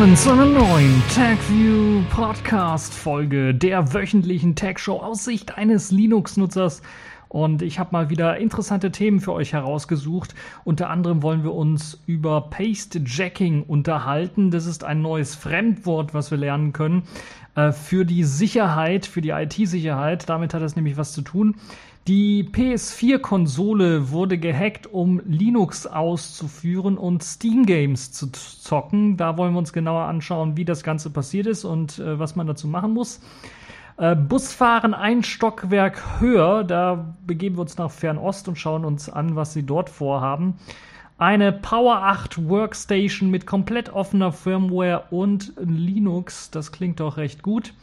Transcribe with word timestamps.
willkommen 0.00 0.16
zu 0.16 0.32
einer 0.32 0.46
neuen 0.46 1.02
TagView 1.14 2.00
Podcast 2.08 2.94
Folge 2.94 3.54
der 3.54 3.92
wöchentlichen 3.92 4.56
Tag 4.56 4.80
Show 4.80 4.96
aus 4.96 5.26
Sicht 5.26 5.58
eines 5.58 5.90
Linux-Nutzers. 5.90 6.80
Und 7.28 7.60
ich 7.60 7.78
habe 7.78 7.90
mal 7.92 8.08
wieder 8.08 8.38
interessante 8.38 8.92
Themen 8.92 9.20
für 9.20 9.34
euch 9.34 9.52
herausgesucht. 9.52 10.34
Unter 10.64 10.88
anderem 10.88 11.22
wollen 11.22 11.44
wir 11.44 11.52
uns 11.52 12.00
über 12.06 12.48
Paste 12.48 13.02
Jacking 13.04 13.62
unterhalten. 13.62 14.50
Das 14.50 14.64
ist 14.64 14.84
ein 14.84 15.02
neues 15.02 15.34
Fremdwort, 15.34 16.14
was 16.14 16.30
wir 16.30 16.38
lernen 16.38 16.72
können 16.72 17.02
äh, 17.54 17.72
für 17.72 18.06
die 18.06 18.24
Sicherheit, 18.24 19.04
für 19.04 19.20
die 19.20 19.30
IT-Sicherheit. 19.30 20.30
Damit 20.30 20.54
hat 20.54 20.62
das 20.62 20.76
nämlich 20.76 20.96
was 20.96 21.12
zu 21.12 21.20
tun. 21.20 21.56
Die 22.08 22.44
PS4-Konsole 22.44 24.10
wurde 24.10 24.38
gehackt, 24.38 24.86
um 24.86 25.20
Linux 25.26 25.86
auszuführen 25.86 26.96
und 26.96 27.22
Steam 27.22 27.66
Games 27.66 28.10
zu 28.10 28.28
zocken. 28.32 29.18
Da 29.18 29.36
wollen 29.36 29.52
wir 29.52 29.58
uns 29.58 29.72
genauer 29.72 30.04
anschauen, 30.04 30.56
wie 30.56 30.64
das 30.64 30.82
Ganze 30.82 31.10
passiert 31.10 31.46
ist 31.46 31.64
und 31.64 31.98
äh, 31.98 32.18
was 32.18 32.36
man 32.36 32.46
dazu 32.46 32.68
machen 32.68 32.94
muss. 32.94 33.20
Äh, 33.98 34.16
Busfahren 34.16 34.94
ein 34.94 35.22
Stockwerk 35.22 36.20
höher, 36.20 36.64
da 36.64 37.14
begeben 37.26 37.56
wir 37.56 37.62
uns 37.62 37.76
nach 37.76 37.90
Fernost 37.90 38.48
und 38.48 38.56
schauen 38.56 38.86
uns 38.86 39.10
an, 39.10 39.36
was 39.36 39.52
sie 39.52 39.62
dort 39.62 39.90
vorhaben. 39.90 40.54
Eine 41.18 41.52
Power 41.52 41.96
8 41.96 42.48
Workstation 42.48 43.28
mit 43.28 43.46
komplett 43.46 43.90
offener 43.90 44.32
Firmware 44.32 45.04
und 45.10 45.52
Linux, 45.60 46.50
das 46.50 46.72
klingt 46.72 46.98
doch 46.98 47.18
recht 47.18 47.42
gut. 47.42 47.74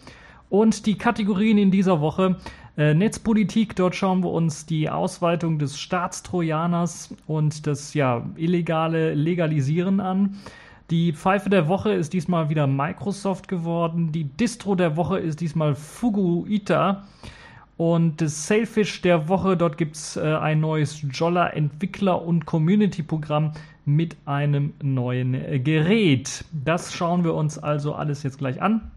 Und 0.49 0.87
die 0.87 0.97
Kategorien 0.97 1.59
in 1.59 1.69
dieser 1.69 2.01
Woche. 2.01 2.37
Äh, 2.77 2.93
Netzpolitik, 2.93 3.75
dort 3.75 3.95
schauen 3.95 4.23
wir 4.23 4.29
uns 4.29 4.67
die 4.67 4.87
Ausweitung 4.87 5.57
des 5.57 5.79
Staatstrojaners 5.79 7.15
und 7.25 7.65
das 7.65 7.95
ja, 7.95 8.23
illegale 8.35 9.15
Legalisieren 9.15 9.99
an. 9.99 10.37
Die 10.91 11.11
Pfeife 11.11 11.49
der 11.49 11.67
Woche 11.67 11.91
ist 11.91 12.13
diesmal 12.13 12.49
wieder 12.49 12.67
Microsoft 12.67 13.47
geworden. 13.47 14.11
Die 14.11 14.25
Distro 14.25 14.75
der 14.75 14.95
Woche 14.95 15.17
ist 15.17 15.41
diesmal 15.41 15.73
Fuguita. 15.73 17.03
Und 17.77 18.21
das 18.21 18.47
Sailfish 18.47 19.01
der 19.01 19.27
Woche, 19.27 19.57
dort 19.57 19.77
gibt 19.77 19.95
es 19.95 20.15
äh, 20.15 20.21
ein 20.21 20.59
neues 20.59 21.03
Jolla 21.11 21.47
Entwickler- 21.47 22.21
und 22.23 22.45
Community-Programm 22.45 23.53
mit 23.85 24.17
einem 24.25 24.73
neuen 24.83 25.33
äh, 25.33 25.59
Gerät. 25.59 26.45
Das 26.51 26.93
schauen 26.93 27.23
wir 27.23 27.33
uns 27.33 27.57
also 27.57 27.95
alles 27.95 28.21
jetzt 28.21 28.37
gleich 28.37 28.61
an 28.61 28.91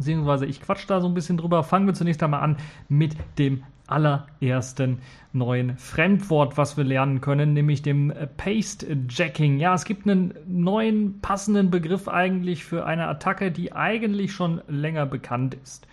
beziehungsweise 0.00 0.46
ich 0.46 0.62
quatsch 0.62 0.84
da 0.86 1.00
so 1.00 1.06
ein 1.06 1.14
bisschen 1.14 1.36
drüber. 1.36 1.62
Fangen 1.62 1.86
wir 1.86 1.92
zunächst 1.92 2.22
einmal 2.22 2.40
an 2.40 2.56
mit 2.88 3.16
dem 3.38 3.62
allerersten 3.86 4.98
neuen 5.34 5.76
Fremdwort, 5.76 6.56
was 6.56 6.78
wir 6.78 6.84
lernen 6.84 7.20
können, 7.20 7.52
nämlich 7.52 7.82
dem 7.82 8.12
Paste 8.38 8.96
Jacking. 9.10 9.58
Ja, 9.58 9.74
es 9.74 9.84
gibt 9.84 10.08
einen 10.08 10.32
neuen 10.46 11.20
passenden 11.20 11.70
Begriff 11.70 12.08
eigentlich 12.08 12.64
für 12.64 12.86
eine 12.86 13.08
Attacke, 13.08 13.50
die 13.50 13.72
eigentlich 13.72 14.32
schon 14.32 14.62
länger 14.68 15.04
bekannt 15.04 15.54
ist. 15.62 15.86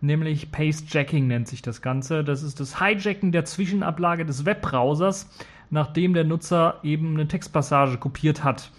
Nämlich 0.00 0.50
Paste 0.50 0.86
Jacking 0.88 1.28
nennt 1.28 1.46
sich 1.46 1.62
das 1.62 1.80
Ganze. 1.80 2.24
Das 2.24 2.42
ist 2.42 2.58
das 2.58 2.80
Hijacken 2.80 3.30
der 3.30 3.44
Zwischenablage 3.44 4.26
des 4.26 4.44
Webbrowsers, 4.44 5.30
nachdem 5.70 6.12
der 6.12 6.24
Nutzer 6.24 6.80
eben 6.82 7.14
eine 7.14 7.28
Textpassage 7.28 7.98
kopiert 7.98 8.42
hat. 8.42 8.70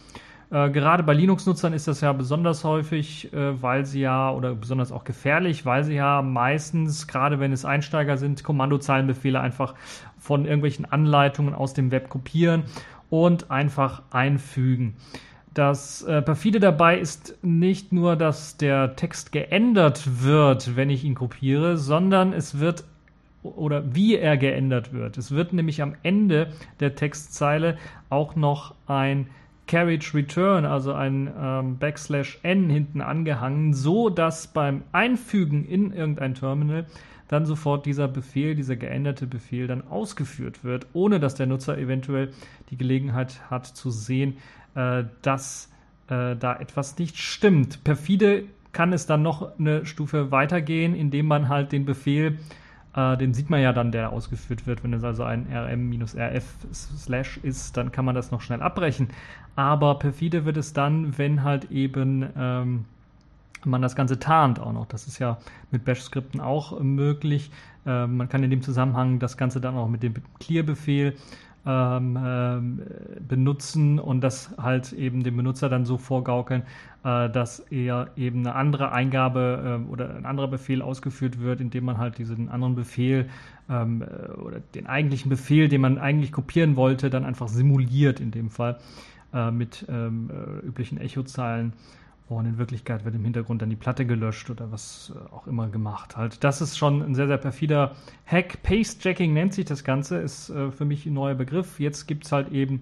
Äh, 0.56 0.70
gerade 0.70 1.04
bei 1.04 1.14
Linux-Nutzern 1.14 1.74
ist 1.74 1.90
das 1.90 2.00
ja 2.00 2.14
besonders 2.14 2.64
häufig, 2.64 3.34
äh, 3.34 3.62
weil 3.62 3.86
sie 3.86 4.00
ja, 4.00 4.32
oder 4.32 4.56
besonders 4.56 4.94
auch 4.94 5.04
gefährlich, 5.04 5.66
weil 5.66 5.84
sie 5.84 5.96
ja 5.96 6.22
meistens, 6.22 7.08
gerade 7.08 7.42
wenn 7.42 7.52
es 7.52 7.66
Einsteiger 7.66 8.16
sind, 8.16 8.42
Kommandozeilenbefehle 8.42 9.38
einfach 9.38 9.76
von 10.18 10.46
irgendwelchen 10.46 10.86
Anleitungen 10.86 11.54
aus 11.54 11.74
dem 11.74 11.92
Web 11.92 12.08
kopieren 12.08 12.64
und 13.10 13.52
einfach 13.52 14.04
einfügen. 14.12 14.96
Das 15.54 16.04
äh, 16.04 16.22
perfide 16.22 16.62
dabei 16.62 17.00
ist 17.00 17.38
nicht 17.42 17.92
nur, 17.92 18.16
dass 18.16 18.56
der 18.56 18.96
Text 18.96 19.34
geändert 19.34 20.24
wird, 20.24 20.78
wenn 20.78 20.90
ich 20.90 21.04
ihn 21.04 21.16
kopiere, 21.16 21.76
sondern 21.76 22.32
es 22.32 22.60
wird 22.60 22.86
oder 23.44 23.94
wie 23.94 24.16
er 24.16 24.38
geändert 24.38 24.94
wird. 24.94 25.18
Es 25.18 25.32
wird 25.32 25.52
nämlich 25.52 25.82
am 25.82 25.96
Ende 26.02 26.54
der 26.80 26.96
Textzeile 26.96 27.78
auch 28.10 28.38
noch 28.38 28.74
ein 28.88 29.28
Carriage 29.68 30.14
Return, 30.14 30.66
also 30.66 30.94
ein 30.94 31.32
ähm, 31.40 31.78
Backslash 31.78 32.40
n 32.44 32.70
hinten 32.70 33.02
angehangen, 33.02 33.74
so 33.74 34.10
dass 34.10 34.48
beim 34.48 34.84
Einfügen 34.92 35.66
in 35.66 35.92
irgendein 35.92 36.36
Terminal 36.36 36.86
dann 37.28 37.46
sofort 37.46 37.86
dieser 37.86 38.08
Befehl, 38.08 38.56
dieser 38.56 38.76
geänderte 38.76 39.26
Befehl 39.26 39.68
dann 39.68 39.88
ausgeführt 39.88 40.64
wird, 40.64 40.86
ohne 40.94 41.20
dass 41.20 41.36
der 41.36 41.48
Nutzer 41.48 41.78
eventuell 41.78 42.32
die 42.70 42.78
Gelegenheit 42.78 43.42
hat 43.50 43.66
zu 43.66 43.90
sehen, 43.90 44.38
äh, 44.76 45.06
dass 45.22 45.72
äh, 46.08 46.36
da 46.36 46.56
etwas 46.60 46.98
nicht 47.00 47.18
stimmt. 47.18 47.84
Perfide 47.84 48.44
kann 48.72 48.94
es 48.94 49.08
dann 49.08 49.24
noch 49.24 49.58
eine 49.58 49.86
Stufe 49.86 50.32
weitergehen, 50.32 50.96
indem 50.96 51.28
man 51.28 51.50
halt 51.50 51.72
den 51.72 51.86
Befehl 51.86 52.38
äh, 52.96 53.18
den 53.18 53.34
sieht 53.34 53.50
man 53.50 53.62
ja 53.62 53.74
dann, 53.74 53.92
der 53.92 54.12
ausgeführt 54.12 54.68
wird. 54.68 54.84
Wenn 54.84 54.94
es 54.94 55.04
also 55.04 55.24
ein 55.24 55.48
rm-rf 55.52 56.46
slash 56.74 57.38
ist, 57.38 57.78
dann 57.78 57.92
kann 57.92 58.06
man 58.06 58.16
das 58.16 58.32
noch 58.32 58.42
schnell 58.42 58.62
abbrechen. 58.62 59.10
Aber 59.56 60.00
perfide 60.00 60.46
wird 60.46 60.58
es 60.58 60.74
dann, 60.74 61.18
wenn 61.18 61.44
halt 61.44 61.72
eben 61.72 62.26
ähm, 62.38 62.86
man 63.66 63.82
das 63.82 63.96
Ganze 63.96 64.20
tarnt 64.20 64.60
auch 64.60 64.74
noch. 64.74 64.86
Das 64.86 65.08
ist 65.08 65.20
ja 65.20 65.38
mit 65.72 65.86
Bash-Skripten 65.86 66.40
auch 66.40 66.80
möglich. 66.80 67.52
Äh, 67.86 68.08
man 68.08 68.30
kann 68.30 68.44
in 68.44 68.50
dem 68.50 68.62
Zusammenhang 68.62 69.20
das 69.20 69.38
Ganze 69.38 69.60
dann 69.60 69.76
auch 69.76 69.88
mit 69.88 70.04
dem 70.04 70.14
Clear-Befehl 70.40 71.16
ähm, 71.66 72.18
ähm, 72.24 72.82
benutzen 73.28 74.00
und 74.00 74.22
das 74.22 74.56
halt 74.58 74.94
eben 74.94 75.24
dem 75.24 75.38
Benutzer 75.38 75.68
dann 75.68 75.86
so 75.86 75.98
vorgaukeln, 75.98 76.64
äh, 77.04 77.30
dass 77.30 77.60
er 77.60 78.10
eben 78.16 78.40
eine 78.40 78.56
andere 78.56 78.92
Eingabe 78.92 79.82
äh, 79.88 79.92
oder 79.92 80.16
ein 80.16 80.26
anderer 80.26 80.48
Befehl 80.48 80.82
ausgeführt 80.82 81.40
wird, 81.40 81.62
indem 81.62 81.86
man 81.86 81.98
halt 81.98 82.18
diesen 82.18 82.50
anderen 82.50 82.76
Befehl 82.76 83.30
ähm, 83.70 84.04
äh, 84.04 84.32
oder 84.34 84.60
den 84.60 84.88
eigentlichen 84.88 85.30
Befehl, 85.30 85.68
den 85.68 85.82
man 85.82 85.98
eigentlich 85.98 86.32
kopieren 86.32 86.76
wollte, 86.76 87.10
dann 87.10 87.26
einfach 87.26 87.48
simuliert 87.48 88.20
in 88.20 88.32
dem 88.32 88.50
Fall 88.50 88.78
äh, 89.34 89.52
mit 89.52 89.86
ähm, 89.90 90.30
äh, 90.30 90.66
üblichen 90.66 91.00
Echozeilen 91.00 91.74
und 92.28 92.46
in 92.46 92.58
Wirklichkeit 92.58 93.06
wird 93.06 93.14
im 93.14 93.24
Hintergrund 93.24 93.62
dann 93.62 93.70
die 93.70 93.76
Platte 93.76 94.06
gelöscht 94.06 94.50
oder 94.50 94.72
was 94.72 95.14
äh, 95.16 95.34
auch 95.34 95.46
immer 95.46 95.68
gemacht. 95.68 96.18
Halt, 96.18 96.44
das 96.44 96.62
ist 96.62 96.78
schon 96.78 97.02
ein 97.02 97.14
sehr, 97.14 97.28
sehr 97.28 97.38
perfider 97.38 97.96
Hack. 98.26 98.64
Paste-Jacking 98.64 99.34
nennt 99.34 99.54
sich 99.54 99.66
das 99.66 99.84
Ganze, 99.84 100.18
ist 100.18 100.50
äh, 100.50 100.72
für 100.72 100.86
mich 100.86 101.06
ein 101.06 101.14
neuer 101.14 101.36
Begriff. 101.36 101.80
Jetzt 101.80 102.08
gibt 102.08 102.26
es 102.26 102.32
halt 102.32 102.52
eben 102.52 102.82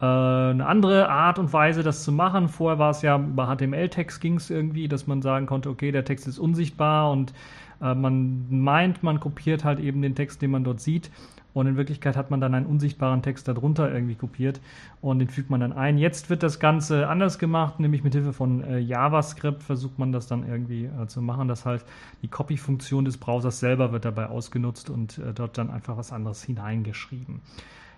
äh, 0.00 0.04
eine 0.04 0.66
andere 0.66 1.08
Art 1.08 1.40
und 1.40 1.52
Weise, 1.52 1.82
das 1.82 2.04
zu 2.04 2.12
machen. 2.12 2.48
Vorher 2.48 2.78
war 2.78 2.90
es 2.90 3.02
ja 3.02 3.16
über 3.16 3.52
HTML-Text 3.52 4.20
ging 4.20 4.36
es 4.36 4.50
irgendwie, 4.50 4.86
dass 4.86 5.08
man 5.08 5.22
sagen 5.22 5.46
konnte, 5.46 5.70
okay, 5.70 5.90
der 5.90 6.04
Text 6.04 6.28
ist 6.28 6.38
unsichtbar 6.38 7.10
und 7.10 7.32
äh, 7.80 7.94
man 7.94 8.46
meint, 8.48 9.02
man 9.02 9.18
kopiert 9.18 9.64
halt 9.64 9.80
eben 9.80 10.02
den 10.02 10.14
Text, 10.14 10.40
den 10.40 10.52
man 10.52 10.62
dort 10.62 10.80
sieht. 10.80 11.10
Und 11.54 11.68
in 11.68 11.76
Wirklichkeit 11.76 12.16
hat 12.16 12.30
man 12.30 12.40
dann 12.40 12.54
einen 12.54 12.66
unsichtbaren 12.66 13.22
Text 13.22 13.48
darunter 13.48 13.90
irgendwie 13.90 14.16
kopiert 14.16 14.60
und 15.00 15.20
den 15.20 15.28
fügt 15.28 15.50
man 15.50 15.60
dann 15.60 15.72
ein. 15.72 15.96
Jetzt 15.96 16.28
wird 16.28 16.42
das 16.42 16.58
Ganze 16.58 17.08
anders 17.08 17.38
gemacht, 17.38 17.80
nämlich 17.80 18.02
mit 18.02 18.12
Hilfe 18.12 18.32
von 18.32 18.62
äh, 18.64 18.78
JavaScript 18.78 19.62
versucht 19.62 19.98
man 19.98 20.12
das 20.12 20.26
dann 20.26 20.46
irgendwie 20.46 20.84
äh, 20.84 21.06
zu 21.06 21.22
machen, 21.22 21.48
dass 21.48 21.64
halt 21.64 21.84
die 22.22 22.28
Copy-Funktion 22.28 23.04
des 23.04 23.16
Browsers 23.16 23.60
selber 23.60 23.92
wird 23.92 24.04
dabei 24.04 24.26
ausgenutzt 24.26 24.90
und 24.90 25.18
äh, 25.18 25.32
dort 25.32 25.56
dann 25.56 25.70
einfach 25.70 25.96
was 25.96 26.12
anderes 26.12 26.42
hineingeschrieben. 26.42 27.40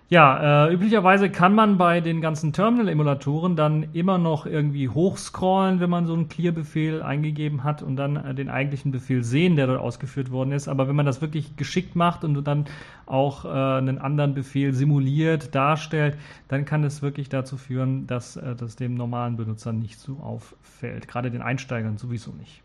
Ja, 0.09 0.67
äh, 0.67 0.73
üblicherweise 0.73 1.29
kann 1.29 1.53
man 1.53 1.77
bei 1.77 1.99
den 1.99 2.21
ganzen 2.21 2.53
Terminal-Emulatoren 2.53 3.57
dann 3.57 3.87
immer 3.91 4.17
noch 4.17 4.45
irgendwie 4.45 4.87
hochscrollen, 4.87 5.81
wenn 5.81 5.89
man 5.89 6.05
so 6.05 6.13
einen 6.13 6.29
Clear-Befehl 6.29 7.01
eingegeben 7.01 7.65
hat 7.65 7.83
und 7.83 7.97
dann 7.97 8.15
äh, 8.15 8.33
den 8.33 8.47
eigentlichen 8.47 8.93
Befehl 8.93 9.21
sehen, 9.21 9.57
der 9.57 9.67
dort 9.67 9.81
ausgeführt 9.81 10.31
worden 10.31 10.53
ist. 10.53 10.69
Aber 10.69 10.87
wenn 10.87 10.95
man 10.95 11.05
das 11.05 11.19
wirklich 11.19 11.57
geschickt 11.57 11.97
macht 11.97 12.23
und 12.23 12.41
dann 12.47 12.67
auch 13.05 13.43
äh, 13.43 13.49
einen 13.49 13.97
anderen 13.97 14.33
Befehl 14.33 14.73
simuliert, 14.73 15.53
darstellt, 15.53 16.17
dann 16.47 16.63
kann 16.63 16.85
es 16.85 17.01
wirklich 17.01 17.27
dazu 17.27 17.57
führen, 17.57 18.07
dass 18.07 18.37
äh, 18.37 18.55
das 18.55 18.77
dem 18.77 18.95
normalen 18.95 19.35
Benutzer 19.35 19.73
nicht 19.73 19.99
so 19.99 20.19
auffällt. 20.21 21.09
Gerade 21.09 21.31
den 21.31 21.41
Einsteigern 21.41 21.97
sowieso 21.97 22.31
nicht. 22.31 22.61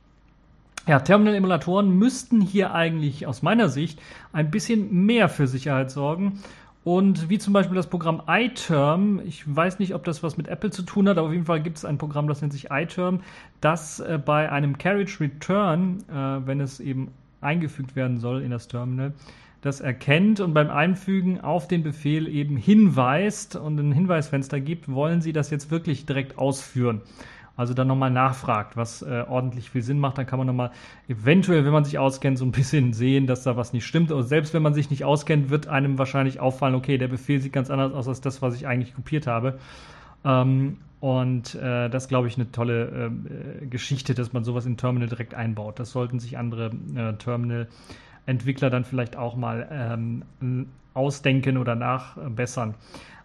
Ja, 0.87 0.99
Terminal-Emulatoren 0.99 1.97
müssten 1.97 2.41
hier 2.41 2.75
eigentlich 2.75 3.27
aus 3.27 3.43
meiner 3.43 3.69
Sicht 3.69 4.01
ein 4.33 4.51
bisschen 4.51 5.07
mehr 5.07 5.29
für 5.29 5.47
Sicherheit 5.47 5.93
sorgen. 5.93 6.41
Und 6.85 7.29
wie 7.29 7.39
zum 7.39 7.53
Beispiel 7.53 7.77
das 7.77 7.87
Programm 7.87 8.23
iTerm, 8.27 9.21
ich 9.25 9.45
weiß 9.47 9.79
nicht, 9.79 9.95
ob 9.95 10.05
das 10.05 10.23
was 10.23 10.37
mit 10.37 10.49
Apple 10.49 10.71
zu 10.71 10.83
tun 10.83 11.09
hat, 11.09 11.17
aber 11.17 11.29
auf 11.29 11.33
jeden 11.33 11.45
Fall 11.45 11.63
gibt 11.63 11.77
es 11.79 11.85
ein 11.85 11.97
Programm, 11.97 12.27
das 12.27 12.41
nennt 12.41 12.53
sich 12.53 12.71
iTerm, 12.71 13.21
das 13.61 14.01
äh, 14.01 14.19
bei 14.25 14.51
einem 14.51 14.79
Carriage 14.79 15.21
Return, 15.21 15.99
äh, 16.09 16.47
wenn 16.47 16.61
es 16.61 16.81
eben 16.81 17.13
eingefügt 17.41 17.95
werden 17.95 18.19
soll 18.19 18.43
in 18.43 18.51
das 18.51 18.67
Terminal, 18.67 19.13
das 19.61 19.81
erkennt 19.81 20.41
und 20.41 20.55
beim 20.55 20.71
Einfügen 20.71 21.41
auf 21.41 21.69
den 21.69 21.85
Befehl 21.85 22.27
eben 22.27 22.57
hinweist 22.57 23.55
und 23.55 23.79
ein 23.79 23.93
Hinweisfenster 23.93 24.59
gibt, 24.59 24.91
wollen 24.91 25.21
Sie 25.21 25.33
das 25.33 25.51
jetzt 25.51 25.71
wirklich 25.71 26.05
direkt 26.05 26.37
ausführen 26.37 27.01
also 27.57 27.75
dann 27.75 27.87
nochmal 27.89 28.11
nachfragt, 28.11 28.77
was 28.77 29.03
äh, 29.03 29.25
ordentlich 29.29 29.71
viel 29.71 29.83
Sinn 29.83 29.99
macht, 29.99 30.19
dann 30.19 30.27
kann 30.27 30.39
man 30.39 30.47
nochmal 30.47 30.71
eventuell, 31.09 31.65
wenn 31.65 31.73
man 31.73 31.85
sich 31.85 31.99
auskennt, 31.99 32.39
so 32.39 32.45
ein 32.45 32.53
bisschen 32.53 32.93
sehen, 32.95 33.27
dass 33.27 33.43
da 33.43 33.57
was 33.57 33.73
nicht 33.73 33.87
stimmt. 33.87 34.11
Und 34.13 34.23
selbst 34.25 34.55
wenn 34.55 34.63
man 34.63 34.75
sich 34.75 34.91
nicht 34.91 35.05
auskennt, 35.05 35.51
wird 35.51 35.69
einem 35.69 35.99
wahrscheinlich 35.99 36.41
auffallen, 36.41 36.75
okay, 36.75 36.99
der 36.99 37.09
Befehl 37.09 37.41
sieht 37.41 37.53
ganz 37.53 37.71
anders 37.71 37.93
aus 37.93 38.09
als 38.09 38.21
das, 38.21 38.43
was 38.43 38.55
ich 38.55 38.67
eigentlich 38.67 38.95
kopiert 38.95 39.27
habe. 39.27 39.59
Ähm, 40.25 40.79
Und 41.01 41.57
äh, 41.57 41.91
das 41.91 42.07
glaube 42.07 42.29
ich 42.29 42.37
eine 42.37 42.53
tolle 42.53 43.11
äh, 43.11 43.67
Geschichte, 43.67 44.15
dass 44.15 44.33
man 44.33 44.45
sowas 44.45 44.67
in 44.67 44.77
Terminal 44.77 45.09
direkt 45.09 45.35
einbaut. 45.35 45.81
Das 45.81 45.91
sollten 45.91 46.21
sich 46.21 46.39
andere 46.39 46.71
äh, 46.95 47.15
Terminal-Entwickler 47.15 48.71
dann 48.71 48.85
vielleicht 48.85 49.17
auch 49.17 49.35
mal 49.35 49.69
ähm, 49.73 50.67
ausdenken 50.95 51.59
oder 51.59 51.75
nachbessern. 51.75 52.75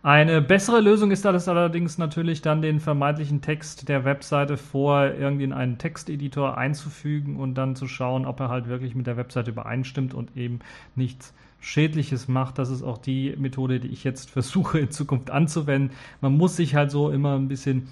Eine 0.03 0.41
bessere 0.41 0.79
Lösung 0.79 1.11
ist 1.11 1.25
das 1.25 1.47
allerdings 1.47 1.97
natürlich 1.97 2.41
dann 2.41 2.61
den 2.61 2.79
vermeintlichen 2.79 3.41
Text 3.41 3.89
der 3.89 4.05
Webseite 4.05 4.55
vor 4.55 5.05
irgendwie 5.05 5.43
in 5.43 5.53
einen 5.53 5.77
Texteditor 5.77 6.57
einzufügen 6.57 7.37
und 7.37 7.55
dann 7.55 7.75
zu 7.75 7.87
schauen, 7.87 8.25
ob 8.25 8.39
er 8.39 8.49
halt 8.49 8.67
wirklich 8.67 8.95
mit 8.95 9.07
der 9.07 9.17
Webseite 9.17 9.51
übereinstimmt 9.51 10.13
und 10.13 10.37
eben 10.37 10.59
nichts 10.95 11.33
Schädliches 11.59 12.27
macht. 12.27 12.59
Das 12.59 12.69
ist 12.69 12.83
auch 12.83 12.99
die 12.99 13.35
Methode, 13.37 13.79
die 13.79 13.87
ich 13.87 14.03
jetzt 14.03 14.29
versuche 14.31 14.79
in 14.79 14.91
Zukunft 14.91 15.31
anzuwenden. 15.31 15.95
Man 16.21 16.37
muss 16.37 16.55
sich 16.55 16.75
halt 16.75 16.91
so 16.91 17.09
immer 17.09 17.35
ein 17.35 17.47
bisschen 17.47 17.87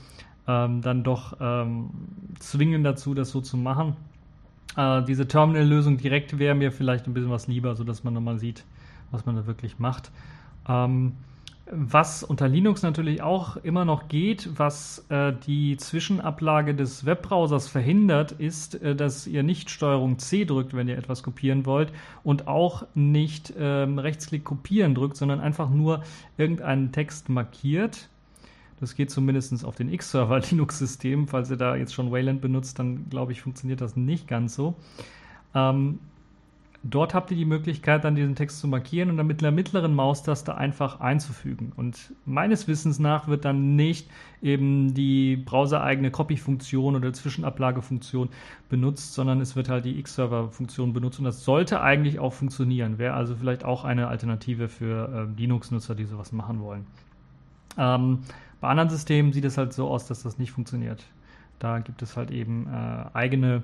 ähm, 0.47 0.81
dann 0.81 1.03
doch 1.03 1.37
ähm, 1.41 1.89
zwingen 2.39 2.83
dazu, 2.83 3.15
das 3.15 3.31
so 3.31 3.41
zu 3.41 3.57
machen. 3.57 3.95
Äh, 4.77 5.03
diese 5.03 5.27
Terminal-Lösung 5.27 5.97
direkt 5.97 6.37
wäre 6.37 6.53
mir 6.53 6.71
vielleicht 6.71 7.07
ein 7.07 7.13
bisschen 7.13 7.31
was 7.31 7.47
lieber, 7.47 7.75
sodass 7.75 8.03
man 8.03 8.13
nochmal 8.13 8.37
sieht, 8.37 8.63
was 9.09 9.25
man 9.25 9.35
da 9.35 9.47
wirklich 9.47 9.79
macht. 9.79 10.11
Ähm, 10.67 11.13
was 11.71 12.23
unter 12.23 12.47
Linux 12.47 12.83
natürlich 12.83 13.23
auch 13.23 13.57
immer 13.57 13.85
noch 13.85 14.07
geht, 14.07 14.49
was 14.55 15.05
äh, 15.09 15.33
die 15.47 15.77
Zwischenablage 15.77 16.75
des 16.75 17.05
Webbrowsers 17.05 17.67
verhindert, 17.67 18.33
ist, 18.33 18.81
äh, 18.81 18.95
dass 18.95 19.25
ihr 19.25 19.41
nicht 19.41 19.71
Steuerung 19.71 20.19
C 20.19 20.45
drückt, 20.45 20.75
wenn 20.75 20.87
ihr 20.87 20.97
etwas 20.97 21.23
kopieren 21.23 21.65
wollt 21.65 21.91
und 22.23 22.47
auch 22.47 22.85
nicht 22.93 23.53
ähm, 23.57 23.97
Rechtsklick 23.97 24.43
kopieren 24.43 24.93
drückt, 24.93 25.17
sondern 25.17 25.39
einfach 25.39 25.69
nur 25.69 26.03
irgendeinen 26.37 26.91
Text 26.91 27.29
markiert. 27.29 28.09
Das 28.79 28.93
geht 28.93 29.09
zumindest 29.09 29.65
auf 29.65 29.75
den 29.75 29.91
X-Server 29.91 30.39
Linux-System. 30.51 31.27
Falls 31.27 31.49
ihr 31.49 31.57
da 31.57 31.75
jetzt 31.75 31.95
schon 31.95 32.11
Wayland 32.11 32.41
benutzt, 32.41 32.77
dann 32.77 33.09
glaube 33.09 33.31
ich, 33.31 33.41
funktioniert 33.41 33.81
das 33.81 33.95
nicht 33.95 34.27
ganz 34.27 34.53
so. 34.53 34.75
Ähm, 35.55 35.99
Dort 36.87 37.15
habt 37.15 37.31
ihr 37.31 37.37
die 37.37 37.45
Möglichkeit, 37.45 38.03
dann 38.03 38.13
diesen 38.13 38.35
Text 38.35 38.59
zu 38.59 38.67
markieren 38.67 39.09
und 39.09 39.17
dann 39.17 39.25
mit 39.25 39.41
der 39.41 39.51
mittleren 39.51 39.95
Maustaste 39.95 40.55
einfach 40.55 40.99
einzufügen. 40.99 41.71
Und 41.75 42.13
meines 42.25 42.67
Wissens 42.67 42.99
nach 42.99 43.27
wird 43.27 43.43
dann 43.43 43.75
nicht 43.75 44.07
eben 44.43 44.93
die 44.93 45.35
browsereigene 45.35 46.11
Copy-Funktion 46.11 46.95
oder 46.95 47.11
Zwischenablagefunktion 47.11 48.29
benutzt, 48.69 49.15
sondern 49.15 49.41
es 49.41 49.55
wird 49.55 49.67
halt 49.67 49.85
die 49.85 49.97
X-Server-Funktion 49.97 50.93
benutzt 50.93 51.17
und 51.17 51.25
das 51.25 51.43
sollte 51.43 51.81
eigentlich 51.81 52.19
auch 52.19 52.33
funktionieren. 52.33 52.99
Wäre 52.99 53.15
also 53.15 53.35
vielleicht 53.35 53.65
auch 53.65 53.83
eine 53.83 54.07
Alternative 54.07 54.69
für 54.69 55.27
äh, 55.35 55.41
Linux-Nutzer, 55.41 55.95
die 55.95 56.05
sowas 56.05 56.33
machen 56.33 56.59
wollen. 56.59 56.85
Ähm, 57.79 58.19
bei 58.61 58.67
anderen 58.67 58.91
Systemen 58.91 59.33
sieht 59.33 59.45
es 59.45 59.57
halt 59.57 59.73
so 59.73 59.87
aus, 59.87 60.05
dass 60.05 60.21
das 60.21 60.37
nicht 60.37 60.51
funktioniert. 60.51 61.03
Da 61.57 61.79
gibt 61.79 62.03
es 62.03 62.15
halt 62.15 62.29
eben 62.29 62.67
äh, 62.67 63.05
eigene 63.13 63.63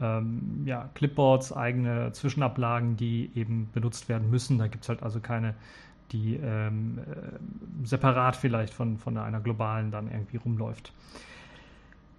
ähm, 0.00 0.62
ja, 0.64 0.90
Clipboards, 0.94 1.52
eigene 1.52 2.12
Zwischenablagen, 2.12 2.96
die 2.96 3.30
eben 3.34 3.68
benutzt 3.72 4.08
werden 4.08 4.30
müssen. 4.30 4.58
Da 4.58 4.66
gibt 4.66 4.84
es 4.84 4.88
halt 4.88 5.02
also 5.02 5.20
keine, 5.20 5.54
die 6.12 6.36
ähm, 6.36 6.98
äh, 6.98 7.86
separat 7.86 8.36
vielleicht 8.36 8.74
von, 8.74 8.98
von 8.98 9.16
einer 9.16 9.40
globalen 9.40 9.90
dann 9.90 10.10
irgendwie 10.10 10.36
rumläuft. 10.36 10.92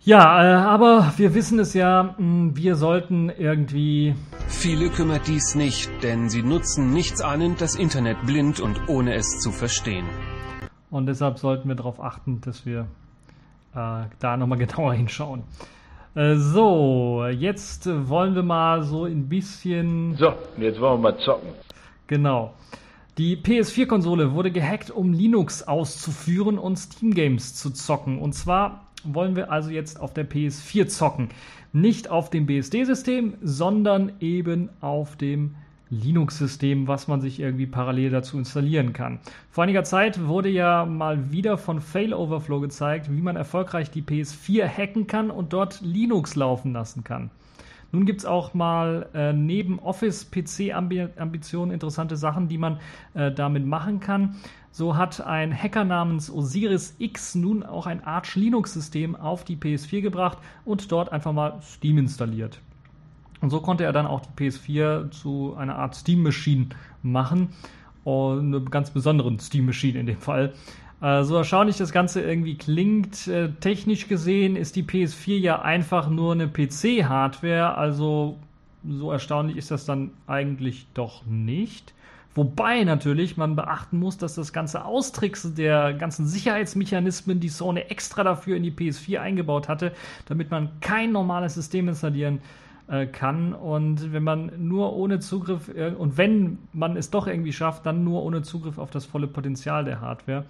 Ja, 0.01 0.43
äh, 0.43 0.53
aber 0.53 1.13
wir 1.17 1.33
wissen 1.33 1.59
es 1.59 1.73
ja, 1.73 2.03
mh, 2.03 2.17
hm, 2.17 2.55
wir 2.55 2.75
sollten 2.75 3.29
irgendwie. 3.29 4.15
Viele 4.47 4.89
kümmert 4.89 5.27
dies 5.27 5.55
nicht, 5.55 5.91
denn 6.01 6.29
sie 6.29 6.41
nutzen 6.41 6.93
nichts 6.93 7.21
ahnend 7.21 7.59
das 7.59 7.75
Internet 7.75 8.25
blind 8.25 8.59
und 8.59 8.87
ohne 8.87 9.15
es 9.15 9.39
zu 9.39 9.51
verstehen. 9.51 10.05
Und 10.89 11.07
deshalb 11.07 11.37
sollten 11.37 11.67
wir 11.67 11.75
darauf 11.75 12.01
achten, 12.01 12.39
dass 12.41 12.65
wir 12.65 12.87
äh, 13.75 14.03
da 14.19 14.37
nochmal 14.37 14.57
genauer 14.65 14.93
hinschauen. 14.93 15.43
Äh, 16.17 16.37
so, 16.37 17.27
jetzt 17.29 17.85
wollen 18.09 18.33
wir 18.33 18.41
mal 18.41 18.81
so 18.81 19.05
ein 19.05 19.29
bisschen. 19.29 20.15
So, 20.15 20.33
jetzt 20.57 20.81
wollen 20.81 21.03
wir 21.03 21.11
mal 21.11 21.19
zocken. 21.19 21.49
Genau. 22.07 22.55
Die 23.19 23.37
PS4-Konsole 23.37 24.33
wurde 24.33 24.49
gehackt, 24.51 24.89
um 24.89 25.13
Linux 25.13 25.67
auszuführen 25.67 26.57
und 26.57 26.77
Steam 26.77 27.13
Games 27.13 27.53
zu 27.53 27.69
zocken. 27.69 28.17
Und 28.17 28.33
zwar 28.33 28.87
wollen 29.03 29.35
wir 29.35 29.51
also 29.51 29.69
jetzt 29.69 29.99
auf 29.99 30.11
der 30.11 30.27
PS4 30.27 30.87
zocken. 30.87 31.29
Nicht 31.71 32.09
auf 32.09 32.31
dem 32.31 32.47
BSD-System, 32.47 33.35
sondern 33.43 34.13
eben 34.19 34.69
auf 34.81 35.17
dem 35.17 35.53
Linux-System, 35.89 36.87
was 36.87 37.07
man 37.07 37.21
sich 37.21 37.39
irgendwie 37.39 37.67
parallel 37.67 38.09
dazu 38.09 38.37
installieren 38.37 38.93
kann. 38.93 39.19
Vor 39.49 39.63
einiger 39.63 39.83
Zeit 39.83 40.27
wurde 40.27 40.49
ja 40.49 40.85
mal 40.85 41.31
wieder 41.31 41.57
von 41.57 41.81
Fail 41.81 42.13
Overflow 42.13 42.59
gezeigt, 42.59 43.09
wie 43.11 43.21
man 43.21 43.35
erfolgreich 43.35 43.91
die 43.91 44.01
PS4 44.01 44.67
hacken 44.67 45.07
kann 45.07 45.31
und 45.31 45.53
dort 45.53 45.81
Linux 45.81 46.35
laufen 46.35 46.73
lassen 46.73 47.03
kann. 47.03 47.31
Nun 47.91 48.05
gibt 48.05 48.19
es 48.19 48.25
auch 48.25 48.53
mal 48.53 49.07
äh, 49.13 49.31
neben 49.31 49.79
Office-PC-Ambitionen 49.79 51.71
interessante 51.71 52.17
Sachen, 52.17 52.49
die 52.49 52.57
man 52.57 52.79
äh, 53.13 53.31
damit 53.31 53.65
machen 53.65 53.99
kann. 53.99 54.35
So 54.71 54.97
hat 54.97 55.21
ein 55.21 55.51
Hacker 55.55 55.85
namens 55.85 56.29
Osiris 56.29 56.95
X 56.99 57.33
nun 57.35 57.63
auch 57.63 57.87
ein 57.87 58.03
Arch 58.03 58.35
Linux-System 58.35 59.15
auf 59.15 59.45
die 59.45 59.55
PS4 59.55 60.01
gebracht 60.01 60.37
und 60.65 60.91
dort 60.91 61.11
einfach 61.11 61.31
mal 61.31 61.59
Steam 61.61 61.97
installiert. 61.97 62.59
Und 63.41 63.49
so 63.49 63.61
konnte 63.61 63.83
er 63.83 63.93
dann 63.93 64.07
auch 64.07 64.21
die 64.21 64.49
PS4 64.49 65.11
zu 65.11 65.55
einer 65.57 65.75
Art 65.75 65.95
Steam 65.95 66.23
Machine 66.23 66.67
machen. 67.03 67.49
Und 68.03 68.55
eine 68.55 68.61
ganz 68.61 68.89
besonderen 68.91 69.39
Steam 69.39 69.65
Machine 69.65 69.99
in 69.99 70.05
dem 70.05 70.17
Fall. 70.17 70.53
Äh, 71.01 71.23
so 71.23 71.35
erstaunlich 71.35 71.77
das 71.77 71.91
Ganze 71.91 72.21
irgendwie 72.21 72.55
klingt, 72.55 73.27
äh, 73.27 73.51
technisch 73.59 74.07
gesehen 74.07 74.55
ist 74.55 74.75
die 74.75 74.83
PS4 74.83 75.37
ja 75.37 75.61
einfach 75.61 76.09
nur 76.09 76.33
eine 76.33 76.47
PC-Hardware. 76.47 77.75
Also 77.75 78.37
so 78.87 79.11
erstaunlich 79.11 79.57
ist 79.57 79.71
das 79.71 79.85
dann 79.85 80.11
eigentlich 80.25 80.87
doch 80.93 81.25
nicht. 81.25 81.93
Wobei 82.33 82.83
natürlich 82.83 83.35
man 83.35 83.55
beachten 83.55 83.97
muss, 83.97 84.19
dass 84.19 84.35
das 84.35 84.53
ganze 84.53 84.85
Austricksen 84.85 85.55
der 85.55 85.93
ganzen 85.93 86.27
Sicherheitsmechanismen, 86.27 87.39
die 87.39 87.49
Sony 87.49 87.81
extra 87.81 88.23
dafür 88.23 88.57
in 88.57 88.63
die 88.63 88.71
PS4 88.71 89.17
eingebaut 89.17 89.67
hatte, 89.67 89.91
damit 90.27 90.51
man 90.51 90.69
kein 90.79 91.11
normales 91.11 91.55
System 91.55 91.89
installieren 91.89 92.37
kann, 92.37 92.47
äh, 92.87 93.05
kann. 93.05 93.53
Und 93.53 94.13
wenn 94.13 94.23
man 94.23 94.51
nur 94.57 94.93
ohne 94.95 95.19
Zugriff, 95.19 95.69
und 95.97 96.17
wenn 96.17 96.59
man 96.73 96.95
es 96.95 97.09
doch 97.09 97.27
irgendwie 97.27 97.53
schafft, 97.53 97.85
dann 97.85 98.03
nur 98.03 98.23
ohne 98.23 98.41
Zugriff 98.41 98.77
auf 98.77 98.91
das 98.91 99.05
volle 99.05 99.27
Potenzial 99.27 99.85
der 99.85 100.01
Hardware. 100.01 100.45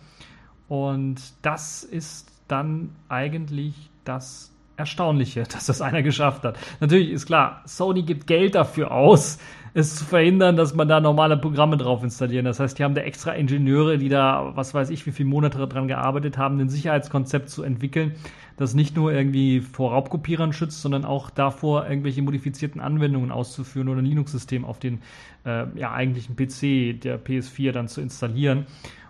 Und 0.68 1.16
das 1.42 1.84
ist 1.84 2.32
dann 2.48 2.92
eigentlich 3.10 3.90
das 4.04 4.54
Erstaunliche, 4.76 5.44
dass 5.52 5.66
das 5.66 5.82
einer 5.82 6.04
geschafft 6.04 6.44
hat. 6.44 6.58
Natürlich 6.80 7.10
ist 7.10 7.26
klar, 7.26 7.62
Sony 7.66 8.04
gibt 8.04 8.28
Geld 8.28 8.56
dafür 8.56 8.92
aus, 8.92 9.40
es 9.78 9.96
zu 9.96 10.06
verhindern, 10.06 10.56
dass 10.56 10.74
man 10.74 10.88
da 10.88 11.00
normale 11.00 11.38
Programme 11.38 11.78
drauf 11.78 12.02
installieren. 12.02 12.46
Das 12.46 12.60
heißt, 12.60 12.80
die 12.80 12.84
haben 12.84 12.96
da 12.96 13.02
extra 13.02 13.34
Ingenieure, 13.34 14.00
die 14.00 14.10
da, 14.10 14.54
was 14.56 14.74
weiß 14.74 14.90
ich, 14.90 15.06
wie 15.06 15.12
viele 15.12 15.30
Monate 15.30 15.60
daran 15.60 15.88
gearbeitet 15.88 16.36
haben, 16.40 16.60
ein 16.60 16.68
Sicherheitskonzept 16.68 17.48
zu 17.48 17.62
entwickeln, 17.62 18.16
das 18.58 18.74
nicht 18.74 18.96
nur 18.96 19.14
irgendwie 19.14 19.62
vor 19.62 19.92
Raubkopierern 19.92 20.52
schützt, 20.52 20.82
sondern 20.82 21.06
auch 21.06 21.30
davor, 21.30 21.88
irgendwelche 21.88 22.24
modifizierten 22.24 22.82
Anwendungen 22.82 23.32
auszuführen 23.32 23.88
oder 23.88 24.02
ein 24.02 24.06
Linux-System 24.06 24.66
auf 24.66 24.80
den 24.80 25.02
äh, 25.46 25.66
ja, 25.76 25.92
eigentlichen 25.92 26.36
PC 26.36 27.00
der 27.00 27.24
PS4 27.24 27.72
dann 27.72 27.88
zu 27.88 28.02
installieren. 28.02 28.66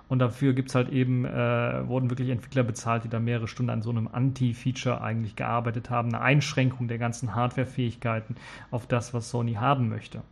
Und 0.09 0.19
dafür 0.19 0.51
gibt's 0.51 0.75
halt 0.75 0.89
eben, 0.89 1.23
äh, 1.23 1.87
wurden 1.87 2.09
wirklich 2.09 2.29
Entwickler 2.29 2.63
bezahlt, 2.63 3.05
die 3.05 3.09
da 3.09 3.19
mehrere 3.21 3.47
Stunden 3.47 3.69
an 3.69 3.81
so 3.81 3.89
einem 3.89 4.09
Anti-Feature 4.11 4.99
eigentlich 4.99 5.37
gearbeitet 5.37 5.89
haben, 5.89 6.09
eine 6.09 6.19
Einschränkung 6.21 6.89
der 6.89 6.97
ganzen 6.97 7.35
Hardware-Fähigkeiten 7.35 8.35
auf 8.69 8.85
das, 8.85 9.13
was 9.13 9.29
Sony 9.29 9.53
haben 9.53 9.87
möchte. 9.87 10.23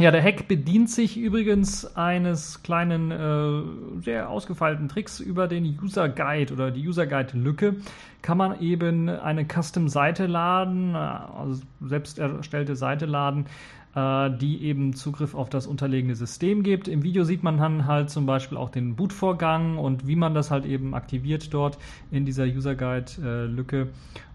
Ja, 0.00 0.10
der 0.10 0.24
Hack 0.24 0.48
bedient 0.48 0.90
sich 0.90 1.16
übrigens 1.16 1.84
eines 1.96 2.64
kleinen, 2.64 3.12
äh, 3.12 4.02
sehr 4.02 4.28
ausgefeilten 4.28 4.88
Tricks 4.88 5.20
über 5.20 5.46
den 5.46 5.64
User 5.80 6.08
Guide 6.08 6.52
oder 6.52 6.72
die 6.72 6.84
User 6.86 7.06
Guide 7.06 7.38
Lücke. 7.38 7.76
Kann 8.20 8.36
man 8.36 8.60
eben 8.60 9.08
eine 9.08 9.46
Custom-Seite 9.46 10.26
laden, 10.26 10.96
äh, 10.96 10.98
also 10.98 11.62
selbst 11.80 12.18
erstellte 12.18 12.74
Seite 12.74 13.06
laden, 13.06 13.46
äh, 13.94 14.30
die 14.36 14.64
eben 14.64 14.94
Zugriff 14.94 15.36
auf 15.36 15.48
das 15.48 15.64
unterlegene 15.64 16.16
System 16.16 16.64
gibt. 16.64 16.88
Im 16.88 17.04
Video 17.04 17.22
sieht 17.22 17.44
man 17.44 17.58
dann 17.58 17.86
halt 17.86 18.10
zum 18.10 18.26
Beispiel 18.26 18.58
auch 18.58 18.70
den 18.70 18.96
Bootvorgang 18.96 19.78
und 19.78 20.08
wie 20.08 20.16
man 20.16 20.34
das 20.34 20.50
halt 20.50 20.66
eben 20.66 20.94
aktiviert 20.94 21.54
dort 21.54 21.78
in 22.10 22.26
dieser 22.26 22.46
User 22.46 22.74
Guide 22.74 23.12
äh, 23.22 23.44
Lücke. 23.46 23.90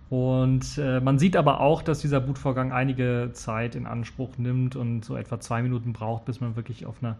Und 0.09 0.79
äh, 0.79 0.99
man 0.99 1.19
sieht 1.19 1.35
aber 1.35 1.59
auch, 1.59 1.83
dass 1.83 1.99
dieser 1.99 2.19
Bootvorgang 2.19 2.71
einige 2.71 3.29
Zeit 3.33 3.75
in 3.75 3.85
Anspruch 3.85 4.39
nimmt 4.39 4.75
und 4.75 5.05
so 5.05 5.15
etwa 5.15 5.39
zwei 5.39 5.61
Minuten 5.61 5.93
braucht, 5.93 6.25
bis 6.25 6.41
man 6.41 6.55
wirklich 6.55 6.87
auf 6.87 7.03
einer 7.03 7.17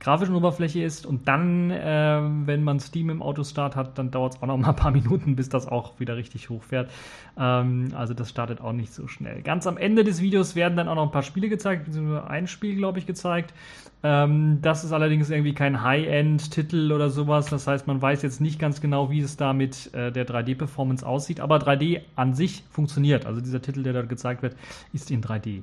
grafischen 0.00 0.34
Oberfläche 0.34 0.82
ist. 0.82 1.06
Und 1.06 1.28
dann, 1.28 1.70
äh, 1.70 2.20
wenn 2.46 2.64
man 2.64 2.80
Steam 2.80 3.10
im 3.10 3.22
Autostart 3.22 3.76
hat, 3.76 3.96
dann 3.96 4.10
dauert 4.10 4.34
es 4.34 4.42
auch 4.42 4.48
noch 4.48 4.56
mal 4.56 4.70
ein 4.70 4.76
paar 4.76 4.90
Minuten, 4.92 5.36
bis 5.36 5.50
das 5.50 5.68
auch 5.68 6.00
wieder 6.00 6.16
richtig 6.16 6.50
hochfährt. 6.50 6.90
Ähm, 7.38 7.92
also 7.94 8.12
das 8.12 8.28
startet 8.28 8.60
auch 8.60 8.72
nicht 8.72 8.92
so 8.92 9.06
schnell. 9.06 9.42
Ganz 9.42 9.68
am 9.68 9.76
Ende 9.76 10.02
des 10.02 10.20
Videos 10.20 10.56
werden 10.56 10.76
dann 10.76 10.88
auch 10.88 10.96
noch 10.96 11.04
ein 11.04 11.12
paar 11.12 11.22
Spiele 11.22 11.48
gezeigt, 11.48 11.84
beziehungsweise 11.84 12.26
ein 12.26 12.48
Spiel, 12.48 12.74
glaube 12.74 12.98
ich, 12.98 13.06
gezeigt. 13.06 13.54
Ähm, 14.04 14.58
das 14.62 14.82
ist 14.84 14.92
allerdings 14.92 15.30
irgendwie 15.30 15.54
kein 15.54 15.82
High-End-Titel 15.82 16.90
oder 16.92 17.08
sowas. 17.08 17.46
Das 17.46 17.66
heißt, 17.66 17.86
man 17.86 18.02
weiß 18.02 18.22
jetzt 18.22 18.40
nicht 18.40 18.58
ganz 18.58 18.80
genau, 18.80 19.10
wie 19.10 19.20
es 19.20 19.36
da 19.36 19.52
mit 19.52 19.94
äh, 19.94 20.10
der 20.10 20.26
3D-Performance 20.26 21.06
aussieht. 21.06 21.40
Aber 21.40 21.58
3D 21.58 22.00
an 22.16 22.34
sich 22.34 22.64
funktioniert. 22.70 23.26
Also 23.26 23.40
dieser 23.40 23.62
Titel, 23.62 23.82
der 23.82 23.92
dort 23.92 24.08
gezeigt 24.08 24.42
wird, 24.42 24.56
ist 24.92 25.10
in 25.10 25.22
3D. 25.22 25.62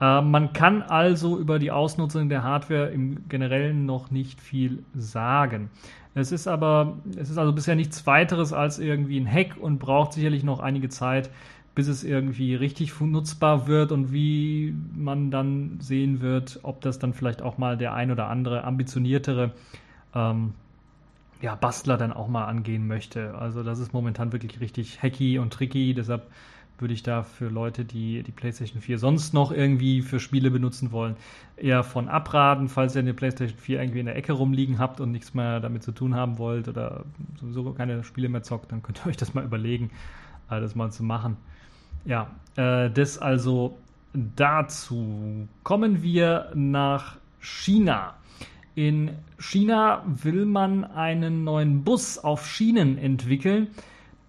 Äh, 0.00 0.20
man 0.20 0.52
kann 0.52 0.82
also 0.82 1.38
über 1.38 1.58
die 1.58 1.70
Ausnutzung 1.70 2.28
der 2.28 2.42
Hardware 2.42 2.90
im 2.90 3.28
Generellen 3.28 3.86
noch 3.86 4.10
nicht 4.10 4.40
viel 4.40 4.84
sagen. 4.94 5.70
Es 6.14 6.30
ist 6.30 6.46
aber, 6.46 6.98
es 7.16 7.30
ist 7.30 7.38
also 7.38 7.54
bisher 7.54 7.74
nichts 7.74 8.06
weiteres 8.06 8.52
als 8.52 8.78
irgendwie 8.78 9.18
ein 9.18 9.26
Hack 9.26 9.56
und 9.58 9.78
braucht 9.78 10.12
sicherlich 10.12 10.44
noch 10.44 10.60
einige 10.60 10.90
Zeit, 10.90 11.30
bis 11.74 11.88
es 11.88 12.04
irgendwie 12.04 12.54
richtig 12.54 12.98
nutzbar 13.00 13.66
wird 13.66 13.92
und 13.92 14.12
wie 14.12 14.74
man 14.94 15.30
dann 15.30 15.78
sehen 15.80 16.20
wird, 16.20 16.60
ob 16.62 16.80
das 16.82 16.98
dann 16.98 17.14
vielleicht 17.14 17.40
auch 17.40 17.56
mal 17.58 17.78
der 17.78 17.94
ein 17.94 18.10
oder 18.10 18.28
andere 18.28 18.64
ambitioniertere 18.64 19.52
ähm, 20.14 20.52
ja, 21.40 21.54
Bastler 21.54 21.96
dann 21.96 22.12
auch 22.12 22.28
mal 22.28 22.44
angehen 22.44 22.86
möchte. 22.86 23.34
Also 23.34 23.62
das 23.62 23.78
ist 23.78 23.92
momentan 23.92 24.32
wirklich 24.32 24.60
richtig 24.60 25.02
hacky 25.02 25.38
und 25.38 25.52
tricky, 25.52 25.94
deshalb 25.94 26.30
würde 26.78 26.94
ich 26.94 27.02
da 27.02 27.22
für 27.22 27.48
Leute, 27.48 27.84
die 27.84 28.22
die 28.22 28.32
PlayStation 28.32 28.82
4 28.82 28.98
sonst 28.98 29.32
noch 29.32 29.52
irgendwie 29.52 30.02
für 30.02 30.20
Spiele 30.20 30.50
benutzen 30.50 30.90
wollen, 30.92 31.16
eher 31.56 31.84
von 31.84 32.08
abraten, 32.08 32.68
falls 32.68 32.94
ihr 32.94 33.00
eine 33.00 33.14
PlayStation 33.14 33.58
4 33.58 33.80
irgendwie 33.80 34.00
in 34.00 34.06
der 34.06 34.16
Ecke 34.16 34.32
rumliegen 34.32 34.78
habt 34.78 35.00
und 35.00 35.12
nichts 35.12 35.32
mehr 35.32 35.60
damit 35.60 35.82
zu 35.82 35.92
tun 35.92 36.14
haben 36.14 36.38
wollt 36.38 36.68
oder 36.68 37.04
sowieso 37.40 37.72
keine 37.72 38.02
Spiele 38.04 38.28
mehr 38.28 38.42
zockt, 38.42 38.72
dann 38.72 38.82
könnt 38.82 39.00
ihr 39.04 39.10
euch 39.10 39.16
das 39.16 39.32
mal 39.32 39.44
überlegen, 39.44 39.90
äh, 40.50 40.60
das 40.60 40.74
mal 40.74 40.90
zu 40.90 41.04
machen. 41.04 41.36
Ja, 42.04 42.30
äh, 42.56 42.90
das 42.90 43.18
also 43.18 43.78
dazu. 44.12 45.48
Kommen 45.62 46.02
wir 46.02 46.50
nach 46.54 47.16
China. 47.40 48.14
In 48.74 49.10
China 49.38 50.02
will 50.06 50.46
man 50.46 50.84
einen 50.84 51.44
neuen 51.44 51.84
Bus 51.84 52.18
auf 52.18 52.46
Schienen 52.46 52.96
entwickeln, 52.98 53.68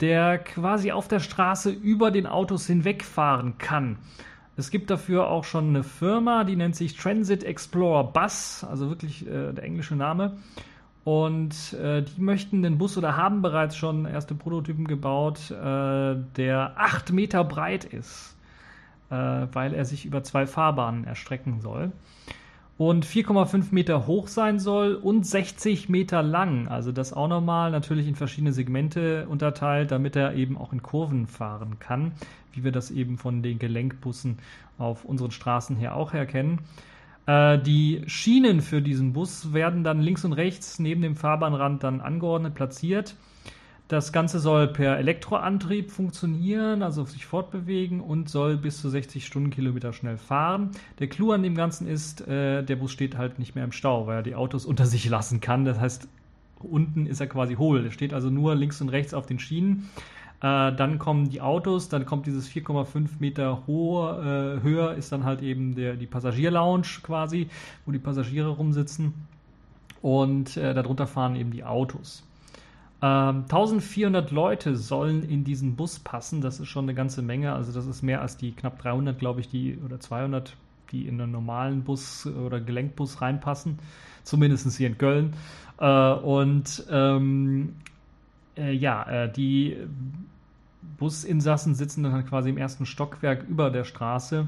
der 0.02 0.38
quasi 0.38 0.92
auf 0.92 1.08
der 1.08 1.20
Straße 1.20 1.72
über 1.72 2.12
den 2.12 2.28
Autos 2.28 2.68
hinwegfahren 2.68 3.58
kann. 3.58 3.98
Es 4.56 4.70
gibt 4.70 4.90
dafür 4.90 5.30
auch 5.30 5.46
schon 5.46 5.70
eine 5.70 5.84
Firma, 5.84 6.44
die 6.44 6.56
nennt 6.56 6.76
sich 6.76 6.96
Transit 6.96 7.44
Explorer 7.44 8.04
Bus, 8.04 8.64
also 8.70 8.90
wirklich 8.90 9.26
äh, 9.26 9.54
der 9.54 9.64
englische 9.64 9.96
Name. 9.96 10.38
Und 11.04 11.74
äh, 11.74 12.02
die 12.04 12.22
möchten 12.22 12.64
den 12.64 12.78
Bus 12.78 12.98
oder 12.98 13.18
haben 13.18 13.42
bereits 13.42 13.76
schon 13.76 14.06
erste 14.06 14.36
Prototypen 14.36 14.88
gebaut, 14.88 15.52
äh, 15.52 16.16
der 16.38 16.74
8 16.78 17.12
Meter 17.12 17.44
breit 17.44 17.84
ist, 17.84 18.38
äh, 19.10 19.16
weil 19.52 19.74
er 19.74 19.84
sich 19.84 20.06
über 20.06 20.24
zwei 20.24 20.48
Fahrbahnen 20.48 21.04
erstrecken 21.04 21.60
soll. 21.60 21.92
Und 22.78 23.06
4,5 23.06 23.68
Meter 23.72 24.08
hoch 24.08 24.28
sein 24.28 24.60
soll 24.60 24.96
und 24.96 25.28
60 25.28 25.90
Meter 25.90 26.24
lang. 26.24 26.68
Also 26.70 26.92
das 26.92 27.14
auch 27.14 27.28
nochmal 27.28 27.70
natürlich 27.70 28.08
in 28.08 28.16
verschiedene 28.16 28.54
Segmente 28.54 29.28
unterteilt, 29.28 29.92
damit 29.92 30.16
er 30.16 30.34
eben 30.34 30.58
auch 30.58 30.74
in 30.74 30.82
Kurven 30.82 31.28
fahren 31.28 31.80
kann, 31.80 32.14
wie 32.54 32.64
wir 32.64 32.72
das 32.72 32.92
eben 32.92 33.18
von 33.18 33.44
den 33.44 33.60
Gelenkbussen 33.60 34.40
auf 34.78 35.06
unseren 35.06 35.32
Straßen 35.32 35.76
her 35.76 35.96
auch 35.96 36.14
erkennen. 36.14 36.60
Äh, 37.26 37.60
die 37.60 38.04
Schienen 38.08 38.62
für 38.62 38.82
diesen 38.82 39.14
Bus 39.14 39.54
werden 39.54 39.84
dann 39.84 40.02
links 40.02 40.26
und 40.26 40.34
rechts 40.34 40.80
neben 40.80 41.02
dem 41.02 41.16
Fahrbahnrand 41.16 41.84
dann 41.84 42.02
angeordnet 42.02 42.56
platziert. 42.56 43.16
Das 43.90 44.14
Ganze 44.14 44.40
soll 44.40 44.70
per 44.70 44.98
Elektroantrieb 44.98 45.92
funktionieren, 45.92 46.82
also 46.82 47.04
sich 47.04 47.26
fortbewegen 47.26 48.00
und 48.02 48.30
soll 48.30 48.58
bis 48.58 48.82
zu 48.82 48.90
60 48.90 49.26
Stundenkilometer 49.26 49.94
schnell 49.94 50.18
fahren. 50.18 50.72
Der 51.00 51.08
Clou 51.08 51.32
an 51.32 51.44
dem 51.44 51.54
Ganzen 51.54 51.88
ist, 51.88 52.28
äh, 52.28 52.64
der 52.64 52.76
Bus 52.78 52.92
steht 52.92 53.18
halt 53.18 53.40
nicht 53.40 53.56
mehr 53.56 53.64
im 53.64 53.72
Stau, 53.72 54.08
weil 54.08 54.18
er 54.18 54.24
die 54.24 54.36
Autos 54.36 54.66
unter 54.66 54.86
sich 54.86 55.08
lassen 55.08 55.42
kann. 55.42 55.66
Das 55.66 55.80
heißt, 55.80 56.08
unten 56.60 57.06
ist 57.06 57.20
er 57.20 57.28
quasi 57.28 57.56
hohl. 57.56 57.86
Er 57.86 57.92
steht 57.92 58.14
also 58.14 58.30
nur 58.30 58.56
links 58.56 58.82
und 58.82 58.90
rechts 58.90 59.14
auf 59.14 59.26
den 59.26 59.38
Schienen. 59.38 59.90
Äh, 60.44 60.76
dann 60.76 61.00
kommen 61.00 61.30
die 61.30 61.40
Autos, 61.40 61.88
dann 61.88 62.06
kommt 62.06 62.26
dieses 62.26 62.50
4,5 62.50 63.12
Meter 63.20 63.66
hohe, 63.66 64.60
äh, 64.60 64.62
höher 64.62 64.94
ist 64.94 65.14
dann 65.14 65.24
halt 65.24 65.42
eben 65.42 65.74
der, 65.74 65.96
die 65.96 66.06
Passagierlounge 66.06 66.84
quasi, 67.02 67.48
wo 67.86 67.94
die 67.94 68.00
Passagiere 68.00 68.50
rumsitzen. 68.50 69.14
Und 70.02 70.58
äh, 70.58 70.74
darunter 70.74 71.08
fahren 71.08 71.38
eben 71.38 71.52
die 71.52 71.64
Autos. 71.64 72.24
1400 73.00 74.30
ähm, 74.30 74.36
Leute 74.36 74.76
sollen 74.78 75.24
in 75.24 75.44
diesen 75.44 75.76
Bus 75.76 76.00
passen. 76.00 76.42
Das 76.42 76.62
ist 76.62 76.68
schon 76.68 76.86
eine 76.86 76.94
ganze 76.94 77.22
Menge. 77.22 77.54
Also 77.54 77.74
das 77.74 77.86
ist 77.86 78.02
mehr 78.02 78.22
als 78.22 78.38
die 78.38 78.52
knapp 78.52 78.82
300, 78.82 79.20
glaube 79.20 79.42
ich, 79.42 79.50
die 79.50 79.78
oder 79.84 80.00
200, 80.00 80.56
die 80.92 81.08
in 81.08 81.20
einen 81.20 81.32
normalen 81.32 81.84
Bus 81.84 82.26
oder 82.26 82.62
Gelenkbus 82.62 83.22
reinpassen. 83.22 83.80
Zumindest 84.24 84.78
hier 84.78 84.88
in 84.88 84.98
Köln. 84.98 85.34
Äh, 85.80 86.14
und 86.14 86.86
ähm, 86.90 87.76
äh, 88.56 88.72
ja, 88.72 89.04
äh, 89.04 89.32
die 89.32 89.78
Businsassen 90.98 91.76
sitzen 91.76 92.04
dann 92.04 92.26
quasi 92.26 92.50
im 92.50 92.58
ersten 92.58 92.86
Stockwerk 92.86 93.48
über 93.48 93.70
der 93.70 93.84
Straße 93.84 94.48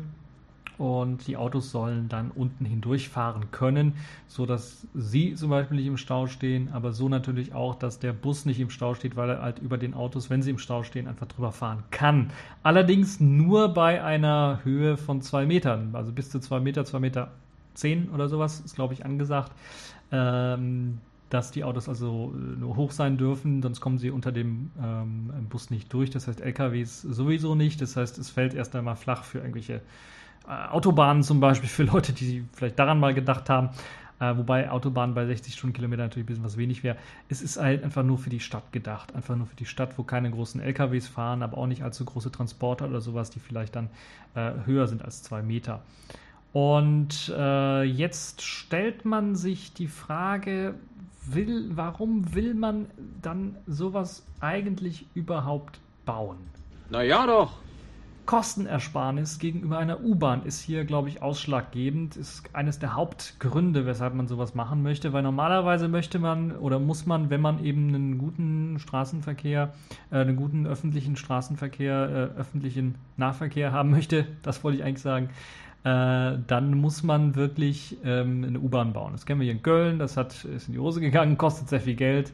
und 0.77 1.27
die 1.27 1.37
Autos 1.37 1.71
sollen 1.71 2.09
dann 2.09 2.31
unten 2.31 2.65
hindurchfahren 2.65 3.51
können, 3.51 3.93
so 4.27 4.45
dass 4.45 4.85
sie 4.93 5.35
zum 5.35 5.49
Beispiel 5.49 5.77
nicht 5.77 5.87
im 5.87 5.97
Stau 5.97 6.27
stehen, 6.27 6.69
aber 6.73 6.91
so 6.91 7.07
natürlich 7.09 7.53
auch, 7.53 7.75
dass 7.75 7.99
der 7.99 8.13
Bus 8.13 8.45
nicht 8.45 8.59
im 8.59 8.69
Stau 8.69 8.93
steht, 8.93 9.15
weil 9.15 9.29
er 9.29 9.41
halt 9.41 9.59
über 9.59 9.77
den 9.77 9.93
Autos, 9.93 10.29
wenn 10.29 10.41
sie 10.41 10.51
im 10.51 10.57
Stau 10.57 10.83
stehen, 10.83 11.07
einfach 11.07 11.27
drüber 11.27 11.51
fahren 11.51 11.83
kann. 11.91 12.31
Allerdings 12.63 13.19
nur 13.19 13.69
bei 13.69 14.03
einer 14.03 14.59
Höhe 14.63 14.97
von 14.97 15.21
zwei 15.21 15.45
Metern, 15.45 15.91
also 15.93 16.11
bis 16.11 16.29
zu 16.29 16.39
zwei 16.39 16.59
Meter, 16.59 16.85
zwei 16.85 16.99
Meter 16.99 17.31
zehn 17.73 18.09
oder 18.09 18.27
sowas 18.27 18.61
ist, 18.61 18.75
glaube 18.75 18.93
ich, 18.93 19.05
angesagt. 19.05 19.51
Ähm, 20.11 20.99
dass 21.29 21.51
die 21.51 21.63
Autos 21.63 21.89
also 21.89 22.33
äh, 22.35 22.59
nur 22.59 22.75
hoch 22.75 22.91
sein 22.91 23.17
dürfen, 23.17 23.61
sonst 23.61 23.81
kommen 23.81 23.97
sie 23.97 24.11
unter 24.11 24.31
dem 24.31 24.71
ähm, 24.81 25.47
Bus 25.49 25.69
nicht 25.69 25.91
durch. 25.91 26.09
Das 26.09 26.27
heißt, 26.27 26.41
LKWs 26.41 27.01
sowieso 27.01 27.55
nicht. 27.55 27.81
Das 27.81 27.95
heißt, 27.95 28.17
es 28.17 28.29
fällt 28.29 28.53
erst 28.53 28.75
einmal 28.75 28.95
flach 28.95 29.23
für 29.23 29.39
irgendwelche 29.39 29.81
äh, 30.47 30.67
Autobahnen 30.69 31.23
zum 31.23 31.39
Beispiel, 31.39 31.69
für 31.69 31.83
Leute, 31.83 32.13
die 32.13 32.45
vielleicht 32.53 32.77
daran 32.77 32.99
mal 32.99 33.13
gedacht 33.13 33.49
haben. 33.49 33.69
Äh, 34.19 34.37
wobei 34.37 34.69
Autobahnen 34.71 35.13
bei 35.13 35.25
60 35.25 35.53
Stundenkilometern 35.55 36.05
natürlich 36.05 36.23
ein 36.25 36.27
bisschen 36.27 36.43
was 36.45 36.57
wenig 36.57 36.83
wäre. 36.83 36.95
Es 37.27 37.41
ist 37.41 37.57
halt 37.57 37.83
einfach 37.83 38.03
nur 38.03 38.17
für 38.17 38.29
die 38.29 38.39
Stadt 38.39 38.71
gedacht. 38.71 39.13
Einfach 39.13 39.35
nur 39.35 39.47
für 39.47 39.55
die 39.55 39.65
Stadt, 39.65 39.97
wo 39.97 40.03
keine 40.03 40.31
großen 40.31 40.61
LKWs 40.61 41.07
fahren, 41.07 41.43
aber 41.43 41.57
auch 41.57 41.67
nicht 41.67 41.83
allzu 41.83 42.05
große 42.05 42.31
Transporter 42.31 42.87
oder 42.87 43.01
sowas, 43.01 43.29
die 43.29 43.39
vielleicht 43.39 43.75
dann 43.75 43.89
äh, 44.35 44.51
höher 44.65 44.87
sind 44.87 45.03
als 45.03 45.21
zwei 45.23 45.41
Meter. 45.41 45.81
Und 46.55 47.33
äh, 47.37 47.83
jetzt 47.83 48.41
stellt 48.41 49.03
man 49.03 49.35
sich 49.35 49.73
die 49.73 49.89
Frage, 49.89 50.75
will, 51.25 51.71
warum 51.75 52.33
will 52.33 52.53
man 52.53 52.85
dann 53.21 53.57
sowas 53.67 54.25
eigentlich 54.39 55.05
überhaupt 55.15 55.81
bauen? 56.05 56.37
Na 56.89 57.03
ja 57.03 57.27
doch. 57.27 57.57
Kostenersparnis 58.25 59.37
gegenüber 59.37 59.77
einer 59.77 60.01
U-Bahn 60.01 60.45
ist 60.45 60.61
hier, 60.61 60.85
glaube 60.85 61.09
ich, 61.09 61.21
ausschlaggebend, 61.21 62.15
ist 62.15 62.55
eines 62.55 62.79
der 62.79 62.95
Hauptgründe, 62.95 63.85
weshalb 63.85 64.15
man 64.15 64.29
sowas 64.29 64.55
machen 64.55 64.81
möchte, 64.81 65.11
weil 65.11 65.23
normalerweise 65.23 65.89
möchte 65.89 66.19
man 66.19 66.53
oder 66.53 66.79
muss 66.79 67.05
man, 67.05 67.29
wenn 67.29 67.41
man 67.41 67.63
eben 67.65 67.89
einen 67.89 68.17
guten 68.17 68.79
Straßenverkehr, 68.79 69.73
äh, 70.09 70.15
einen 70.15 70.37
guten 70.37 70.65
öffentlichen 70.65 71.17
Straßenverkehr, 71.17 72.31
äh, 72.35 72.39
öffentlichen 72.39 72.95
Nahverkehr 73.17 73.73
haben 73.73 73.91
möchte, 73.91 74.25
das 74.41 74.63
wollte 74.63 74.77
ich 74.77 74.83
eigentlich 74.85 75.03
sagen, 75.03 75.29
äh, 75.85 76.39
dann 76.47 76.73
muss 76.79 77.03
man 77.03 77.35
wirklich 77.35 77.97
ähm, 78.03 78.43
eine 78.43 78.59
U-Bahn 78.59 78.91
bauen. 78.91 79.11
Das 79.11 79.27
kennen 79.27 79.39
wir 79.39 79.45
hier 79.45 79.53
in 79.53 79.61
Köln, 79.61 79.99
das 79.99 80.17
hat, 80.17 80.43
ist 80.43 80.67
in 80.67 80.73
die 80.73 80.79
Hose 80.79 80.99
gegangen, 80.99 81.37
kostet 81.37 81.69
sehr 81.69 81.79
viel 81.79 81.93
Geld 81.93 82.33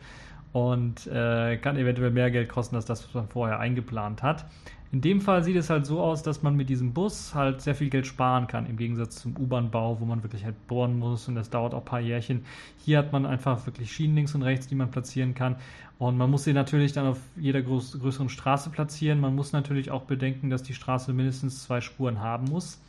und 0.54 1.06
äh, 1.08 1.58
kann 1.58 1.76
eventuell 1.76 2.12
mehr 2.12 2.32
Geld 2.32 2.48
kosten 2.48 2.78
als 2.78 2.86
das, 2.86 3.06
was 3.06 3.14
man 3.14 3.28
vorher 3.28 3.60
eingeplant 3.60 4.24
hat. 4.24 4.46
In 4.94 5.02
dem 5.02 5.20
Fall 5.20 5.44
sieht 5.44 5.58
es 5.58 5.70
halt 5.70 5.86
so 5.86 6.02
aus, 6.02 6.24
dass 6.24 6.44
man 6.44 6.56
mit 6.56 6.70
diesem 6.70 6.94
Bus 6.94 7.36
halt 7.36 7.60
sehr 7.60 7.76
viel 7.76 7.90
Geld 7.90 8.08
sparen 8.08 8.48
kann, 8.48 8.66
im 8.68 8.78
Gegensatz 8.78 9.18
zum 9.18 9.36
U-Bahn-Bau, 9.38 10.00
wo 10.00 10.06
man 10.06 10.24
wirklich 10.24 10.46
halt 10.46 10.68
bohren 10.68 10.98
muss 10.98 11.28
und 11.28 11.36
das 11.36 11.50
dauert 11.50 11.74
auch 11.74 11.80
ein 11.80 11.86
paar 11.86 12.00
Jährchen. 12.00 12.46
Hier 12.86 13.00
hat 13.00 13.12
man 13.12 13.26
einfach 13.26 13.66
wirklich 13.66 13.92
Schienen 13.92 14.16
links 14.16 14.34
und 14.34 14.44
rechts, 14.44 14.68
die 14.68 14.76
man 14.76 14.92
platzieren 14.92 15.34
kann. 15.34 15.58
Und 16.00 16.18
man 16.18 16.30
muss 16.30 16.46
sie 16.46 16.54
natürlich 16.54 16.94
dann 16.94 17.06
auf 17.06 17.20
jeder 17.36 17.62
größeren 17.62 18.30
Straße 18.30 18.70
platzieren. 18.70 19.20
Man 19.20 19.36
muss 19.36 19.52
natürlich 19.52 19.92
auch 19.92 20.04
bedenken, 20.04 20.50
dass 20.50 20.64
die 20.64 20.74
Straße 20.74 21.12
mindestens 21.12 21.64
zwei 21.64 21.82
Spuren 21.82 22.22
haben 22.22 22.46
muss. 22.46 22.80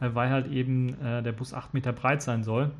Äh, 0.00 0.10
weil 0.12 0.30
halt 0.30 0.50
eben 0.50 1.00
äh, 1.02 1.22
der 1.22 1.32
Bus 1.32 1.54
8 1.54 1.74
Meter 1.74 1.92
breit 1.92 2.22
sein 2.22 2.42
soll. 2.42 2.70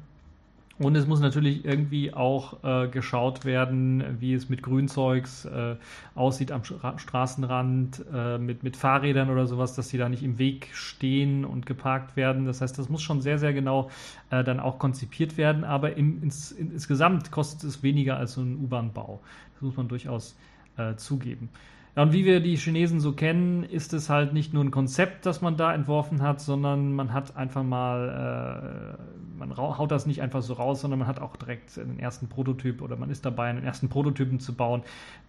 Und 0.78 0.97
es 0.97 1.07
muss 1.07 1.21
natürlich 1.21 1.64
irgendwie 1.64 2.12
auch 2.12 2.64
äh, 2.64 2.88
geschaut 2.88 3.45
werden, 3.45 4.02
wie 4.21 4.35
es 4.35 4.49
mit 4.49 4.62
Grünzeugs 4.62 5.45
äh, 5.45 5.76
aussieht 6.14 6.50
am 6.50 6.64
Stra 6.64 6.99
Straßenrand, 6.99 8.04
äh, 8.12 8.38
mit, 8.38 8.62
mit 8.62 8.76
Fahrrädern 8.76 9.31
oder 9.31 9.47
sowas, 9.47 9.75
dass 9.75 9.88
die 9.88 9.99
da 9.99 10.09
nicht 10.09 10.23
im 10.23 10.38
Weg 10.38 10.71
stehen 10.73 11.45
und 11.45 11.66
geparkt 11.66 12.16
werden. 12.16 12.47
Das 12.47 12.62
heißt, 12.62 12.78
das 12.78 12.88
muss 12.88 13.02
schon 13.02 13.21
sehr, 13.21 13.38
sehr 13.38 13.52
genau 13.52 13.90
äh, 14.31 14.42
dann 14.42 14.61
auch 14.61 14.78
konzipiert 14.78 15.37
werden. 15.37 15.62
Aber 15.62 15.97
im, 15.97 16.23
ins, 16.23 16.50
in, 16.52 16.73
insgesamt 16.73 17.31
kostet 17.31 17.64
es 17.64 17.83
weniger 17.83 18.16
als 18.16 18.33
so 18.33 18.40
ein 18.40 18.57
U-Bahn-Bau. 18.57 19.21
Das 19.54 19.62
muss 19.62 19.76
man 19.76 19.88
durchaus 19.88 20.37
äh, 20.78 20.97
zugeben. 20.97 21.50
Ja, 21.94 22.04
und 22.04 22.12
wie 22.14 22.25
wir 22.25 22.40
die 22.40 22.56
Chinesen 22.56 23.00
so 23.00 23.12
kennen, 23.12 23.64
ist 23.64 23.92
es 23.92 24.08
halt 24.08 24.32
nicht 24.32 24.54
nur 24.54 24.64
ein 24.64 24.70
Konzept, 24.70 25.26
das 25.26 25.42
man 25.42 25.58
da 25.58 25.75
entworfen 25.75 26.22
hat, 26.22 26.40
sondern 26.40 26.94
man 26.94 27.12
hat 27.12 27.37
einfach 27.37 27.62
mal, 27.62 28.96
äh, 28.99 29.38
man 29.38 29.54
haut 29.58 29.90
das 29.90 30.06
nicht 30.06 30.22
einfach 30.22 30.40
so 30.40 30.54
raus, 30.54 30.80
sondern 30.80 31.00
man 31.00 31.08
hat 31.08 31.20
auch 31.20 31.37
direkt 31.37 31.76
den 31.76 31.99
ersten 31.99 32.28
Prototyp 32.28 32.80
oder 32.80 32.96
man 32.96 33.11
ist 33.11 33.26
dabei, 33.26 33.50
einen 33.50 33.62
ersten 33.62 33.90
Prototypen 33.90 34.40
zu 34.40 34.54
bauen, 34.54 34.82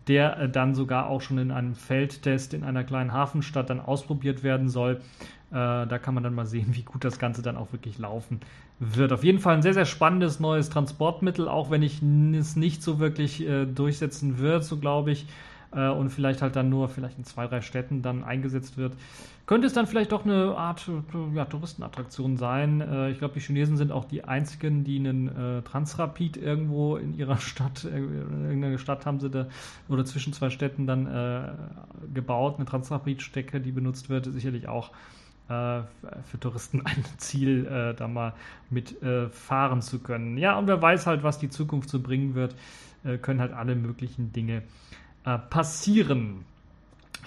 der 0.08 0.38
äh, 0.40 0.50
dann 0.50 0.74
sogar 0.74 1.08
auch 1.08 1.20
schon 1.20 1.38
in 1.38 1.52
einem 1.52 1.76
Feldtest 1.76 2.54
in 2.54 2.64
einer 2.64 2.86
kleinen 2.86 3.12
Hafenstadt 3.12 3.70
dann 3.70 3.82
ausprobiert 3.82 4.42
werden 4.42 4.70
soll. 4.70 5.02
Äh, 5.52 5.56
da 5.86 6.00
kann 6.02 6.14
man 6.14 6.24
dann 6.24 6.34
mal 6.34 6.46
sehen, 6.46 6.68
wie 6.72 6.84
gut 6.84 7.04
das 7.04 7.20
Ganze 7.20 7.42
dann 7.42 7.58
auch 7.58 7.74
wirklich 7.74 7.98
laufen 7.98 8.40
wird. 8.80 9.12
Auf 9.12 9.26
jeden 9.26 9.40
Fall 9.40 9.56
ein 9.56 9.64
sehr, 9.64 9.74
sehr 9.74 9.86
spannendes 9.86 10.40
neues 10.40 10.70
Transportmittel, 10.70 11.50
auch 11.50 11.72
wenn 11.72 11.84
ich 11.84 12.02
es 12.02 12.56
nicht 12.56 12.82
so 12.82 13.00
wirklich 13.00 13.46
äh, 13.46 13.66
durchsetzen 13.66 14.38
wird, 14.38 14.64
so 14.64 14.78
glaube 14.78 15.12
ich 15.12 15.28
äh, 15.76 15.90
und 15.90 16.10
vielleicht 16.10 16.42
halt 16.42 16.56
dann 16.56 16.70
nur 16.70 16.90
vielleicht 16.90 17.18
in 17.18 17.24
zwei, 17.24 17.48
drei 17.48 17.62
Städten 17.62 18.02
dann 18.02 18.24
eingesetzt 18.24 18.78
wird, 18.78 18.94
könnte 19.46 19.68
es 19.68 19.74
dann 19.74 19.88
vielleicht 19.88 20.12
doch 20.12 20.24
eine 20.24 20.56
Art 20.56 20.88
äh, 20.88 21.36
ja, 21.36 21.46
Touristenattraktion 21.46 22.38
sein. 22.38 22.82
Äh, 22.82 23.12
ich 23.12 23.20
glaube, 23.20 23.34
die 23.34 23.42
Chinesen 23.42 23.78
sind 23.78 23.92
auch 23.92 24.06
die 24.06 24.24
einzigen, 24.24 24.84
die 24.84 24.98
einen 24.98 25.28
äh, 25.28 25.62
Transrapid 25.64 26.38
irgendwo 26.38 26.96
in 26.96 27.14
ihrer 27.14 27.38
Stadt, 27.38 27.84
äh, 27.86 27.98
in 27.98 28.46
irgendeiner 28.46 28.78
Stadt 28.78 29.06
haben 29.06 29.20
sie 29.20 29.30
da, 29.30 29.48
oder 29.90 30.06
zwischen 30.06 30.34
zwei 30.34 30.50
Städten 30.50 30.88
dann 30.88 31.08
äh, 31.08 31.52
gebaut, 32.14 32.56
eine 32.58 32.66
Transrapid-Strecke, 32.66 33.60
die 33.60 33.72
benutzt 33.72 34.10
wird, 34.10 34.26
sicherlich 34.26 34.68
auch 34.68 34.92
für 35.46 36.40
Touristen 36.40 36.82
ein 36.86 37.04
Ziel, 37.18 37.68
äh, 37.68 37.94
da 37.94 38.08
mal 38.08 38.34
mit 38.70 39.04
äh, 39.04 39.28
fahren 39.28 39.82
zu 39.82 40.00
können. 40.00 40.38
Ja, 40.38 40.58
und 40.58 40.68
wer 40.68 40.82
weiß 40.82 41.06
halt, 41.06 41.22
was 41.22 41.38
die 41.38 41.50
Zukunft 41.50 41.90
so 41.90 42.00
bringen 42.00 42.34
wird, 42.34 42.56
äh, 43.04 43.18
können 43.18 43.42
halt 43.42 43.52
alle 43.52 43.76
möglichen 43.76 44.32
Dinge 44.32 44.64
äh, 45.26 45.38
passieren. 45.38 46.46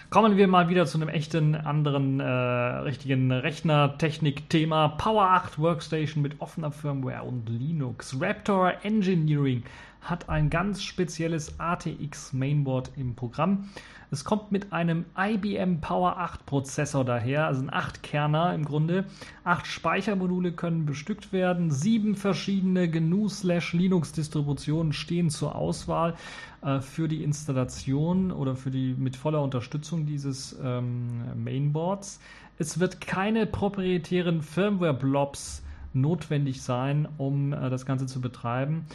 Kommen 0.09 0.37
wir 0.37 0.47
mal 0.47 0.69
wieder 0.69 0.87
zu 0.87 0.99
einem 0.99 1.09
echten 1.09 1.57
anderen 1.57 2.21
äh, 2.21 2.25
richtigen 2.25 3.33
Rechnertechnik-Thema. 3.33 4.89
Power 4.91 5.25
8 5.31 5.59
Workstation 5.59 6.23
mit 6.23 6.41
offener 6.41 6.71
Firmware 6.71 7.25
und 7.25 7.49
Linux. 7.49 8.17
Raptor 8.21 8.75
Engineering 8.83 9.65
hat 10.09 10.29
ein 10.29 10.51
ganz 10.51 10.83
spezielles 10.83 11.59
ATX 11.59 12.33
Mainboard 12.33 12.91
im 12.97 13.15
Programm. 13.15 13.69
Es 14.11 14.25
kommt 14.25 14.51
mit 14.53 14.73
einem 14.73 15.05
IBM 15.19 15.81
Power 15.81 16.19
8 16.19 16.47
Prozessor 16.47 17.05
daher, 17.05 17.47
also 17.47 17.63
ein 17.63 17.71
8-Kerner 17.71 18.55
im 18.55 18.65
Grunde. 18.65 19.07
Acht 19.43 19.67
Speichermodule 19.67 20.53
können 20.53 20.87
bestückt 20.87 21.33
werden. 21.33 21.73
Sieben 21.73 22.15
verschiedene 22.15 22.89
GNU-Linux-Distributionen 22.89 24.93
stehen 24.93 25.29
zur 25.29 25.57
Auswahl 25.57 26.15
äh, 26.63 26.79
für 26.81 27.09
die 27.09 27.25
Installation 27.25 28.31
oder 28.31 28.55
für 28.55 28.71
die 28.71 28.95
mit 28.97 29.17
voller 29.17 29.43
Unterstützung 29.43 30.07
dieses 30.07 30.57
ähm, 30.63 31.43
Mainboards. 31.43 32.21
Es 32.59 32.79
wird 32.79 33.01
keine 33.01 33.45
proprietären 33.45 34.41
Firmware-Blobs 34.41 35.65
notwendig 35.93 36.63
sein, 36.63 37.09
um 37.19 37.53
äh, 37.53 37.71
das 37.71 37.87
Ganze 37.87 38.07
zu 38.07 38.21
betreiben. 38.21 38.87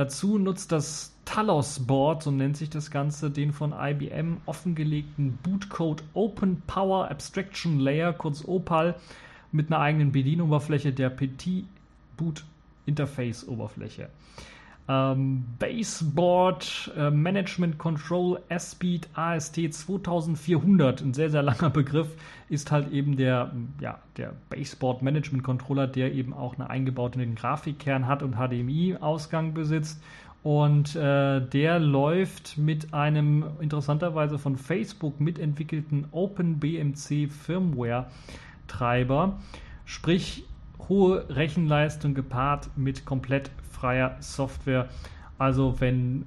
Dazu 0.00 0.38
nutzt 0.38 0.72
das 0.72 1.14
Talos 1.26 1.80
Board, 1.80 2.22
so 2.22 2.30
nennt 2.30 2.56
sich 2.56 2.70
das 2.70 2.90
Ganze, 2.90 3.30
den 3.30 3.52
von 3.52 3.74
IBM 3.78 4.38
offengelegten 4.46 5.38
Bootcode 5.42 6.02
Open 6.14 6.62
Power 6.66 7.10
Abstraction 7.10 7.78
Layer, 7.78 8.14
kurz 8.14 8.42
OPAL, 8.48 8.94
mit 9.52 9.66
einer 9.66 9.80
eigenen 9.80 10.10
Bedienoberfläche 10.10 10.94
der 10.94 11.10
Petit 11.10 11.66
Boot 12.16 12.46
Interface 12.86 13.46
Oberfläche. 13.46 14.08
Ähm, 14.90 15.44
Baseboard 15.60 16.90
äh, 16.96 17.12
Management 17.12 17.78
Control 17.78 18.40
S-Speed 18.48 19.08
AST 19.14 19.72
2400, 19.72 21.00
ein 21.00 21.14
sehr, 21.14 21.30
sehr 21.30 21.44
langer 21.44 21.70
Begriff, 21.70 22.08
ist 22.48 22.72
halt 22.72 22.90
eben 22.90 23.16
der, 23.16 23.52
ja, 23.80 24.00
der 24.16 24.32
Baseboard 24.48 25.02
Management 25.02 25.44
Controller, 25.44 25.86
der 25.86 26.12
eben 26.12 26.32
auch 26.32 26.58
einen 26.58 26.66
eingebauten 26.66 27.36
Grafikkern 27.36 28.08
hat 28.08 28.24
und 28.24 28.34
HDMI-Ausgang 28.34 29.54
besitzt. 29.54 30.02
Und 30.42 30.96
äh, 30.96 31.40
der 31.40 31.78
läuft 31.78 32.58
mit 32.58 32.92
einem 32.92 33.44
interessanterweise 33.60 34.40
von 34.40 34.56
Facebook 34.56 35.20
mitentwickelten 35.20 36.06
OpenBMC 36.10 37.28
Firmware 37.30 38.06
Treiber, 38.66 39.38
sprich 39.84 40.46
hohe 40.88 41.24
Rechenleistung 41.28 42.14
gepaart 42.14 42.70
mit 42.76 43.04
komplett 43.04 43.50
freier 43.70 44.16
Software. 44.20 44.88
Also 45.38 45.80
wenn 45.80 46.26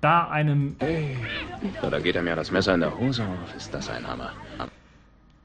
da 0.00 0.28
einem... 0.28 0.76
Hey, 0.78 1.16
da 1.82 1.98
geht 1.98 2.16
er 2.16 2.24
ja 2.24 2.36
das 2.36 2.50
Messer 2.50 2.74
in 2.74 2.80
der 2.80 2.96
Hose 2.98 3.22
auf, 3.22 3.56
ist 3.56 3.72
das 3.72 3.88
ein 3.88 4.06
Hammer. 4.06 4.30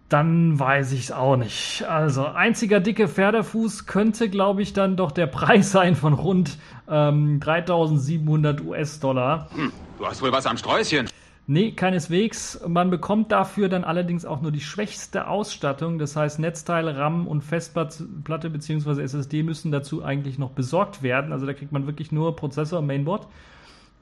Dann 0.10 0.60
weiß 0.60 0.92
ich 0.92 1.06
es 1.06 1.12
auch 1.12 1.38
nicht. 1.38 1.86
Also 1.88 2.26
einziger 2.26 2.82
dicke 2.82 3.08
Pferdefuß 3.08 3.86
könnte, 3.86 4.30
glaube 4.30 4.62
ich, 4.62 4.74
dann 4.74 4.98
doch 4.98 5.12
der 5.12 5.28
Preis 5.28 5.72
sein 5.72 5.96
von 5.96 6.14
rund 6.14 6.58
ähm, 6.90 7.40
3700 7.40 8.62
US-Dollar. 8.62 9.48
Hm, 9.56 9.72
du 9.98 10.06
hast 10.06 10.22
wohl 10.22 10.32
was 10.32 10.46
am 10.46 10.58
Sträußchen. 10.58 11.08
Nee, 11.48 11.72
keineswegs. 11.72 12.62
Man 12.68 12.90
bekommt 12.90 13.32
dafür 13.32 13.68
dann 13.68 13.84
allerdings 13.84 14.26
auch 14.26 14.42
nur 14.42 14.52
die 14.52 14.62
schwächste 14.62 15.28
Ausstattung. 15.28 15.98
Das 15.98 16.16
heißt, 16.16 16.40
Netzteile, 16.40 16.96
RAM 16.96 17.28
und 17.28 17.42
Festplatte 17.42 18.50
bzw. 18.50 19.02
SSD 19.02 19.44
müssen 19.44 19.72
dazu 19.72 20.04
eigentlich 20.04 20.38
noch 20.38 20.52
besorgt 20.52 21.04
werden. 21.04 21.34
Also 21.34 21.46
da 21.46 21.54
kriegt 21.54 21.72
man 21.72 21.88
wirklich 21.88 22.12
nur 22.12 22.36
Prozessor, 22.36 22.82
Mainboard. 22.82 23.28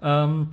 Ähm, 0.02 0.49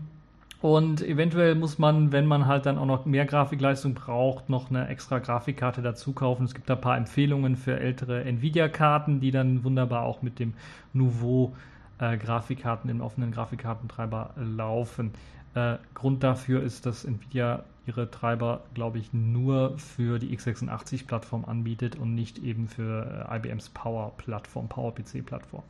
und 0.62 1.02
eventuell 1.02 1.54
muss 1.54 1.78
man, 1.78 2.12
wenn 2.12 2.26
man 2.26 2.46
halt 2.46 2.66
dann 2.66 2.78
auch 2.78 2.86
noch 2.86 3.04
mehr 3.04 3.26
Grafikleistung 3.26 3.94
braucht, 3.94 4.48
noch 4.48 4.70
eine 4.70 4.88
extra 4.88 5.18
Grafikkarte 5.18 5.82
dazu 5.82 6.12
kaufen. 6.12 6.44
Es 6.44 6.54
gibt 6.54 6.70
da 6.70 6.74
ein 6.74 6.80
paar 6.80 6.96
Empfehlungen 6.96 7.56
für 7.56 7.78
ältere 7.78 8.24
Nvidia-Karten, 8.24 9.20
die 9.20 9.32
dann 9.32 9.64
wunderbar 9.64 10.04
auch 10.04 10.22
mit 10.22 10.38
dem 10.38 10.54
Nouveau 10.94 11.52
äh, 11.98 12.16
Grafikkarten 12.16 12.88
im 12.90 13.02
offenen 13.02 13.32
Grafikkartentreiber 13.32 14.30
laufen. 14.36 15.12
Äh, 15.56 15.78
Grund 15.94 16.22
dafür 16.22 16.62
ist, 16.62 16.84
dass 16.84 17.06
Nvidia 17.06 17.64
ihre 17.86 18.10
Treiber, 18.10 18.60
glaube 18.74 18.98
ich, 18.98 19.14
nur 19.14 19.78
für 19.78 20.18
die 20.18 20.36
x86-Plattform 20.36 21.46
anbietet 21.46 21.96
und 21.96 22.14
nicht 22.14 22.38
eben 22.38 22.68
für 22.68 23.26
äh, 23.30 23.36
IBMs 23.36 23.70
Power-Plattform, 23.70 24.68
Power-PC-Plattform. 24.68 25.62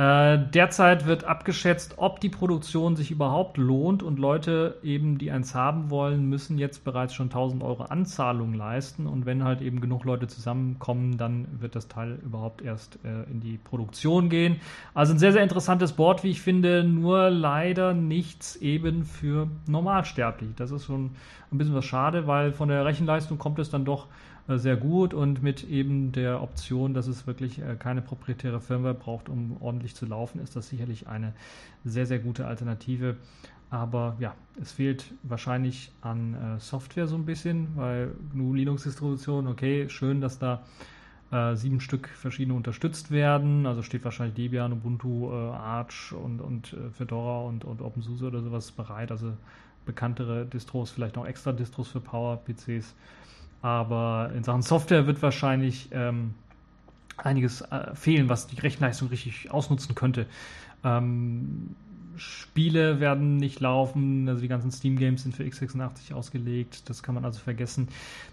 Äh, 0.00 0.38
derzeit 0.54 1.04
wird 1.04 1.24
abgeschätzt, 1.24 1.96
ob 1.98 2.20
die 2.20 2.30
Produktion 2.30 2.96
sich 2.96 3.10
überhaupt 3.10 3.58
lohnt 3.58 4.02
und 4.02 4.18
Leute 4.18 4.78
eben, 4.82 5.18
die 5.18 5.30
eins 5.30 5.54
haben 5.54 5.90
wollen, 5.90 6.26
müssen 6.26 6.56
jetzt 6.56 6.84
bereits 6.84 7.12
schon 7.12 7.26
1000 7.26 7.62
Euro 7.62 7.82
Anzahlung 7.82 8.54
leisten 8.54 9.06
und 9.06 9.26
wenn 9.26 9.44
halt 9.44 9.60
eben 9.60 9.82
genug 9.82 10.04
Leute 10.04 10.26
zusammenkommen, 10.26 11.18
dann 11.18 11.48
wird 11.60 11.76
das 11.76 11.88
Teil 11.88 12.18
überhaupt 12.24 12.62
erst 12.62 12.98
äh, 13.04 13.30
in 13.30 13.40
die 13.42 13.58
Produktion 13.58 14.30
gehen. 14.30 14.62
Also 14.94 15.12
ein 15.12 15.18
sehr, 15.18 15.32
sehr 15.32 15.42
interessantes 15.42 15.92
Board, 15.92 16.24
wie 16.24 16.30
ich 16.30 16.40
finde, 16.40 16.82
nur 16.82 17.28
leider 17.28 17.92
nichts 17.92 18.56
eben 18.56 19.04
für 19.04 19.48
Normalsterblich. 19.66 20.54
Das 20.56 20.70
ist 20.70 20.86
schon 20.86 21.10
ein 21.52 21.58
bisschen 21.58 21.74
was 21.74 21.84
schade, 21.84 22.26
weil 22.26 22.52
von 22.52 22.70
der 22.70 22.86
Rechenleistung 22.86 23.36
kommt 23.36 23.58
es 23.58 23.68
dann 23.68 23.84
doch 23.84 24.06
sehr 24.58 24.76
gut 24.76 25.14
und 25.14 25.42
mit 25.42 25.64
eben 25.64 26.12
der 26.12 26.42
Option, 26.42 26.94
dass 26.94 27.06
es 27.06 27.26
wirklich 27.26 27.60
äh, 27.60 27.76
keine 27.78 28.02
proprietäre 28.02 28.60
Firmware 28.60 28.94
braucht, 28.94 29.28
um 29.28 29.56
ordentlich 29.60 29.94
zu 29.94 30.06
laufen, 30.06 30.40
ist 30.40 30.56
das 30.56 30.68
sicherlich 30.68 31.08
eine 31.08 31.32
sehr, 31.84 32.06
sehr 32.06 32.18
gute 32.18 32.46
Alternative. 32.46 33.16
Aber 33.70 34.16
ja, 34.18 34.34
es 34.60 34.72
fehlt 34.72 35.12
wahrscheinlich 35.22 35.92
an 36.00 36.34
äh, 36.34 36.60
Software 36.60 37.06
so 37.06 37.14
ein 37.14 37.24
bisschen, 37.24 37.68
weil 37.76 38.12
GNU 38.32 38.54
Linux-Distribution, 38.54 39.46
okay, 39.46 39.88
schön, 39.88 40.20
dass 40.20 40.38
da 40.40 40.62
äh, 41.30 41.54
sieben 41.54 41.80
Stück 41.80 42.08
verschiedene 42.08 42.56
unterstützt 42.56 43.12
werden. 43.12 43.66
Also 43.66 43.82
steht 43.82 44.04
wahrscheinlich 44.04 44.34
Debian, 44.34 44.72
Ubuntu, 44.72 45.30
äh, 45.30 45.34
Arch 45.34 46.12
und, 46.12 46.40
und 46.40 46.72
äh, 46.72 46.90
Fedora 46.90 47.42
und, 47.42 47.64
und 47.64 47.80
OpenSUSE 47.80 48.26
oder 48.26 48.42
sowas 48.42 48.72
bereit. 48.72 49.12
Also 49.12 49.34
bekanntere 49.86 50.46
Distros, 50.46 50.90
vielleicht 50.90 51.16
auch 51.16 51.26
extra 51.26 51.52
Distros 51.52 51.88
für 51.88 52.00
Power-PCs. 52.00 52.94
Aber 53.62 54.30
in 54.34 54.44
Sachen 54.44 54.62
Software 54.62 55.06
wird 55.06 55.22
wahrscheinlich 55.22 55.88
ähm, 55.92 56.34
einiges 57.16 57.60
äh, 57.62 57.94
fehlen, 57.94 58.28
was 58.28 58.46
die 58.46 58.58
Rechenleistung 58.58 59.08
richtig 59.08 59.50
ausnutzen 59.50 59.94
könnte. 59.94 60.26
Ähm, 60.84 61.74
Spiele 62.16 63.00
werden 63.00 63.36
nicht 63.36 63.60
laufen, 63.60 64.28
also 64.28 64.42
die 64.42 64.48
ganzen 64.48 64.70
Steam-Games 64.70 65.22
sind 65.22 65.34
für 65.34 65.42
x86 65.42 66.12
ausgelegt, 66.12 66.88
das 66.90 67.02
kann 67.02 67.14
man 67.14 67.24
also 67.24 67.40
vergessen. 67.40 67.88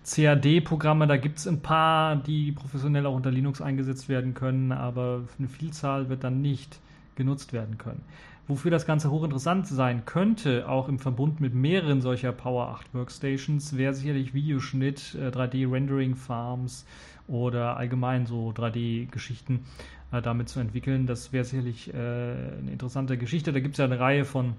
CAD-Programme, 0.06 1.08
da 1.08 1.16
gibt 1.16 1.38
es 1.38 1.48
ein 1.48 1.62
paar, 1.62 2.18
die 2.18 2.52
professionell 2.52 3.06
auch 3.06 3.16
unter 3.16 3.32
Linux 3.32 3.62
eingesetzt 3.62 4.10
werden 4.10 4.34
können, 4.34 4.74
aber 4.74 5.22
eine 5.40 5.48
Vielzahl 5.48 6.10
wird 6.10 6.26
dann 6.26 6.42
nicht 6.42 6.80
genutzt 7.16 7.54
werden 7.54 7.78
können. 7.78 8.02
Wofür 8.48 8.72
das 8.72 8.86
Ganze 8.86 9.12
hochinteressant 9.12 9.68
sein 9.68 10.06
könnte, 10.06 10.70
auch 10.70 10.88
im 10.88 11.00
Verbund 11.00 11.42
mit 11.42 11.54
mehreren 11.54 12.00
solcher 12.00 12.32
Power 12.32 12.70
8 12.70 12.94
Workstations, 12.94 13.76
wäre 13.76 13.94
sicherlich 13.94 14.34
Videoschnitt, 14.34 15.18
3D-Rendering-Farms 15.20 16.84
äh, 16.84 17.32
oder 17.32 17.76
allgemein 17.76 18.26
so 18.26 18.52
3D-Geschichten 18.52 19.66
äh, 20.14 20.22
damit 20.22 20.48
zu 20.48 20.62
entwickeln. 20.62 21.08
Das 21.08 21.34
wäre 21.34 21.44
sicherlich 21.44 21.94
äh, 21.94 21.98
eine 21.98 22.72
interessante 22.72 23.18
Geschichte. 23.18 23.52
Da 23.52 23.60
gibt 23.60 23.74
es 23.74 23.80
ja 23.80 23.86
eine 23.86 24.00
Reihe 24.00 24.24
von 24.24 24.54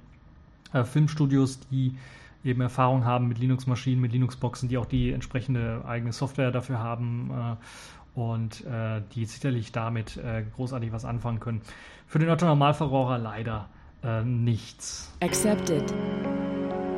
äh, 0.75 0.85
Filmstudios, 0.85 1.61
die 1.71 1.97
eben 2.45 2.61
Erfahrung 2.61 3.07
haben 3.07 3.27
mit 3.29 3.39
Linux-Maschinen, 3.39 4.03
mit 4.03 4.13
Linux-Boxen, 4.13 4.69
die 4.69 4.77
auch 4.77 4.87
die 4.87 5.13
entsprechende 5.13 5.83
eigene 5.87 6.13
Software 6.13 6.51
dafür 6.51 6.79
haben 6.79 7.31
äh, 7.31 8.21
und 8.21 8.67
äh, 8.67 9.01
die 9.15 9.25
sicherlich 9.25 9.73
damit 9.73 10.19
äh, 10.19 10.45
großartig 10.57 10.93
was 10.93 11.07
anfangen 11.07 11.41
können. 11.41 11.63
Für 12.07 12.19
den 12.19 12.29
Otto-Normalverbraucher 12.29 13.17
leider 13.17 13.69
äh, 14.03 14.25
nichts. 14.25 15.11
Accepted. 15.23 15.87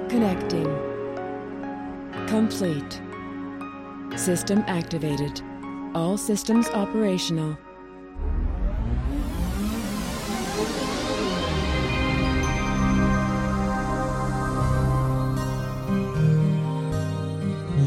Connecting. 0.08 0.66
Complete. 2.28 3.00
System 4.16 4.64
activated. 4.66 5.42
All 5.94 6.16
systems 6.16 6.68
operational. 6.70 7.56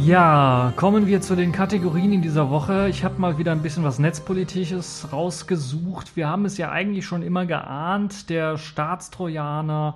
Ja, 0.06 0.74
kommen 0.76 1.08
wir 1.08 1.22
zu 1.22 1.34
den 1.34 1.54
Kategorien 1.54 2.12
in 2.12 2.22
dieser 2.22 2.50
Woche. 2.50 2.90
Ich 2.90 3.06
habe 3.06 3.22
mal 3.22 3.38
wieder 3.38 3.54
ein 3.54 3.62
bisschen 3.62 3.86
was 3.86 4.00
Netzpolitisches 4.00 5.14
rausgesucht. 5.14 6.18
Wir 6.18 6.28
haben 6.28 6.44
es 6.44 6.58
ja 6.58 6.72
eigentlich 6.72 7.06
schon 7.06 7.22
immer 7.22 7.46
geahnt, 7.46 8.30
der 8.30 8.58
Staatstrojaner, 8.58 9.96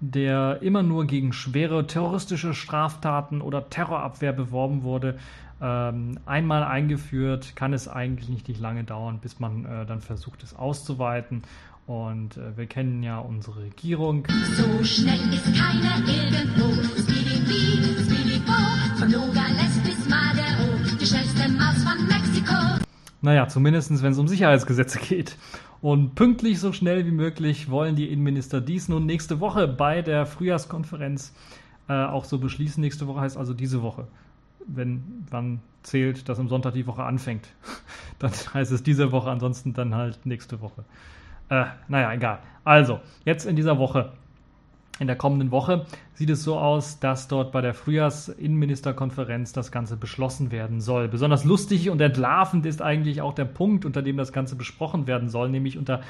der 0.00 0.60
immer 0.60 0.82
nur 0.82 1.06
gegen 1.06 1.32
schwere 1.32 1.86
terroristische 1.86 2.52
Straftaten 2.52 3.40
oder 3.40 3.70
Terrorabwehr 3.70 4.32
beworben 4.32 4.82
wurde, 4.82 5.18
ähm, 5.62 6.18
einmal 6.26 6.64
eingeführt, 6.64 7.54
kann 7.54 7.72
es 7.72 7.86
eigentlich 7.86 8.28
nicht 8.48 8.58
lange 8.58 8.82
dauern, 8.82 9.20
bis 9.22 9.38
man 9.38 9.66
äh, 9.66 9.86
dann 9.86 10.00
versucht, 10.00 10.42
es 10.42 10.56
auszuweiten. 10.56 11.42
Und 11.86 12.38
äh, 12.38 12.56
wir 12.56 12.66
kennen 12.66 13.04
ja 13.04 13.20
unsere 13.20 13.62
Regierung. 13.62 14.26
So 14.56 14.82
schnell 14.82 15.32
ist 15.32 15.54
keiner 15.54 15.98
irgendwo. 16.08 17.13
Naja, 23.24 23.48
zumindest 23.48 24.02
wenn 24.02 24.12
es 24.12 24.18
um 24.18 24.28
Sicherheitsgesetze 24.28 24.98
geht. 24.98 25.38
Und 25.80 26.14
pünktlich 26.14 26.60
so 26.60 26.74
schnell 26.74 27.06
wie 27.06 27.10
möglich 27.10 27.70
wollen 27.70 27.96
die 27.96 28.12
Innenminister 28.12 28.60
dies 28.60 28.90
nun 28.90 29.06
nächste 29.06 29.40
Woche 29.40 29.66
bei 29.66 30.02
der 30.02 30.26
Frühjahrskonferenz 30.26 31.32
äh, 31.88 31.94
auch 31.94 32.26
so 32.26 32.36
beschließen. 32.36 32.82
Nächste 32.82 33.06
Woche 33.06 33.22
heißt 33.22 33.38
also 33.38 33.54
diese 33.54 33.80
Woche. 33.80 34.08
Wenn 34.66 35.24
wann 35.30 35.60
zählt, 35.82 36.28
dass 36.28 36.38
am 36.38 36.50
Sonntag 36.50 36.74
die 36.74 36.86
Woche 36.86 37.02
anfängt, 37.02 37.48
dann 38.18 38.30
heißt 38.52 38.72
es 38.72 38.82
diese 38.82 39.10
Woche, 39.10 39.30
ansonsten 39.30 39.72
dann 39.72 39.94
halt 39.94 40.26
nächste 40.26 40.60
Woche. 40.60 40.84
Äh, 41.48 41.64
naja, 41.88 42.12
egal. 42.12 42.40
Also, 42.62 43.00
jetzt 43.24 43.46
in 43.46 43.56
dieser 43.56 43.78
Woche, 43.78 44.12
in 45.00 45.06
der 45.06 45.16
kommenden 45.16 45.50
Woche, 45.50 45.86
sieht 46.14 46.30
es 46.30 46.44
so 46.44 46.58
aus, 46.58 47.00
dass 47.00 47.26
dort 47.26 47.50
bei 47.50 47.60
der 47.60 47.74
Frühjahrs-Innenministerkonferenz 47.74 49.52
das 49.52 49.72
Ganze 49.72 49.96
beschlossen 49.96 50.52
werden 50.52 50.80
soll. 50.80 51.08
Besonders 51.08 51.44
lustig 51.44 51.90
und 51.90 52.00
entlarvend 52.00 52.64
ist 52.64 52.80
eigentlich 52.80 53.20
auch 53.20 53.34
der 53.34 53.44
Punkt, 53.44 53.84
unter 53.84 54.02
dem 54.02 54.16
das 54.16 54.32
Ganze 54.32 54.54
besprochen 54.54 55.06
werden 55.06 55.28
soll, 55.28 55.48
nämlich 55.48 55.78
unter 55.78 56.02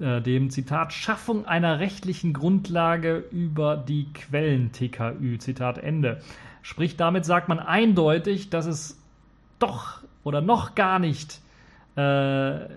äh, 0.00 0.20
dem 0.20 0.50
Zitat 0.50 0.92
Schaffung 0.92 1.46
einer 1.46 1.78
rechtlichen 1.78 2.34
Grundlage 2.34 3.24
über 3.30 3.76
die 3.76 4.12
Quellen-TKÜ. 4.12 5.38
Zitat 5.38 5.78
Ende. 5.78 6.20
Sprich, 6.60 6.96
damit 6.96 7.24
sagt 7.24 7.48
man 7.48 7.58
eindeutig, 7.58 8.50
dass 8.50 8.66
es 8.66 9.00
doch 9.58 10.00
oder 10.24 10.42
noch 10.42 10.74
gar 10.74 10.98
nicht 10.98 11.40
äh, 11.94 12.68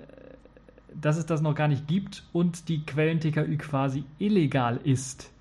dass 1.01 1.17
es 1.17 1.25
das 1.25 1.41
noch 1.41 1.55
gar 1.55 1.67
nicht 1.67 1.87
gibt 1.87 2.23
und 2.33 2.67
die 2.69 2.85
Quellen-TKÜ 2.85 3.57
quasi 3.57 4.03
illegal 4.17 4.79
ist. 4.83 5.31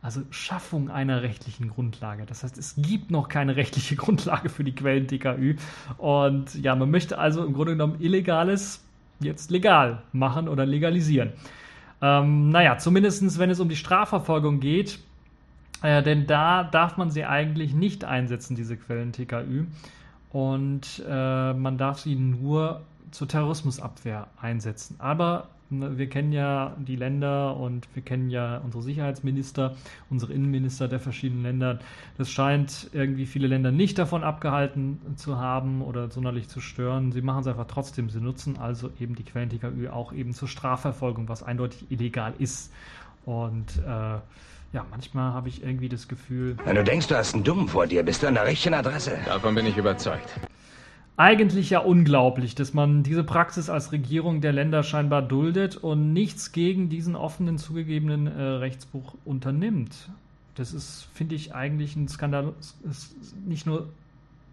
Also 0.00 0.22
Schaffung 0.30 0.90
einer 0.90 1.22
rechtlichen 1.22 1.68
Grundlage. 1.68 2.24
Das 2.24 2.44
heißt, 2.44 2.56
es 2.56 2.74
gibt 2.76 3.10
noch 3.10 3.28
keine 3.28 3.56
rechtliche 3.56 3.96
Grundlage 4.02 4.48
für 4.48 4.64
die 4.64 4.74
Quellen-TKÜ. 4.74 5.56
Und 5.96 6.54
ja, 6.54 6.76
man 6.76 6.90
möchte 6.90 7.18
also 7.18 7.44
im 7.44 7.52
Grunde 7.52 7.72
genommen 7.72 8.00
Illegales 8.00 8.84
jetzt 9.20 9.50
legal 9.50 10.02
machen 10.12 10.48
oder 10.48 10.64
legalisieren. 10.64 11.32
Ähm, 12.00 12.50
naja, 12.50 12.78
zumindest 12.78 13.38
wenn 13.38 13.50
es 13.50 13.58
um 13.58 13.68
die 13.68 13.76
Strafverfolgung 13.76 14.60
geht, 14.60 15.00
äh, 15.82 16.02
denn 16.02 16.26
da 16.26 16.64
darf 16.64 16.96
man 16.96 17.10
sie 17.10 17.24
eigentlich 17.24 17.74
nicht 17.74 18.04
einsetzen, 18.04 18.54
diese 18.54 18.76
Quellen-TKÜ. 18.76 19.66
Und 20.30 21.02
äh, 21.08 21.52
man 21.54 21.78
darf 21.78 22.00
sie 22.00 22.14
nur 22.14 22.82
zur 23.10 23.28
Terrorismusabwehr 23.28 24.28
einsetzen. 24.40 24.96
Aber 24.98 25.48
wir 25.70 26.08
kennen 26.08 26.32
ja 26.32 26.74
die 26.78 26.96
Länder 26.96 27.56
und 27.56 27.86
wir 27.94 28.02
kennen 28.02 28.30
ja 28.30 28.58
unsere 28.58 28.82
Sicherheitsminister, 28.82 29.76
unsere 30.08 30.32
Innenminister 30.32 30.88
der 30.88 31.00
verschiedenen 31.00 31.42
Länder. 31.42 31.78
Das 32.16 32.30
scheint 32.30 32.88
irgendwie 32.92 33.26
viele 33.26 33.48
Länder 33.48 33.70
nicht 33.70 33.98
davon 33.98 34.24
abgehalten 34.24 35.00
zu 35.16 35.38
haben 35.38 35.82
oder 35.82 36.10
sonderlich 36.10 36.48
zu 36.48 36.60
stören. 36.60 37.12
Sie 37.12 37.22
machen 37.22 37.40
es 37.40 37.46
einfach 37.46 37.66
trotzdem. 37.66 38.08
Sie 38.08 38.20
nutzen 38.20 38.58
also 38.58 38.90
eben 38.98 39.14
die 39.14 39.24
Quellen-TKÜ 39.24 39.90
auch 39.90 40.12
eben 40.12 40.32
zur 40.32 40.48
Strafverfolgung, 40.48 41.28
was 41.28 41.42
eindeutig 41.42 41.90
illegal 41.90 42.32
ist. 42.38 42.72
Und 43.26 43.78
äh, 43.86 44.18
ja, 44.72 44.84
manchmal 44.90 45.32
habe 45.32 45.48
ich 45.48 45.62
irgendwie 45.62 45.88
das 45.88 46.08
Gefühl. 46.08 46.56
Wenn 46.64 46.76
du 46.76 46.84
denkst, 46.84 47.08
du 47.08 47.16
hast 47.16 47.34
einen 47.34 47.44
Dummen 47.44 47.68
vor 47.68 47.86
dir, 47.86 48.02
bist 48.02 48.22
du 48.22 48.26
an 48.26 48.34
der 48.34 48.46
richtigen 48.46 48.74
Adresse. 48.74 49.18
Davon 49.26 49.54
bin 49.54 49.66
ich 49.66 49.76
überzeugt 49.76 50.47
eigentlich 51.18 51.70
ja 51.70 51.80
unglaublich, 51.80 52.54
dass 52.54 52.74
man 52.74 53.02
diese 53.02 53.24
Praxis 53.24 53.68
als 53.68 53.90
Regierung 53.90 54.40
der 54.40 54.52
Länder 54.52 54.84
scheinbar 54.84 55.20
duldet 55.20 55.76
und 55.76 56.12
nichts 56.12 56.52
gegen 56.52 56.88
diesen 56.88 57.16
offenen 57.16 57.58
zugegebenen 57.58 58.28
äh, 58.28 58.42
Rechtsbruch 58.42 59.14
unternimmt. 59.24 60.10
Das 60.54 60.72
ist, 60.72 61.08
finde 61.12 61.34
ich, 61.34 61.54
eigentlich 61.54 61.96
ein 61.96 62.06
Skandal, 62.06 62.52
nicht 63.44 63.66
nur 63.66 63.88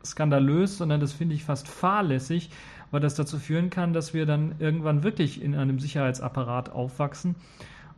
skandalös, 0.03 0.77
sondern 0.77 0.99
das 0.99 1.13
finde 1.13 1.35
ich 1.35 1.43
fast 1.43 1.67
fahrlässig, 1.67 2.49
weil 2.89 2.99
das 2.99 3.13
dazu 3.13 3.37
führen 3.37 3.69
kann, 3.69 3.93
dass 3.93 4.15
wir 4.15 4.25
dann 4.25 4.55
irgendwann 4.57 5.03
wirklich 5.03 5.41
in 5.43 5.55
einem 5.55 5.79
Sicherheitsapparat 5.79 6.71
aufwachsen 6.71 7.35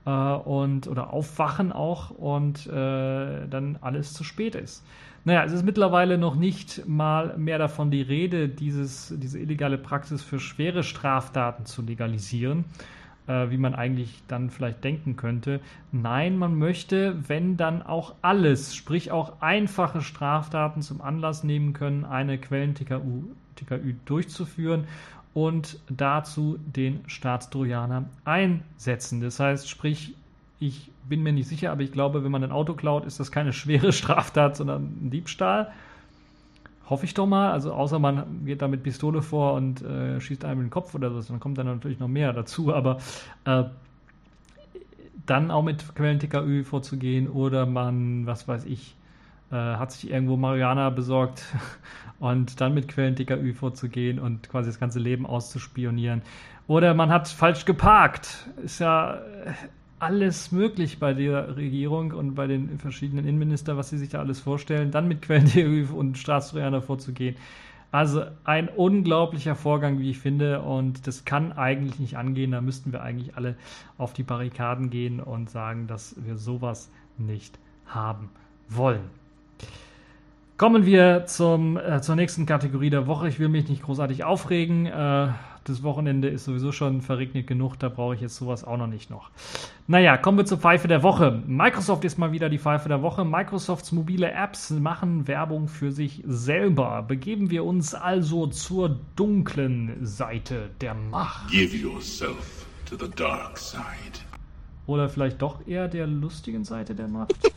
äh, 0.06 0.10
und 0.10 0.88
oder 0.88 1.14
aufwachen 1.14 1.72
auch 1.72 2.10
und 2.10 2.68
äh, 2.68 3.48
dann 3.48 3.78
alles 3.80 4.14
zu 4.14 4.26
spät 4.26 4.56
ist. 4.56 4.84
Naja, 5.28 5.44
es 5.44 5.52
ist 5.52 5.66
mittlerweile 5.66 6.18
noch 6.18 6.36
nicht 6.38 6.88
mal 6.88 7.38
mehr 7.38 7.58
davon 7.58 7.92
die 7.92 8.02
Rede, 8.02 8.48
dieses, 8.48 9.14
diese 9.18 9.38
illegale 9.38 9.78
Praxis 9.78 10.24
für 10.24 10.40
schwere 10.40 10.84
Straftaten 10.84 11.66
zu 11.66 11.82
legalisieren, 11.82 12.64
äh, 13.28 13.50
wie 13.50 13.58
man 13.58 13.76
eigentlich 13.76 14.24
dann 14.30 14.50
vielleicht 14.50 14.86
denken 14.86 15.18
könnte. 15.18 15.60
Nein, 15.92 16.38
man 16.38 16.56
möchte, 16.56 17.28
wenn 17.28 17.58
dann 17.58 17.82
auch 17.82 18.16
alles, 18.22 18.74
sprich 18.74 19.12
auch 19.12 19.42
einfache 19.42 20.00
Straftaten 20.00 20.82
zum 20.82 21.02
Anlass 21.02 21.44
nehmen 21.44 21.74
können, 21.74 22.06
eine 22.06 22.38
Quellen-TKÜ 22.38 23.02
TKÜ 23.58 23.96
durchzuführen 24.06 24.86
und 25.34 25.78
dazu 25.90 26.58
den 26.66 27.02
Staatstrojaner 27.06 28.06
einsetzen. 28.24 29.20
Das 29.20 29.42
heißt, 29.42 29.68
sprich, 29.68 30.16
ich 30.62 30.90
bin 31.10 31.24
mir 31.24 31.34
nicht 31.34 31.48
sicher, 31.48 31.72
aber 31.72 31.82
ich 31.82 31.92
glaube, 31.92 32.24
wenn 32.24 32.32
man 32.32 32.44
ein 32.44 32.52
Auto 32.52 32.74
klaut, 32.74 33.06
ist 33.06 33.20
das 33.20 33.32
keine 33.32 33.54
schwere 33.62 33.92
Straftat, 33.92 34.56
sondern 34.56 34.84
ein 34.84 35.10
Diebstahl. 35.10 35.72
Hoffe 36.90 37.06
ich 37.06 37.14
doch 37.14 37.26
mal. 37.26 37.52
Also 37.52 37.74
außer 37.74 38.00
man 38.00 38.46
geht 38.46 38.62
da 38.62 38.68
mit 38.68 38.84
Pistole 38.84 39.22
vor 39.22 39.54
und 39.54 39.82
äh, 39.82 40.22
schießt 40.22 40.46
einem 40.46 40.62
in 40.62 40.66
den 40.68 40.72
Kopf 40.72 40.96
oder 40.96 41.12
so, 41.12 41.22
dann 41.22 41.40
kommt 41.40 41.58
dann 41.58 41.68
natürlich 41.68 42.00
noch 42.00 42.08
mehr 42.08 42.32
dazu. 42.32 42.74
Aber 42.74 43.00
äh, 43.46 43.66
dann 45.26 45.52
auch 45.52 45.64
mit 45.64 45.96
Quellen-TKÜ 45.96 46.64
vorzugehen 46.64 47.28
oder 47.28 47.66
man, 47.66 48.26
was 48.26 48.48
weiß 48.48 48.66
ich, 48.66 48.96
äh, 49.52 49.56
hat 49.56 49.92
sich 49.92 50.10
irgendwo 50.10 50.38
Mariana 50.38 50.90
besorgt 50.90 51.46
und 52.20 52.62
dann 52.62 52.74
mit 52.74 52.88
Quellen-TKÜ 52.88 53.54
vorzugehen 53.54 54.20
und 54.20 54.50
quasi 54.50 54.70
das 54.70 54.80
ganze 54.80 55.00
Leben 55.00 55.26
auszuspionieren. 55.26 56.22
Oder 56.68 56.94
man 56.94 57.10
hat 57.10 57.28
falsch 57.28 57.66
geparkt. 57.66 58.50
Ist 58.64 58.80
ja 58.80 59.20
alles 60.00 60.52
möglich 60.52 61.00
bei 61.00 61.14
der 61.14 61.56
Regierung 61.56 62.12
und 62.12 62.36
bei 62.36 62.48
den 62.48 62.78
verschiedenen 62.80 63.26
Innenministern, 63.26 63.78
was 63.78 63.90
sie 63.90 63.98
sich 63.98 64.10
da 64.10 64.20
alles 64.20 64.40
vorstellen, 64.40 64.92
dann 64.92 65.08
mit 65.08 65.22
Quellen 65.22 65.90
und 65.94 66.18
Staatstrojaner 66.18 66.82
vorzugehen. 66.82 67.36
Also 67.92 68.24
ein 68.44 68.68
unglaublicher 68.68 69.56
Vorgang, 69.56 70.00
wie 70.00 70.12
ich 70.12 70.20
finde, 70.20 70.62
und 70.62 71.08
das 71.08 71.24
kann 71.24 71.54
eigentlich 71.54 72.00
nicht 72.00 72.18
angehen. 72.18 72.52
Da 72.52 72.62
müssten 72.62 72.92
wir 72.92 73.02
eigentlich 73.02 73.36
alle 73.38 73.56
auf 73.98 74.14
die 74.14 74.24
Barrikaden 74.24 74.90
gehen 74.90 75.22
und 75.22 75.50
sagen, 75.50 75.88
dass 75.88 76.16
wir 76.24 76.38
sowas 76.38 76.92
nicht 77.18 77.58
haben 77.86 78.30
wollen. 78.68 79.10
Kommen 80.58 80.86
wir 80.86 81.26
zum, 81.28 81.78
äh, 81.78 82.02
zur 82.02 82.16
nächsten 82.16 82.46
Kategorie 82.46 82.90
der 82.90 83.08
Woche. 83.08 83.30
Ich 83.30 83.40
will 83.40 83.48
mich 83.48 83.70
nicht 83.70 83.84
großartig 83.84 84.24
aufregen. 84.24 84.88
Äh, 84.88 85.30
das 85.70 85.84
Wochenende 85.84 86.28
ist 86.30 86.46
sowieso 86.46 86.72
schon 86.72 87.02
verregnet 87.02 87.48
genug, 87.48 87.78
da 87.78 87.90
brauche 87.90 88.16
ich 88.16 88.22
jetzt 88.22 88.36
sowas 88.36 88.64
auch 88.64 88.78
noch 88.78 88.88
nicht 88.88 89.10
noch. 89.10 89.30
Naja, 89.88 90.18
kommen 90.18 90.38
wir 90.38 90.46
zur 90.46 90.58
Pfeife 90.58 90.88
der 90.88 91.04
Woche. 91.04 91.44
Microsoft 91.46 92.06
ist 92.06 92.18
mal 92.18 92.32
wieder 92.32 92.50
die 92.50 92.60
Pfeife 92.60 92.90
der 92.90 93.02
Woche. 93.02 93.26
Microsofts 93.26 93.92
mobile 93.92 94.32
Apps 94.32 94.70
machen 94.70 95.28
Werbung 95.28 95.68
für 95.68 95.92
sich 95.92 96.24
selber. 96.26 97.04
Begeben 97.08 97.50
wir 97.50 97.64
uns 97.64 97.94
also 97.94 98.48
zur 98.48 99.00
dunklen 99.16 100.06
Seite 100.06 100.70
der 100.82 100.94
Macht. 100.94 101.52
Give 101.52 101.76
yourself 101.76 102.66
to 102.86 102.96
the 102.98 103.10
dark 103.16 103.58
side. 103.58 103.82
Oder 104.86 105.10
vielleicht 105.10 105.42
doch 105.42 105.66
eher 105.68 105.88
der 105.88 106.08
lustigen 106.08 106.64
Seite 106.64 106.96
der 106.96 107.08
Macht? 107.08 107.34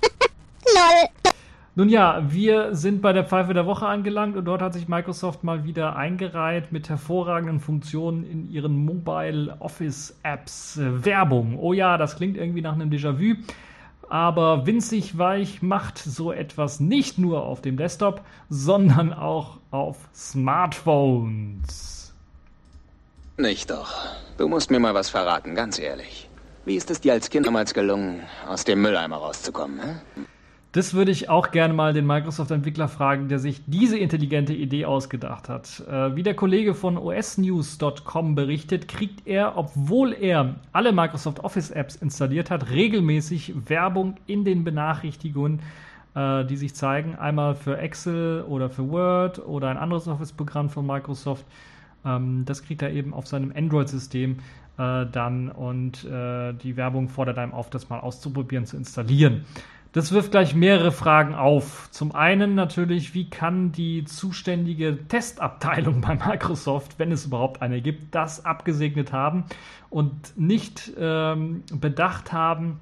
Nun 1.80 1.88
ja, 1.88 2.30
wir 2.30 2.74
sind 2.74 3.00
bei 3.00 3.14
der 3.14 3.24
Pfeife 3.24 3.54
der 3.54 3.64
Woche 3.64 3.86
angelangt 3.86 4.36
und 4.36 4.44
dort 4.44 4.60
hat 4.60 4.74
sich 4.74 4.86
Microsoft 4.86 5.44
mal 5.44 5.64
wieder 5.64 5.96
eingereiht 5.96 6.72
mit 6.72 6.90
hervorragenden 6.90 7.58
Funktionen 7.58 8.22
in 8.22 8.50
ihren 8.50 8.84
Mobile 8.84 9.56
Office 9.60 10.14
Apps. 10.22 10.76
Äh, 10.76 11.06
Werbung. 11.06 11.58
Oh 11.58 11.72
ja, 11.72 11.96
das 11.96 12.16
klingt 12.16 12.36
irgendwie 12.36 12.60
nach 12.60 12.74
einem 12.74 12.90
Déjà-vu. 12.90 13.36
Aber 14.10 14.66
winzig 14.66 15.16
weich 15.16 15.62
macht 15.62 15.96
so 15.96 16.32
etwas 16.32 16.80
nicht 16.80 17.16
nur 17.16 17.44
auf 17.44 17.62
dem 17.62 17.78
Desktop, 17.78 18.20
sondern 18.50 19.14
auch 19.14 19.56
auf 19.70 19.96
Smartphones. 20.14 22.12
Nicht 23.38 23.70
doch. 23.70 24.04
Du 24.36 24.48
musst 24.48 24.70
mir 24.70 24.80
mal 24.80 24.92
was 24.92 25.08
verraten, 25.08 25.54
ganz 25.54 25.78
ehrlich. 25.78 26.28
Wie 26.66 26.76
ist 26.76 26.90
es 26.90 27.00
dir 27.00 27.14
als 27.14 27.30
Kind 27.30 27.46
damals 27.46 27.72
gelungen, 27.72 28.20
aus 28.46 28.64
dem 28.64 28.82
Mülleimer 28.82 29.16
rauszukommen? 29.16 29.80
Hä? 29.80 30.26
Das 30.72 30.94
würde 30.94 31.10
ich 31.10 31.28
auch 31.28 31.50
gerne 31.50 31.74
mal 31.74 31.92
den 31.92 32.06
Microsoft-Entwickler 32.06 32.86
fragen, 32.86 33.26
der 33.26 33.40
sich 33.40 33.60
diese 33.66 33.98
intelligente 33.98 34.54
Idee 34.54 34.84
ausgedacht 34.84 35.48
hat. 35.48 35.82
Äh, 35.90 36.14
wie 36.14 36.22
der 36.22 36.34
Kollege 36.34 36.74
von 36.74 36.96
osnews.com 36.96 38.36
berichtet, 38.36 38.86
kriegt 38.86 39.26
er, 39.26 39.58
obwohl 39.58 40.12
er 40.12 40.54
alle 40.72 40.92
Microsoft 40.92 41.40
Office-Apps 41.40 41.96
installiert 41.96 42.50
hat, 42.50 42.70
regelmäßig 42.70 43.68
Werbung 43.68 44.14
in 44.28 44.44
den 44.44 44.62
Benachrichtigungen, 44.62 45.58
äh, 46.14 46.44
die 46.44 46.56
sich 46.56 46.72
zeigen. 46.76 47.16
Einmal 47.16 47.56
für 47.56 47.78
Excel 47.78 48.44
oder 48.48 48.70
für 48.70 48.88
Word 48.88 49.44
oder 49.44 49.70
ein 49.70 49.76
anderes 49.76 50.06
Office-Programm 50.06 50.70
von 50.70 50.86
Microsoft. 50.86 51.44
Ähm, 52.04 52.44
das 52.44 52.62
kriegt 52.62 52.82
er 52.82 52.92
eben 52.92 53.12
auf 53.12 53.26
seinem 53.26 53.52
Android-System 53.52 54.36
äh, 54.78 55.06
dann 55.10 55.50
und 55.50 56.04
äh, 56.04 56.52
die 56.54 56.76
Werbung 56.76 57.08
fordert 57.08 57.38
einem 57.38 57.52
auf, 57.52 57.70
das 57.70 57.88
mal 57.88 57.98
auszuprobieren, 57.98 58.66
zu 58.66 58.76
installieren. 58.76 59.44
Das 59.92 60.12
wirft 60.12 60.30
gleich 60.30 60.54
mehrere 60.54 60.92
Fragen 60.92 61.34
auf. 61.34 61.88
Zum 61.90 62.14
einen 62.14 62.54
natürlich, 62.54 63.12
wie 63.12 63.28
kann 63.28 63.72
die 63.72 64.04
zuständige 64.04 64.98
Testabteilung 65.08 66.00
bei 66.00 66.14
Microsoft, 66.14 66.98
wenn 66.98 67.10
es 67.10 67.26
überhaupt 67.26 67.60
eine 67.60 67.80
gibt, 67.80 68.14
das 68.14 68.44
abgesegnet 68.44 69.12
haben 69.12 69.44
und 69.88 70.12
nicht 70.36 70.92
ähm, 70.96 71.64
bedacht 71.74 72.32
haben, 72.32 72.78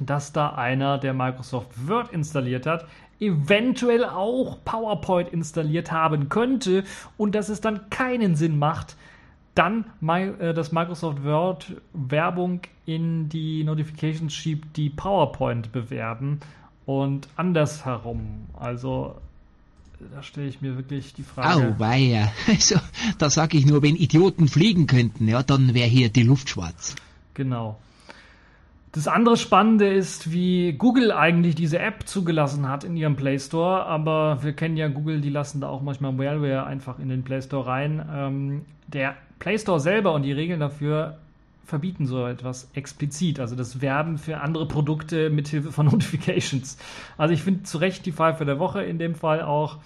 dass 0.00 0.32
da 0.32 0.50
einer, 0.50 0.96
der 0.96 1.12
Microsoft 1.12 1.68
Word 1.86 2.12
installiert 2.12 2.64
hat, 2.64 2.86
eventuell 3.20 4.04
auch 4.04 4.58
PowerPoint 4.64 5.28
installiert 5.30 5.92
haben 5.92 6.30
könnte 6.30 6.84
und 7.18 7.34
dass 7.34 7.50
es 7.50 7.60
dann 7.60 7.90
keinen 7.90 8.36
Sinn 8.36 8.58
macht, 8.58 8.96
dann 9.58 9.84
äh, 10.06 10.54
das 10.54 10.70
Microsoft 10.72 11.24
Word 11.24 11.76
Werbung 11.92 12.60
in 12.86 13.28
die 13.28 13.64
Notifications 13.64 14.32
schiebt, 14.32 14.76
die 14.76 14.88
PowerPoint 14.88 15.72
bewerben 15.72 16.40
und 16.86 17.28
andersherum. 17.36 18.46
Also 18.58 19.16
da 20.14 20.22
stelle 20.22 20.46
ich 20.46 20.60
mir 20.60 20.76
wirklich 20.76 21.12
die 21.14 21.24
Frage. 21.24 21.74
Au, 21.74 21.78
weia. 21.78 22.30
Also, 22.46 22.76
da 23.18 23.30
sage 23.30 23.58
ich 23.58 23.66
nur, 23.66 23.82
wenn 23.82 23.96
Idioten 23.96 24.46
fliegen 24.46 24.86
könnten, 24.86 25.26
ja, 25.26 25.42
dann 25.42 25.74
wäre 25.74 25.88
hier 25.88 26.08
die 26.08 26.22
Luft 26.22 26.48
schwarz. 26.48 26.94
Genau. 27.34 27.78
Das 28.92 29.06
andere 29.06 29.36
Spannende 29.36 29.86
ist, 29.86 30.32
wie 30.32 30.72
Google 30.72 31.12
eigentlich 31.12 31.54
diese 31.54 31.78
App 31.78 32.08
zugelassen 32.08 32.68
hat 32.68 32.84
in 32.84 32.96
ihrem 32.96 33.16
Play 33.16 33.38
Store. 33.38 33.84
Aber 33.84 34.42
wir 34.42 34.54
kennen 34.54 34.76
ja 34.76 34.88
Google, 34.88 35.20
die 35.20 35.30
lassen 35.30 35.60
da 35.60 35.68
auch 35.68 35.82
manchmal 35.82 36.12
Malware 36.12 36.64
einfach 36.64 36.98
in 36.98 37.08
den 37.08 37.22
Play 37.22 37.42
Store 37.42 37.66
rein. 37.66 38.06
Ähm, 38.10 38.62
der 38.86 39.14
Play 39.38 39.58
Store 39.58 39.78
selber 39.78 40.14
und 40.14 40.22
die 40.22 40.32
Regeln 40.32 40.60
dafür 40.60 41.18
verbieten 41.68 42.06
so 42.06 42.26
etwas 42.26 42.70
explizit. 42.72 43.40
Also 43.40 43.54
das 43.54 43.82
Werben 43.82 44.16
für 44.16 44.40
andere 44.40 44.66
Produkte 44.66 45.28
mithilfe 45.28 45.70
von 45.70 45.86
Notifications. 45.90 46.78
Also 47.18 47.34
ich 47.34 47.42
finde 47.42 47.64
zu 47.64 47.78
Recht 47.78 48.06
die 48.06 48.12
Pfeife 48.12 48.46
der 48.46 48.58
Woche 48.58 48.82
in 48.82 48.98
dem 48.98 49.14
Fall 49.14 49.42
auch, 49.42 49.76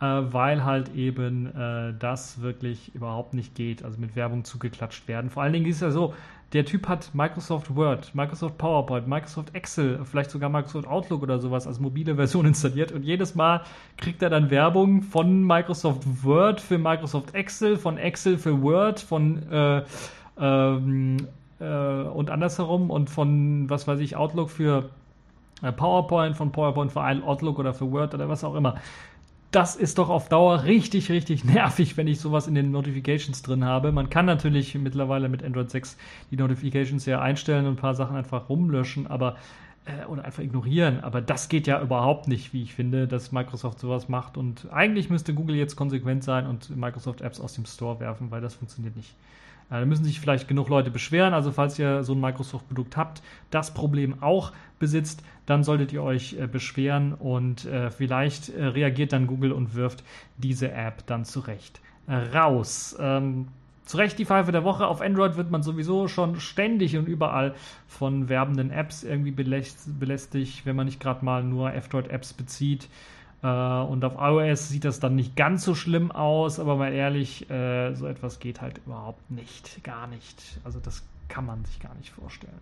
äh, 0.00 0.04
weil 0.04 0.64
halt 0.64 0.94
eben 0.94 1.46
äh, 1.54 1.94
das 1.98 2.40
wirklich 2.40 2.94
überhaupt 2.94 3.34
nicht 3.34 3.54
geht. 3.54 3.84
Also 3.84 3.98
mit 3.98 4.16
Werbung 4.16 4.44
zugeklatscht 4.44 5.08
werden. 5.08 5.30
Vor 5.30 5.42
allen 5.42 5.52
Dingen 5.52 5.66
ist 5.66 5.76
es 5.76 5.82
ja 5.82 5.90
so, 5.90 6.14
der 6.54 6.64
Typ 6.64 6.88
hat 6.88 7.14
Microsoft 7.14 7.76
Word, 7.76 8.14
Microsoft 8.14 8.56
PowerPoint, 8.56 9.06
Microsoft 9.06 9.54
Excel, 9.54 10.00
vielleicht 10.04 10.30
sogar 10.30 10.48
Microsoft 10.48 10.86
Outlook 10.86 11.22
oder 11.22 11.38
sowas 11.40 11.66
als 11.66 11.78
mobile 11.78 12.14
Version 12.14 12.46
installiert 12.46 12.90
und 12.90 13.02
jedes 13.02 13.34
Mal 13.34 13.62
kriegt 13.98 14.22
er 14.22 14.30
dann 14.30 14.50
Werbung 14.50 15.02
von 15.02 15.46
Microsoft 15.46 16.24
Word 16.24 16.60
für 16.62 16.78
Microsoft 16.78 17.34
Excel, 17.34 17.76
von 17.76 17.98
Excel 17.98 18.38
für 18.38 18.62
Word, 18.62 19.00
von 19.00 19.42
äh, 19.50 19.82
ähm, 20.40 21.18
äh, 21.60 21.64
und 21.64 22.30
andersherum 22.30 22.88
und 22.90 23.10
von, 23.10 23.68
was 23.68 23.86
weiß 23.86 24.00
ich, 24.00 24.16
Outlook 24.16 24.48
für 24.48 24.88
äh, 25.62 25.70
PowerPoint, 25.70 26.34
von 26.34 26.50
PowerPoint 26.50 26.92
für 26.92 27.02
Outlook 27.02 27.58
oder 27.58 27.74
für 27.74 27.90
Word 27.92 28.14
oder 28.14 28.28
was 28.30 28.42
auch 28.42 28.54
immer 28.54 28.76
das 29.50 29.76
ist 29.76 29.98
doch 29.98 30.10
auf 30.10 30.28
Dauer 30.28 30.64
richtig, 30.64 31.10
richtig 31.10 31.44
nervig, 31.44 31.96
wenn 31.96 32.06
ich 32.06 32.20
sowas 32.20 32.46
in 32.46 32.54
den 32.54 32.70
Notifications 32.70 33.42
drin 33.42 33.64
habe. 33.64 33.92
Man 33.92 34.10
kann 34.10 34.26
natürlich 34.26 34.74
mittlerweile 34.74 35.28
mit 35.28 35.42
Android 35.42 35.70
6 35.70 35.96
die 36.30 36.36
Notifications 36.36 37.06
ja 37.06 37.20
einstellen 37.20 37.66
und 37.66 37.74
ein 37.74 37.76
paar 37.76 37.94
Sachen 37.94 38.16
einfach 38.16 38.48
rumlöschen, 38.48 39.06
aber 39.06 39.36
äh, 39.86 40.04
oder 40.06 40.24
einfach 40.24 40.42
ignorieren. 40.42 41.00
Aber 41.02 41.20
das 41.22 41.48
geht 41.48 41.66
ja 41.66 41.80
überhaupt 41.80 42.28
nicht, 42.28 42.52
wie 42.52 42.62
ich 42.62 42.74
finde, 42.74 43.08
dass 43.08 43.32
Microsoft 43.32 43.78
sowas 43.78 44.08
macht. 44.08 44.36
Und 44.36 44.70
eigentlich 44.70 45.08
müsste 45.08 45.32
Google 45.32 45.56
jetzt 45.56 45.76
konsequent 45.76 46.24
sein 46.24 46.46
und 46.46 46.76
Microsoft 46.76 47.22
Apps 47.22 47.40
aus 47.40 47.54
dem 47.54 47.64
Store 47.64 47.98
werfen, 48.00 48.30
weil 48.30 48.42
das 48.42 48.54
funktioniert 48.54 48.96
nicht. 48.96 49.14
Da 49.70 49.84
müssen 49.84 50.04
sich 50.04 50.20
vielleicht 50.20 50.48
genug 50.48 50.68
Leute 50.68 50.90
beschweren. 50.90 51.34
Also 51.34 51.52
falls 51.52 51.78
ihr 51.78 52.02
so 52.02 52.14
ein 52.14 52.20
Microsoft-Produkt 52.20 52.96
habt, 52.96 53.22
das 53.50 53.74
Problem 53.74 54.22
auch 54.22 54.52
besitzt, 54.78 55.22
dann 55.46 55.64
solltet 55.64 55.92
ihr 55.92 56.02
euch 56.02 56.34
äh, 56.38 56.46
beschweren 56.46 57.14
und 57.14 57.64
äh, 57.64 57.90
vielleicht 57.90 58.50
äh, 58.50 58.64
reagiert 58.66 59.12
dann 59.12 59.26
Google 59.26 59.52
und 59.52 59.74
wirft 59.74 60.04
diese 60.36 60.72
App 60.72 61.06
dann 61.06 61.24
zurecht 61.24 61.80
raus. 62.10 62.96
Ähm, 62.98 63.48
zu 63.84 63.96
Recht 63.96 64.18
die 64.18 64.24
Pfeife 64.24 64.52
der 64.52 64.64
Woche. 64.64 64.86
Auf 64.86 65.00
Android 65.00 65.36
wird 65.36 65.50
man 65.50 65.62
sowieso 65.62 66.08
schon 66.08 66.40
ständig 66.40 66.96
und 66.96 67.06
überall 67.06 67.54
von 67.86 68.28
werbenden 68.28 68.70
Apps 68.70 69.02
irgendwie 69.02 69.30
belästigt, 69.30 70.66
wenn 70.66 70.76
man 70.76 70.86
nicht 70.86 71.00
gerade 71.00 71.24
mal 71.24 71.42
nur 71.42 71.72
F-Droid-Apps 71.72 72.34
bezieht. 72.34 72.88
Äh, 73.42 73.46
und 73.46 74.04
auf 74.04 74.14
iOS 74.18 74.68
sieht 74.68 74.84
das 74.84 75.00
dann 75.00 75.14
nicht 75.14 75.36
ganz 75.36 75.64
so 75.64 75.74
schlimm 75.74 76.10
aus, 76.10 76.58
aber 76.58 76.76
mal 76.76 76.92
ehrlich, 76.92 77.48
äh, 77.50 77.94
so 77.94 78.06
etwas 78.06 78.40
geht 78.40 78.60
halt 78.60 78.80
überhaupt 78.84 79.30
nicht. 79.30 79.82
Gar 79.84 80.06
nicht. 80.08 80.58
Also 80.64 80.80
das 80.80 81.02
kann 81.28 81.46
man 81.46 81.64
sich 81.64 81.80
gar 81.80 81.94
nicht 81.94 82.10
vorstellen. 82.10 82.60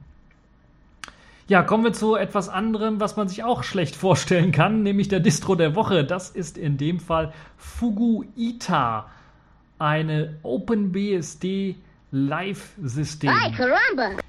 Ja, 1.48 1.62
kommen 1.62 1.84
wir 1.84 1.92
zu 1.92 2.16
etwas 2.16 2.48
anderem, 2.48 2.98
was 2.98 3.16
man 3.16 3.28
sich 3.28 3.44
auch 3.44 3.62
schlecht 3.62 3.96
vorstellen 3.96 4.52
kann, 4.52 4.82
nämlich 4.82 5.08
der 5.08 5.20
Distro 5.20 5.54
der 5.54 5.74
Woche. 5.74 6.04
Das 6.04 6.30
ist 6.30 6.58
in 6.58 6.76
dem 6.76 7.00
Fall 7.00 7.32
Fuguita, 7.56 9.08
eine 9.78 10.36
OpenBSD 10.42 11.76
Live-System. 12.10 13.30
Ay, 13.30 13.52
caramba! 13.52 14.22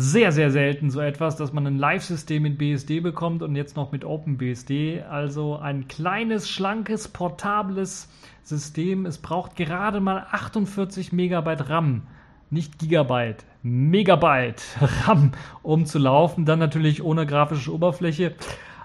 Sehr, 0.00 0.30
sehr 0.30 0.52
selten 0.52 0.90
so 0.90 1.00
etwas, 1.00 1.34
dass 1.34 1.52
man 1.52 1.66
ein 1.66 1.76
Live-System 1.76 2.44
in 2.44 2.56
BSD 2.56 3.00
bekommt 3.00 3.42
und 3.42 3.56
jetzt 3.56 3.74
noch 3.74 3.90
mit 3.90 4.04
OpenBSD. 4.04 5.02
Also 5.02 5.56
ein 5.56 5.88
kleines, 5.88 6.48
schlankes, 6.48 7.08
portables 7.08 8.08
System. 8.44 9.06
Es 9.06 9.18
braucht 9.18 9.56
gerade 9.56 9.98
mal 9.98 10.26
48 10.30 11.12
Megabyte 11.12 11.68
RAM, 11.68 12.02
nicht 12.48 12.78
Gigabyte, 12.78 13.44
Megabyte 13.64 14.62
RAM, 15.06 15.32
um 15.62 15.84
zu 15.84 15.98
laufen. 15.98 16.44
Dann 16.44 16.60
natürlich 16.60 17.02
ohne 17.02 17.26
grafische 17.26 17.74
Oberfläche. 17.74 18.34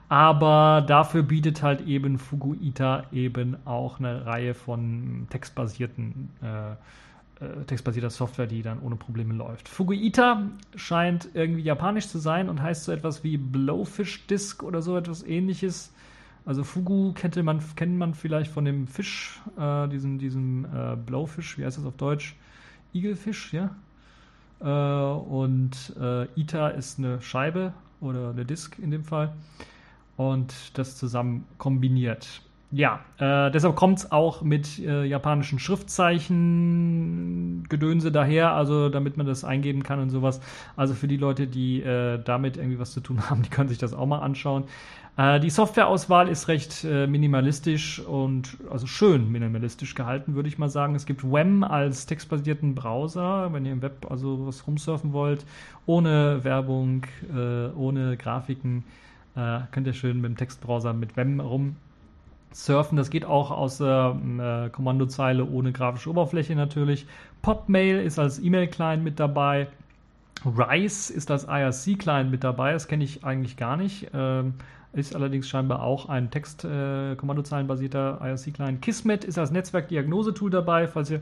Aber 0.09 0.83
dafür 0.87 1.21
bietet 1.21 1.61
halt 1.61 1.81
eben 1.81 2.17
Fuguita 2.17 3.05
eben 3.11 3.57
auch 3.65 3.99
eine 3.99 4.25
Reihe 4.25 4.55
von 4.55 5.27
textbasierten 5.29 6.29
äh, 6.41 6.75
textbasierter 7.65 8.09
Software, 8.09 8.47
die 8.47 8.61
dann 8.61 8.81
ohne 8.81 8.95
Probleme 8.95 9.33
läuft. 9.33 9.69
Fuguita 9.69 10.43
scheint 10.75 11.29
irgendwie 11.33 11.63
japanisch 11.63 12.07
zu 12.07 12.19
sein 12.19 12.49
und 12.49 12.61
heißt 12.61 12.83
so 12.83 12.91
etwas 12.91 13.23
wie 13.23 13.37
Blowfish 13.37 14.27
Disk 14.27 14.63
oder 14.63 14.81
so 14.81 14.97
etwas 14.97 15.23
ähnliches. 15.23 15.93
Also 16.45 16.63
Fugu 16.63 17.13
kennt 17.13 17.41
man, 17.41 17.61
kennt 17.75 17.97
man 17.97 18.13
vielleicht 18.13 18.51
von 18.51 18.65
dem 18.65 18.87
Fisch, 18.87 19.41
äh, 19.57 19.87
diesem, 19.87 20.19
diesem 20.19 20.65
äh, 20.65 20.95
Blowfish, 20.95 21.57
wie 21.57 21.65
heißt 21.65 21.77
das 21.77 21.85
auf 21.85 21.95
Deutsch? 21.95 22.35
Igelfisch, 22.93 23.53
ja. 23.53 23.75
Äh, 24.59 24.65
und 24.65 25.93
äh, 25.99 26.27
Ita 26.35 26.69
ist 26.69 26.99
eine 26.99 27.21
Scheibe 27.21 27.73
oder 28.01 28.31
eine 28.31 28.45
Disk 28.45 28.77
in 28.79 28.91
dem 28.91 29.03
Fall. 29.03 29.33
Und 30.17 30.77
das 30.77 30.97
zusammen 30.97 31.45
kombiniert. 31.57 32.41
Ja, 32.75 33.01
äh, 33.19 33.51
deshalb 33.51 33.75
kommt 33.75 33.99
es 33.99 34.11
auch 34.11 34.41
mit 34.41 34.79
äh, 34.79 35.03
japanischen 35.03 35.59
Schriftzeichen 35.59 37.65
Gedönse 37.69 38.11
daher, 38.11 38.53
also 38.53 38.89
damit 38.89 39.15
man 39.15 39.27
das 39.27 39.43
eingeben 39.43 39.83
kann 39.83 39.99
und 39.99 40.09
sowas. 40.09 40.41
Also 40.75 40.95
für 40.95 41.07
die 41.07 41.17
Leute, 41.17 41.45
die 41.45 41.83
äh, 41.83 42.17
damit 42.23 42.57
irgendwie 42.57 42.79
was 42.79 42.91
zu 42.91 42.99
tun 42.99 43.21
haben, 43.29 43.43
die 43.43 43.49
können 43.49 43.69
sich 43.69 43.77
das 43.77 43.93
auch 43.93 44.07
mal 44.07 44.21
anschauen. 44.21 44.63
Äh, 45.17 45.39
die 45.39 45.51
Softwareauswahl 45.51 46.27
ist 46.27 46.47
recht 46.47 46.83
äh, 46.83 47.05
minimalistisch 47.05 47.99
und 47.99 48.57
also 48.71 48.87
schön 48.87 49.31
minimalistisch 49.31 49.93
gehalten, 49.93 50.33
würde 50.33 50.49
ich 50.49 50.57
mal 50.57 50.69
sagen. 50.69 50.95
Es 50.95 51.05
gibt 51.05 51.23
WEM 51.23 51.63
als 51.63 52.07
textbasierten 52.07 52.73
Browser, 52.73 53.53
wenn 53.53 53.67
ihr 53.67 53.73
im 53.73 53.83
Web 53.83 54.07
also 54.09 54.47
was 54.47 54.65
rumsurfen 54.65 55.13
wollt, 55.13 55.45
ohne 55.85 56.43
Werbung, 56.43 57.05
äh, 57.31 57.67
ohne 57.75 58.17
Grafiken. 58.17 58.83
könnt 59.35 59.87
ihr 59.87 59.93
schön 59.93 60.21
mit 60.21 60.29
dem 60.29 60.37
Textbrowser 60.37 60.93
mit 60.93 61.17
WEM 61.17 61.39
rum 61.39 61.75
surfen. 62.53 62.97
Das 62.97 63.09
geht 63.09 63.25
auch 63.25 63.51
aus 63.51 63.77
der 63.79 64.15
äh, 64.39 64.69
Kommandozeile 64.69 65.45
ohne 65.45 65.71
grafische 65.71 66.09
Oberfläche 66.09 66.55
natürlich. 66.55 67.05
Popmail 67.41 67.99
ist 68.01 68.19
als 68.19 68.39
E-Mail-Client 68.39 69.03
mit 69.03 69.19
dabei. 69.19 69.67
Rise 70.45 71.13
ist 71.13 71.31
als 71.31 71.45
IRC-Client 71.45 72.29
mit 72.31 72.43
dabei. 72.43 72.73
Das 72.73 72.87
kenne 72.87 73.03
ich 73.03 73.23
eigentlich 73.23 73.57
gar 73.57 73.77
nicht. 73.77 74.09
Ähm, 74.13 74.55
ist 74.93 75.15
allerdings 75.15 75.49
scheinbar 75.49 75.81
auch 75.81 76.07
ein 76.09 76.29
Text-Kommandozeilenbasierter 76.29 78.19
äh, 78.21 78.29
IRC-Client. 78.29 78.81
Kismet 78.81 79.23
ist 79.23 79.37
als 79.39 79.51
Netzwerkdiagnose-Tool 79.51 80.51
dabei. 80.51 80.87
Falls 80.87 81.09
ihr 81.09 81.21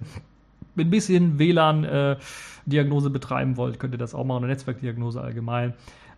ein 0.78 0.90
bisschen 0.90 1.40
WLAN-Diagnose 1.40 3.08
äh, 3.08 3.12
betreiben 3.12 3.58
wollt, 3.58 3.80
könnt 3.80 3.94
ihr 3.94 4.00
das 4.00 4.14
auch 4.14 4.26
machen. 4.26 4.44
Eine 4.44 4.54
Netzwerkdiagnose 4.54 5.22
allgemein. 5.22 5.74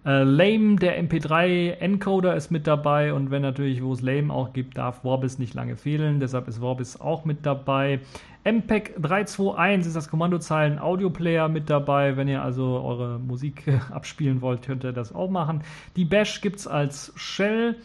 Äh, 0.06 0.24
Lame, 0.24 0.76
der 0.76 1.02
MP3-Encoder 1.02 2.36
ist 2.36 2.52
mit 2.52 2.68
dabei 2.68 3.14
und 3.14 3.32
wenn 3.32 3.42
natürlich, 3.42 3.82
wo 3.82 3.94
es 3.94 4.02
Lame 4.02 4.34
auch 4.34 4.52
gibt, 4.52 4.78
darf 4.78 5.02
Vorbis 5.02 5.40
nicht 5.40 5.54
lange 5.54 5.78
fehlen. 5.78 6.20
Deshalb 6.20 6.48
ist 6.48 6.58
Vorbis 6.58 7.00
auch 7.00 7.24
mit 7.24 7.46
dabei. 7.46 8.02
MPEG 8.44 8.96
321 9.02 9.88
ist 9.88 9.96
das 9.96 10.10
Kommandozeilen 10.10 10.78
Audioplayer 10.78 11.48
mit 11.48 11.70
dabei. 11.70 12.18
Wenn 12.18 12.28
ihr 12.28 12.42
also 12.42 12.82
eure 12.84 13.18
Musik 13.18 13.64
abspielen 13.92 14.42
wollt, 14.42 14.64
könnt 14.64 14.84
ihr 14.84 14.92
das 14.92 15.16
auch 15.16 15.30
machen. 15.30 15.62
Die 15.96 16.04
Bash 16.04 16.42
gibt 16.42 16.60
es 16.60 16.68
als 16.68 17.14
Shell. 17.16 17.78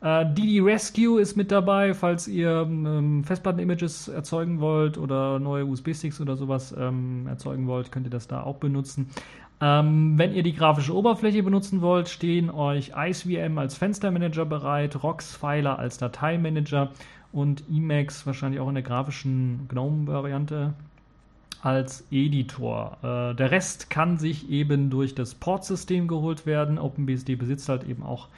Äh, 0.00 0.26
DD 0.32 0.60
Rescue 0.60 1.20
ist 1.20 1.36
mit 1.36 1.50
dabei, 1.50 1.92
falls 1.92 2.28
ihr 2.28 2.64
ähm, 2.68 3.24
Festplatten-Images 3.24 4.06
erzeugen 4.06 4.60
wollt 4.60 4.96
oder 4.96 5.40
neue 5.40 5.66
USB-Sticks 5.66 6.20
oder 6.20 6.36
sowas 6.36 6.72
ähm, 6.78 7.26
erzeugen 7.26 7.66
wollt, 7.66 7.90
könnt 7.90 8.06
ihr 8.06 8.10
das 8.10 8.28
da 8.28 8.44
auch 8.44 8.58
benutzen. 8.58 9.10
Ähm, 9.60 10.18
wenn 10.18 10.34
ihr 10.34 10.42
die 10.42 10.54
grafische 10.54 10.94
Oberfläche 10.94 11.42
benutzen 11.42 11.80
wollt, 11.80 12.08
stehen 12.08 12.50
euch 12.50 12.92
IceVM 12.96 13.58
als 13.58 13.76
Fenstermanager 13.76 14.44
bereit, 14.44 15.02
Roxfiler 15.02 15.78
als 15.78 15.98
Dateimanager 15.98 16.90
und 17.32 17.64
Emacs 17.68 18.26
wahrscheinlich 18.26 18.60
auch 18.60 18.68
in 18.68 18.74
der 18.74 18.84
grafischen 18.84 19.66
GNOME-Variante 19.68 20.74
als 21.60 22.06
Editor. 22.10 22.98
Äh, 23.02 23.34
der 23.34 23.50
Rest 23.50 23.90
kann 23.90 24.18
sich 24.18 24.48
eben 24.48 24.90
durch 24.90 25.14
das 25.14 25.34
Portsystem 25.34 26.06
geholt 26.06 26.46
werden. 26.46 26.78
OpenBSD 26.78 27.34
besitzt 27.34 27.68
halt 27.68 27.84
eben 27.84 28.04
auch 28.04 28.28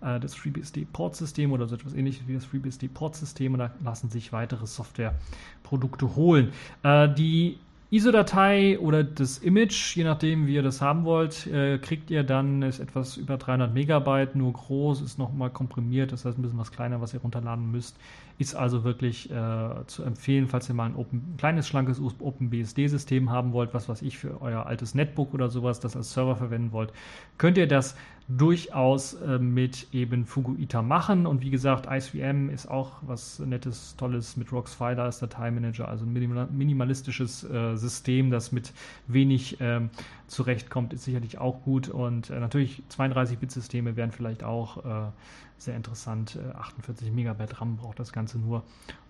äh, 0.00 0.18
das 0.20 0.34
FreeBSD-Portsystem 0.34 1.52
oder 1.52 1.66
so 1.66 1.76
etwas 1.76 1.94
ähnliches 1.94 2.26
wie 2.26 2.34
das 2.34 2.44
FreeBSD-Portsystem 2.46 3.52
und 3.52 3.60
da 3.60 3.70
lassen 3.82 4.10
sich 4.10 4.32
weitere 4.32 4.66
Softwareprodukte 4.66 6.16
holen. 6.16 6.52
Äh, 6.82 7.08
die 7.14 7.58
ISO-Datei 7.94 8.76
oder 8.80 9.04
das 9.04 9.38
Image, 9.38 9.96
je 9.96 10.02
nachdem, 10.02 10.48
wie 10.48 10.54
ihr 10.56 10.64
das 10.64 10.80
haben 10.80 11.04
wollt, 11.04 11.46
äh, 11.46 11.78
kriegt 11.78 12.10
ihr 12.10 12.24
dann, 12.24 12.62
ist 12.62 12.80
etwas 12.80 13.16
über 13.16 13.36
300 13.36 13.72
Megabyte, 13.72 14.34
nur 14.34 14.52
groß, 14.52 15.00
ist 15.00 15.16
nochmal 15.16 15.50
komprimiert, 15.50 16.10
das 16.10 16.24
heißt 16.24 16.36
ein 16.36 16.42
bisschen 16.42 16.58
was 16.58 16.72
kleiner, 16.72 17.00
was 17.00 17.14
ihr 17.14 17.20
runterladen 17.20 17.70
müsst. 17.70 17.96
Ist 18.36 18.56
also 18.56 18.82
wirklich 18.82 19.30
äh, 19.30 19.86
zu 19.86 20.02
empfehlen, 20.02 20.48
falls 20.48 20.68
ihr 20.68 20.74
mal 20.74 20.86
ein 20.86 20.96
Open, 20.96 21.34
kleines, 21.38 21.68
schlankes 21.68 22.00
OpenBSD-System 22.00 23.30
haben 23.30 23.52
wollt, 23.52 23.74
was 23.74 23.88
weiß 23.88 24.02
ich, 24.02 24.18
für 24.18 24.42
euer 24.42 24.66
altes 24.66 24.96
Netbook 24.96 25.32
oder 25.32 25.48
sowas, 25.48 25.78
das 25.78 25.94
als 25.94 26.12
Server 26.12 26.34
verwenden 26.34 26.72
wollt, 26.72 26.92
könnt 27.38 27.56
ihr 27.58 27.68
das 27.68 27.94
durchaus 28.28 29.14
äh, 29.14 29.38
mit 29.38 29.92
eben 29.92 30.24
Fuguita 30.24 30.80
machen. 30.82 31.26
Und 31.26 31.42
wie 31.42 31.50
gesagt, 31.50 31.86
IceVM 31.90 32.48
ist 32.48 32.66
auch 32.66 32.92
was 33.02 33.38
Nettes, 33.38 33.96
Tolles 33.96 34.36
mit 34.36 34.50
Roxfiler 34.50 35.02
als 35.02 35.18
Dateimanager, 35.18 35.88
also 35.88 36.06
ein 36.06 36.12
minimalistisches 36.56 37.44
äh, 37.44 37.76
System, 37.76 38.30
das 38.30 38.50
mit 38.50 38.72
wenig 39.06 39.58
ähm, 39.60 39.90
zurechtkommt, 40.26 40.94
ist 40.94 41.04
sicherlich 41.04 41.38
auch 41.38 41.62
gut. 41.62 41.88
Und 41.88 42.30
äh, 42.30 42.40
natürlich 42.40 42.82
32-Bit-Systeme 42.90 43.96
wären 43.96 44.10
vielleicht 44.10 44.42
auch 44.42 44.84
äh, 44.84 45.10
sehr 45.58 45.76
interessant. 45.76 46.38
48 46.54 47.08
äh, 47.08 47.10
Megabyte 47.10 47.60
RAM 47.60 47.76
braucht 47.76 47.98
das 47.98 48.12
Ganze 48.12 48.38
nur, 48.38 48.62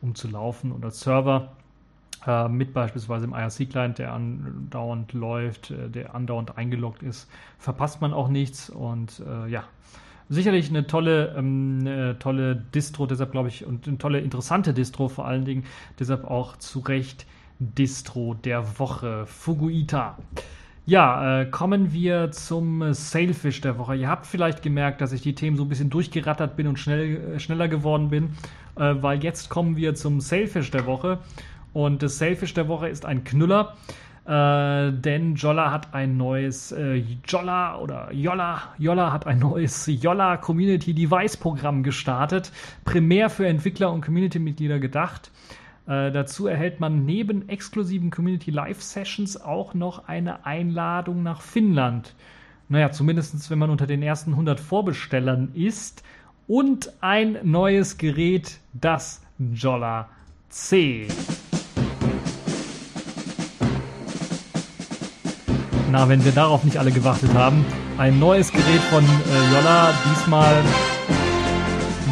um 0.03 0.17
zu 0.17 0.29
laufen. 0.29 0.73
Und 0.73 0.85
als 0.85 1.01
Server 1.01 1.53
äh, 2.27 2.49
mit 2.49 2.73
beispielsweise 2.73 3.27
im 3.27 3.35
IRC-Client, 3.35 3.99
der 3.99 4.13
andauernd 4.13 5.13
läuft, 5.13 5.71
äh, 5.71 5.89
der 5.91 6.15
andauernd 6.15 6.57
eingeloggt 6.57 7.03
ist, 7.03 7.31
verpasst 7.59 8.01
man 8.01 8.13
auch 8.13 8.29
nichts. 8.29 8.71
Und 8.71 9.23
äh, 9.27 9.51
ja, 9.51 9.65
sicherlich 10.29 10.71
eine 10.71 10.87
tolle, 10.87 11.35
ähm, 11.37 11.79
eine 11.81 12.19
tolle 12.19 12.57
Distro, 12.57 13.07
deshalb 13.07 13.33
glaube 13.33 13.49
ich, 13.49 13.67
und 13.67 13.87
eine 13.87 13.99
tolle, 13.99 14.21
interessante 14.21 14.73
Distro 14.73 15.09
vor 15.09 15.27
allen 15.27 15.45
Dingen, 15.45 15.65
deshalb 15.99 16.25
auch 16.25 16.57
zu 16.57 16.81
Recht 16.81 17.27
Distro 17.59 18.35
der 18.35 18.79
Woche, 18.79 19.27
Fuguita. 19.27 20.19
Ja, 20.87 21.41
äh, 21.41 21.47
kommen 21.47 21.95
wir 21.95 22.31
zum 22.31 22.93
Sailfish 22.93 23.63
der 23.63 23.79
Woche. 23.79 23.97
Ihr 23.97 24.09
habt 24.09 24.27
vielleicht 24.27 24.63
gemerkt, 24.63 25.01
dass 25.01 25.13
ich 25.13 25.23
die 25.23 25.35
Themen 25.35 25.57
so 25.57 25.63
ein 25.63 25.69
bisschen 25.69 25.89
durchgerattert 25.89 26.57
bin 26.57 26.67
und 26.67 26.79
schnell, 26.79 27.35
äh, 27.35 27.41
schneller 27.41 27.69
geworden 27.69 28.09
bin, 28.11 28.31
weil 28.77 29.23
jetzt 29.23 29.51
kommen 29.51 29.77
wir 29.77 29.95
zum 29.95 30.21
Sailfish 30.21 30.73
der 30.73 30.85
Woche. 30.85 31.21
Und 31.75 32.03
das 32.03 32.17
Sailfish 32.17 32.55
der 32.55 32.69
Woche 32.69 32.89
ist 32.89 33.05
ein 33.05 33.25
Knüller. 33.25 33.77
Äh, 34.27 34.93
denn 34.93 35.35
Jolla 35.35 35.71
hat 35.71 35.93
ein 35.93 36.17
neues 36.17 36.73
äh, 36.73 37.05
Jolla 37.27 37.79
oder 37.79 38.11
Jolla, 38.11 38.63
Jolla 38.79 39.13
hat 39.13 39.27
ein 39.27 39.39
neues 39.39 39.87
Jolla 39.87 40.39
Community 40.39 40.95
Device 40.95 41.37
Programm 41.37 41.83
gestartet, 41.83 42.51
primär 42.87 43.29
für 43.29 43.47
Entwickler 43.47 43.93
und 43.93 44.01
Community-Mitglieder 44.01 44.79
gedacht. 44.79 45.31
Äh, 45.87 46.11
dazu 46.11 46.47
erhält 46.47 46.81
man 46.81 47.05
neben 47.05 47.51
exklusiven 47.51 48.11
Community 48.11 48.51
Live 48.51 48.81
Sessions 48.81 49.39
auch 49.39 49.75
noch 49.75 50.09
eine 50.09 50.47
Einladung 50.47 51.23
nach 51.23 51.43
Finnland. 51.43 52.15
Naja, 52.71 52.93
zumindest 52.93 53.51
wenn 53.51 53.59
man 53.59 53.69
unter 53.69 53.87
den 53.87 54.03
ersten 54.03 54.31
100 54.31 54.59
Vorbestellern 54.59 55.51
ist. 55.53 56.03
Und 56.47 56.93
ein 57.01 57.39
neues 57.43 57.99
Gerät, 57.99 58.59
das 58.73 59.23
Jolla 59.39 60.09
C. 60.49 61.09
Na, 65.95 66.09
wenn 66.09 66.25
wir 66.25 66.33
darauf 66.33 66.65
nicht 66.65 66.77
alle 66.77 66.91
gewartet 66.91 67.33
haben. 67.35 67.65
Ein 67.99 68.19
neues 68.19 68.51
Gerät 68.51 68.81
von 68.91 69.05
äh, 69.05 69.55
Jolla, 69.55 69.93
diesmal 70.11 70.61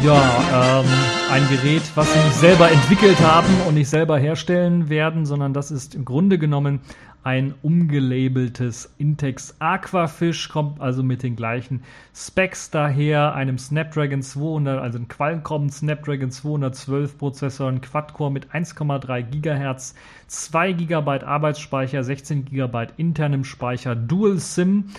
ja, 0.03 0.81
ähm, 0.81 0.85
ein 1.31 1.47
Gerät, 1.47 1.81
was 1.95 2.11
sie 2.11 2.19
nicht 2.19 2.35
selber 2.35 2.69
entwickelt 2.69 3.19
haben 3.21 3.47
und 3.67 3.75
nicht 3.75 3.87
selber 3.87 4.17
herstellen 4.17 4.89
werden, 4.89 5.25
sondern 5.25 5.53
das 5.53 5.71
ist 5.71 5.95
im 5.95 6.03
Grunde 6.03 6.37
genommen 6.37 6.81
ein 7.23 7.53
umgelabeltes 7.61 8.93
Intex 8.97 9.55
Aquafish, 9.59 10.49
kommt 10.49 10.81
also 10.81 11.03
mit 11.03 11.23
den 11.23 11.37
gleichen 11.37 11.83
Specs 12.13 12.69
daher, 12.69 13.33
einem 13.33 13.57
Snapdragon 13.57 14.21
200, 14.21 14.81
also 14.81 14.99
ein 14.99 15.07
Qualcomm 15.07 15.69
Snapdragon 15.69 16.31
212 16.31 17.17
Prozessor, 17.17 17.69
ein 17.69 17.79
Quad-Core 17.79 18.31
mit 18.31 18.47
1,3 18.47 19.21
GHz, 19.21 19.95
2 20.27 20.73
GB 20.73 21.23
Arbeitsspeicher, 21.23 22.03
16 22.03 22.45
GB 22.45 22.87
internem 22.97 23.45
Speicher, 23.45 23.95
Dual 23.95 24.37
SIM, 24.39 24.89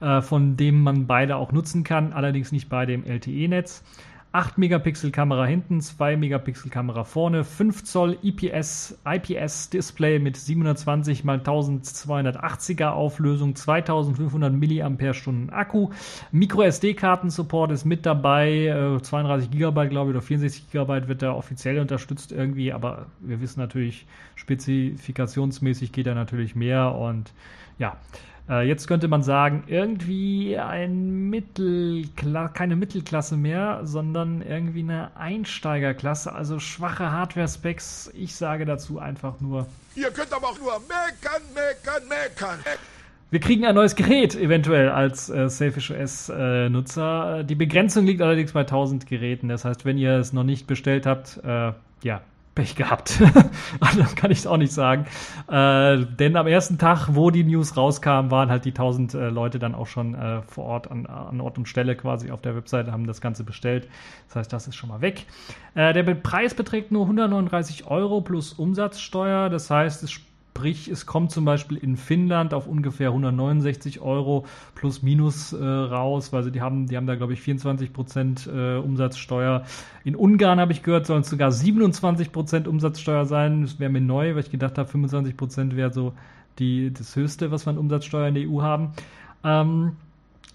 äh, 0.00 0.20
von 0.20 0.58
dem 0.58 0.82
man 0.82 1.06
beide 1.06 1.36
auch 1.36 1.50
nutzen 1.52 1.82
kann, 1.82 2.12
allerdings 2.12 2.52
nicht 2.52 2.68
bei 2.68 2.84
dem 2.84 3.04
LTE-Netz. 3.06 3.82
8 4.32 4.58
Megapixel 4.58 5.10
Kamera 5.10 5.44
hinten, 5.44 5.80
2 5.80 6.16
Megapixel 6.16 6.70
Kamera 6.70 7.02
vorne, 7.02 7.42
5 7.42 7.82
Zoll 7.82 8.16
IPS, 8.22 8.96
IPS 9.04 9.70
Display 9.70 10.20
mit 10.20 10.36
720 10.36 11.24
x 11.24 11.28
1280er 11.28 12.90
Auflösung, 12.90 13.56
2500 13.56 14.52
mAh 14.52 15.52
Akku, 15.52 15.90
Micro 16.30 16.62
SD 16.62 16.94
Karten 16.94 17.30
Support 17.30 17.72
ist 17.72 17.84
mit 17.84 18.06
dabei, 18.06 18.98
32 19.02 19.50
GB 19.50 19.88
glaube 19.88 20.10
ich 20.10 20.16
oder 20.16 20.22
64 20.22 20.70
GB 20.70 21.08
wird 21.08 21.22
da 21.22 21.32
offiziell 21.32 21.80
unterstützt 21.80 22.30
irgendwie, 22.30 22.72
aber 22.72 23.06
wir 23.18 23.40
wissen 23.40 23.58
natürlich 23.58 24.06
spezifikationsmäßig 24.36 25.90
geht 25.90 26.06
da 26.06 26.14
natürlich 26.14 26.54
mehr 26.54 26.94
und 26.94 27.32
ja, 27.78 27.96
Äh, 28.50 28.66
jetzt 28.66 28.88
könnte 28.88 29.06
man 29.06 29.22
sagen, 29.22 29.62
irgendwie 29.68 30.58
ein 30.58 31.30
Mittelkla 31.30 32.48
keine 32.48 32.74
Mittelklasse 32.74 33.36
mehr, 33.36 33.82
sondern 33.84 34.42
irgendwie 34.42 34.80
eine 34.80 35.16
Einsteigerklasse, 35.16 36.32
also 36.32 36.58
schwache 36.58 37.12
Hardware-Specs. 37.12 38.10
Ich 38.14 38.34
sage 38.34 38.64
dazu 38.64 38.98
einfach 38.98 39.40
nur. 39.40 39.68
Ihr 39.94 40.10
könnt 40.10 40.32
aber 40.32 40.48
auch 40.48 40.58
nur 40.58 40.72
meckern, 40.80 41.42
meckern, 41.54 42.08
meckern. 42.08 42.58
Wir 43.30 43.38
kriegen 43.38 43.64
ein 43.64 43.76
neues 43.76 43.94
Gerät 43.94 44.34
eventuell 44.34 44.88
als 44.88 45.30
äh, 45.30 45.48
Selfish 45.48 45.92
OS-Nutzer. 45.92 47.38
Äh, 47.38 47.44
die 47.44 47.54
Begrenzung 47.54 48.04
liegt 48.04 48.20
allerdings 48.20 48.52
bei 48.52 48.62
1000 48.62 49.06
Geräten. 49.06 49.48
Das 49.48 49.64
heißt, 49.64 49.84
wenn 49.84 49.96
ihr 49.96 50.14
es 50.18 50.32
noch 50.32 50.42
nicht 50.42 50.66
bestellt 50.66 51.06
habt, 51.06 51.38
äh, 51.44 51.72
ja, 52.02 52.22
Pech 52.54 52.74
gehabt. 52.74 53.20
das 53.96 54.16
kann 54.16 54.30
ich 54.30 54.46
auch 54.46 54.56
nicht 54.56 54.72
sagen. 54.72 55.06
Äh, 55.48 56.04
denn 56.18 56.36
am 56.36 56.46
ersten 56.46 56.78
Tag, 56.78 57.08
wo 57.12 57.30
die 57.30 57.44
News 57.44 57.76
rauskam, 57.76 58.30
waren 58.30 58.50
halt 58.50 58.64
die 58.64 58.70
1000 58.70 59.14
äh, 59.14 59.28
Leute 59.28 59.58
dann 59.58 59.74
auch 59.74 59.86
schon 59.86 60.14
äh, 60.14 60.42
vor 60.42 60.64
Ort, 60.64 60.90
an, 60.90 61.06
an, 61.06 61.40
Ort 61.40 61.58
und 61.58 61.68
Stelle 61.68 61.96
quasi 61.96 62.30
auf 62.30 62.42
der 62.42 62.56
Webseite, 62.56 62.92
haben 62.92 63.06
das 63.06 63.20
Ganze 63.20 63.44
bestellt. 63.44 63.88
Das 64.28 64.36
heißt, 64.36 64.52
das 64.52 64.66
ist 64.68 64.74
schon 64.74 64.88
mal 64.88 65.00
weg. 65.00 65.26
Äh, 65.74 65.92
der 65.92 66.02
Preis 66.14 66.54
beträgt 66.54 66.90
nur 66.92 67.02
139 67.02 67.86
Euro 67.86 68.20
plus 68.20 68.52
Umsatzsteuer. 68.52 69.48
Das 69.48 69.70
heißt, 69.70 70.02
es 70.02 70.20
Sprich, 70.60 70.88
es 70.88 71.06
kommt 71.06 71.30
zum 71.30 71.46
Beispiel 71.46 71.78
in 71.78 71.96
Finnland 71.96 72.52
auf 72.52 72.66
ungefähr 72.66 73.08
169 73.08 74.02
Euro 74.02 74.44
plus 74.74 75.02
minus 75.02 75.54
äh, 75.54 75.64
raus, 75.64 76.34
weil 76.34 76.42
sie 76.42 76.52
die 76.52 76.60
haben, 76.60 76.86
die 76.86 76.98
haben 76.98 77.06
da 77.06 77.14
glaube 77.14 77.32
ich 77.32 77.40
24 77.40 77.94
Prozent 77.94 78.46
äh, 78.46 78.76
Umsatzsteuer. 78.76 79.64
In 80.04 80.14
Ungarn 80.14 80.60
habe 80.60 80.72
ich 80.72 80.82
gehört, 80.82 81.06
sollen 81.06 81.22
es 81.22 81.30
sogar 81.30 81.50
27 81.50 82.30
Prozent 82.30 82.68
Umsatzsteuer 82.68 83.24
sein. 83.24 83.62
Das 83.62 83.80
wäre 83.80 83.90
mir 83.90 84.02
neu, 84.02 84.34
weil 84.34 84.40
ich 84.40 84.50
gedacht 84.50 84.76
habe, 84.76 84.86
25 84.86 85.34
Prozent 85.34 85.76
wäre 85.76 85.94
so 85.94 86.12
die, 86.58 86.92
das 86.92 87.16
Höchste, 87.16 87.50
was 87.50 87.64
wir 87.64 87.70
an 87.70 87.78
Umsatzsteuer 87.78 88.28
in 88.28 88.34
der 88.34 88.46
EU 88.46 88.60
haben. 88.60 88.92
Ähm, 89.42 89.92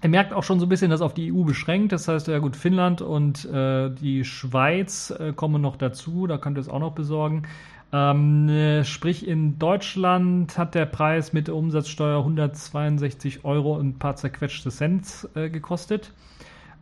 er 0.02 0.10
merkt 0.10 0.34
auch 0.34 0.44
schon 0.44 0.60
so 0.60 0.68
ein 0.68 0.70
bisschen, 0.70 0.92
dass 0.92 1.02
auf 1.02 1.16
die 1.16 1.34
EU 1.34 1.44
beschränkt. 1.46 1.92
Das 1.92 2.08
heißt, 2.08 2.28
ja 2.28 2.38
gut, 2.38 2.56
Finnland 2.56 3.02
und 3.02 3.46
äh, 3.46 3.90
die 3.90 4.24
Schweiz 4.24 5.10
äh, 5.10 5.34
kommen 5.34 5.64
noch 5.64 5.78
dazu. 5.78 6.28
Da 6.28 6.38
könnt 6.38 6.60
ihr 6.60 6.62
es 6.62 6.70
auch 6.70 6.80
noch 6.80 6.94
besorgen. 6.94 7.48
Ähm, 7.96 8.50
äh, 8.50 8.84
sprich, 8.84 9.26
in 9.26 9.58
Deutschland 9.58 10.58
hat 10.58 10.76
der 10.76 10.86
Preis 10.86 11.32
mit 11.32 11.48
der 11.48 11.56
Umsatzsteuer 11.56 12.20
162 12.20 13.46
Euro 13.46 13.78
und 13.78 13.88
ein 13.88 14.00
paar 14.00 14.18
zerquetschte 14.18 14.70
Cent 14.70 15.30
äh, 15.34 15.50
gekostet. 15.50 16.12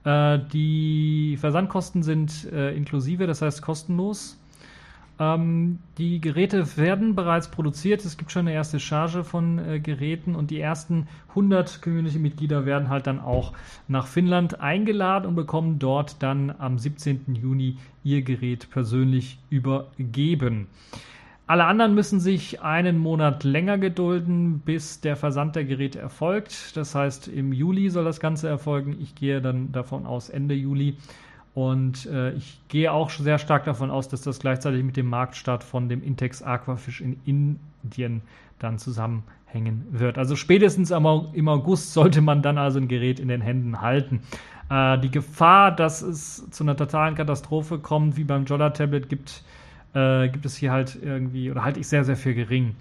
Äh, 0.06 0.40
die 0.52 1.38
Versandkosten 1.40 2.02
sind 2.02 2.46
inklusive, 2.46 3.28
das 3.28 3.44
heißt 3.44 3.62
kostenlos. 3.62 4.43
Ähm, 5.20 5.80
die 5.98 6.20
Geräte 6.20 6.78
werden 6.78 7.16
bereits 7.16 7.50
produziert. 7.50 8.04
Es 8.04 8.18
gibt 8.18 8.32
schon 8.32 8.48
eine 8.48 8.54
erste 8.54 8.80
Charge 8.80 9.24
von 9.24 9.60
äh, 9.60 9.80
Geräten 9.80 10.36
und 10.36 10.50
die 10.50 10.60
ersten 10.60 11.08
100 11.30 11.82
Community-Mitglieder 11.82 12.66
werden 12.66 12.90
halt 12.90 13.08
dann 13.08 13.20
auch 13.20 13.54
nach 13.88 14.08
Finnland 14.08 14.60
eingeladen 14.60 15.28
und 15.28 15.36
bekommen 15.36 15.78
dort 15.78 16.24
dann 16.24 16.54
am 16.58 16.80
17. 16.80 17.36
Juni 17.36 17.78
ihr 18.04 18.24
Gerät 18.24 18.70
persönlich 18.72 19.38
übergeben. 19.50 20.68
Alle 21.46 21.66
anderen 21.66 21.94
müssen 21.94 22.22
sich 22.22 22.62
einen 22.62 22.98
Monat 22.98 23.44
länger 23.44 23.78
gedulden, 23.78 24.60
bis 24.60 25.02
der 25.02 25.18
Versand 25.18 25.56
der 25.58 25.66
Geräte 25.66 26.00
erfolgt. 26.00 26.76
Das 26.78 26.96
heißt, 26.96 27.28
im 27.28 27.52
Juli 27.52 27.90
soll 27.90 28.06
das 28.06 28.22
Ganze 28.22 28.48
erfolgen. 28.48 28.98
Ich 29.02 29.14
gehe 29.14 29.42
dann 29.42 29.74
davon 29.74 30.06
aus 30.06 30.30
Ende 30.30 30.56
Juli. 30.56 30.96
Und 31.54 32.08
äh, 32.08 32.32
ich 32.32 32.60
gehe 32.68 32.92
auch 32.92 33.10
sehr 33.12 33.38
stark 33.38 33.66
davon 33.66 33.92
aus, 33.92 34.10
dass 34.10 34.22
das 34.22 34.40
gleichzeitig 34.40 34.84
mit 34.84 34.98
dem 34.98 35.08
Marktstart 35.08 35.64
von 35.64 35.88
dem 35.88 36.04
Intex 36.04 36.42
Aquafish 36.42 37.02
in 37.02 37.20
Indien 37.26 38.22
dann 38.58 38.80
zusammenhängen 38.80 39.86
wird. 39.92 40.18
Also 40.18 40.36
spätestens 40.36 40.90
im 40.90 41.48
August 41.48 41.94
sollte 41.94 42.22
man 42.22 42.42
dann 42.42 42.58
also 42.58 42.80
ein 42.80 42.88
Gerät 42.88 43.20
in 43.20 43.28
den 43.28 43.42
Händen 43.42 43.82
halten. 43.82 44.22
Äh, 44.70 44.98
die 45.00 45.12
Gefahr, 45.12 45.72
dass 45.72 46.02
es 46.02 46.50
zu 46.50 46.64
einer 46.64 46.76
totalen 46.76 47.14
Katastrophe 47.14 47.78
kommt, 47.78 48.18
wie 48.18 48.24
beim 48.24 48.46
Jolla 48.46 48.72
Tablet, 48.72 49.10
gibt, 49.10 49.44
äh, 49.94 50.30
gibt 50.30 50.46
es 50.46 50.56
hier 50.56 50.72
halt 50.72 50.98
irgendwie, 51.00 51.52
oder 51.52 51.64
halte 51.64 51.80
ich 51.80 51.88
sehr, 51.88 52.04
sehr 52.04 52.16
für 52.16 52.34
gering 52.34 52.76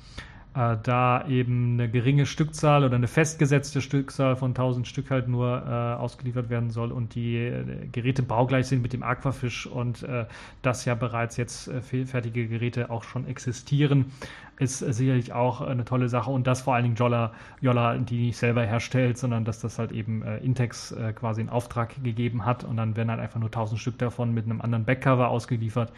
äh, 0.55 0.77
da 0.83 1.27
eben 1.29 1.75
eine 1.75 1.89
geringe 1.89 2.27
Stückzahl 2.27 2.85
oder 2.85 2.97
eine 2.97 3.09
festgesetzte 3.09 3.81
Stückzahl 3.81 4.37
von 4.37 4.51
1000 4.51 4.87
Stück 4.87 5.11
halt 5.11 5.27
nur 5.27 5.63
äh, 5.67 6.01
ausgeliefert 6.01 6.51
werden 6.51 6.71
soll 6.71 6.93
und 6.93 7.15
die 7.15 7.37
äh, 7.37 7.87
Geräte 7.91 8.23
baugleich 8.23 8.67
sind 8.67 8.83
mit 8.83 8.93
dem 8.93 9.03
Aquafish 9.03 9.67
und 9.67 10.03
äh, 10.03 10.27
dass 10.61 10.85
ja 10.85 10.95
bereits 10.95 11.39
jetzt 11.39 11.69
äh, 11.69 11.81
fertige 11.81 12.49
Geräte 12.49 12.91
auch 12.91 13.03
schon 13.03 13.27
existieren, 13.27 14.13
ist 14.59 14.81
sicherlich 14.81 15.33
auch 15.33 15.63
eine 15.63 15.87
tolle 15.87 16.11
Sache 16.11 16.31
und 16.31 16.47
das 16.47 16.61
vor 16.61 16.75
allen 16.75 16.85
Dingen 16.85 16.97
Jolla, 16.97 17.33
Jolla 17.63 17.97
die 17.97 18.27
nicht 18.27 18.37
selber 18.37 18.65
herstellt, 18.65 19.17
sondern 19.17 19.47
dass 19.47 19.59
das 19.59 19.79
halt 19.79 19.91
eben 19.91 20.23
äh, 20.23 20.37
Intex 20.39 20.95
quasi 21.15 21.41
in 21.41 21.49
Auftrag 21.49 22.03
gegeben 22.05 22.45
hat 22.45 22.63
und 22.65 22.77
dann 22.77 22.95
werden 22.97 23.11
halt 23.11 23.21
einfach 23.21 23.41
nur 23.41 23.49
1000 23.49 23.81
Stück 23.81 23.99
davon 23.99 24.35
mit 24.35 24.45
einem 24.45 24.61
anderen 24.61 24.85
Backcover 24.85 25.29
ausgeliefert 25.29 25.93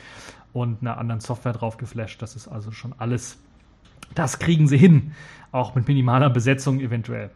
und 0.52 0.80
einer 0.80 0.98
anderen 0.98 1.20
Software 1.20 1.52
drauf 1.52 1.76
geflasht. 1.76 2.22
Das 2.22 2.36
ist 2.36 2.46
also 2.46 2.70
schon 2.70 2.94
alles 2.98 3.38
das 4.14 4.38
kriegen 4.38 4.66
sie 4.66 4.78
hin, 4.78 5.12
auch 5.52 5.74
mit 5.74 5.88
minimaler 5.88 6.30
Besetzung 6.30 6.80
eventuell. 6.80 7.30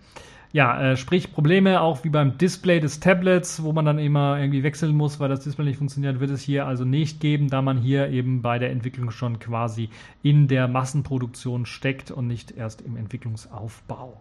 Ja, 0.51 0.81
äh, 0.81 0.97
sprich 0.97 1.33
Probleme 1.35 1.83
auch 1.83 2.05
wie 2.05 2.09
beim 2.09 2.39
Display 2.39 2.81
des 2.81 3.01
Tablets, 3.01 3.63
wo 3.63 3.73
man 3.73 3.85
dann 3.85 3.99
immer 3.99 4.39
irgendwie 4.41 4.63
wechseln 4.63 4.97
muss, 4.97 5.21
weil 5.21 5.29
das 5.29 5.41
Display 5.41 5.67
nicht 5.67 5.77
funktioniert, 5.77 6.21
wird 6.21 6.31
es 6.31 6.41
hier 6.41 6.67
also 6.67 6.87
nicht 6.87 7.21
geben, 7.21 7.49
da 7.49 7.61
man 7.61 7.77
hier 7.77 8.09
eben 8.09 8.41
bei 8.41 8.59
der 8.59 8.71
Entwicklung 8.71 9.11
schon 9.11 9.39
quasi 9.41 9.91
in 10.23 10.49
der 10.49 10.67
Massenproduktion 10.67 11.67
steckt 11.67 12.11
und 12.11 12.27
nicht 12.29 12.53
erst 12.53 12.81
im 12.81 12.97
Entwicklungsaufbau. 12.97 14.19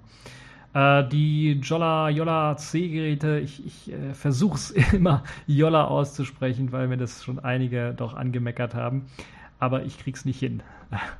Äh, 0.74 1.08
die 1.08 1.62
Jolla 1.64 2.10
Jolla 2.10 2.58
C-Geräte, 2.58 3.39
ich, 3.39 3.66
ich 3.66 3.93
äh, 3.93 4.14
versuche 4.14 4.56
es 4.56 4.72
immer 4.93 5.24
Jolla 5.45 5.86
auszusprechen, 5.86 6.74
weil 6.74 6.89
mir 6.89 6.98
das 6.98 7.24
schon 7.24 7.39
einige 7.39 7.93
doch 7.95 8.16
angemeckert 8.16 8.76
haben 8.76 9.06
aber 9.60 9.84
ich 9.84 9.98
krieg's 9.98 10.26
nicht 10.26 10.39
hin. 10.39 10.62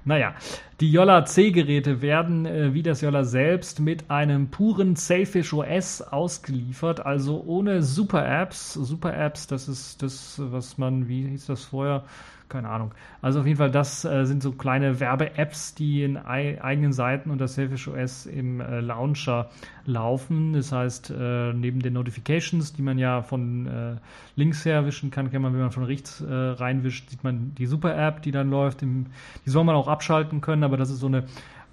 Naja, 0.06 0.34
die 0.80 0.92
Yolla 0.92 1.26
C-Geräte 1.26 2.02
werden 2.02 2.46
äh, 2.46 2.74
wie 2.74 2.84
das 2.84 3.02
Yolla 3.02 3.24
selbst 3.24 3.80
mit 3.80 4.10
einem 4.10 4.50
puren 4.50 4.96
Sailfish 4.96 5.54
OS 5.54 6.02
ausgeliefert, 6.02 7.06
also 7.06 7.44
ohne 7.46 7.84
Super-Apps. 7.84 8.74
Super-Apps, 8.74 9.48
das 9.48 9.68
ist 9.68 10.02
das, 10.02 10.40
was 10.42 10.78
man, 10.78 11.08
wie 11.08 11.28
hieß 11.28 11.48
das 11.48 11.66
vorher? 11.66 12.04
Keine 12.50 12.70
Ahnung. 12.70 12.94
Also 13.22 13.42
auf 13.42 13.46
jeden 13.46 13.58
Fall, 13.58 13.72
das 13.72 14.06
äh, 14.06 14.26
sind 14.26 14.42
so 14.42 14.52
kleine 14.52 15.00
Werbe-Apps, 15.00 15.76
die 15.76 16.04
in 16.04 16.18
ei 16.18 16.62
eigenen 16.62 16.94
Seiten 16.94 17.30
unter 17.30 17.48
Selfish 17.48 17.88
OS 17.88 18.26
im 18.26 18.62
äh, 18.62 18.80
Launcher 18.80 19.50
laufen. 19.86 20.54
Das 20.54 20.72
heißt, 20.72 21.12
äh, 21.12 21.54
neben 21.54 21.82
den 21.82 21.94
Notifications, 21.94 22.74
die 22.74 22.82
man 22.82 22.98
ja 22.98 23.22
von 23.22 23.68
äh, 23.68 23.96
links 24.36 24.66
her 24.66 24.86
wischen 24.86 25.12
kann, 25.12 25.32
kann 25.32 25.42
man, 25.42 25.54
wenn 25.54 25.62
man 25.62 25.72
von 25.72 25.84
rechts 25.84 26.22
äh, 26.22 26.34
reinwischt, 26.34 27.10
sieht 27.10 27.24
man 27.24 27.54
die 27.56 27.66
Super-App, 27.66 28.22
die 28.22 28.32
dann 28.32 28.50
läuft. 28.50 28.82
Im, 28.82 29.08
die 29.46 29.50
soll 29.50 29.64
man 29.64 29.76
auch 29.76 29.88
abschalten 29.88 30.42
können, 30.42 30.64
aber 30.64 30.78
das 30.78 30.90
ist 30.90 31.00
so 31.00 31.08
eine 31.08 31.26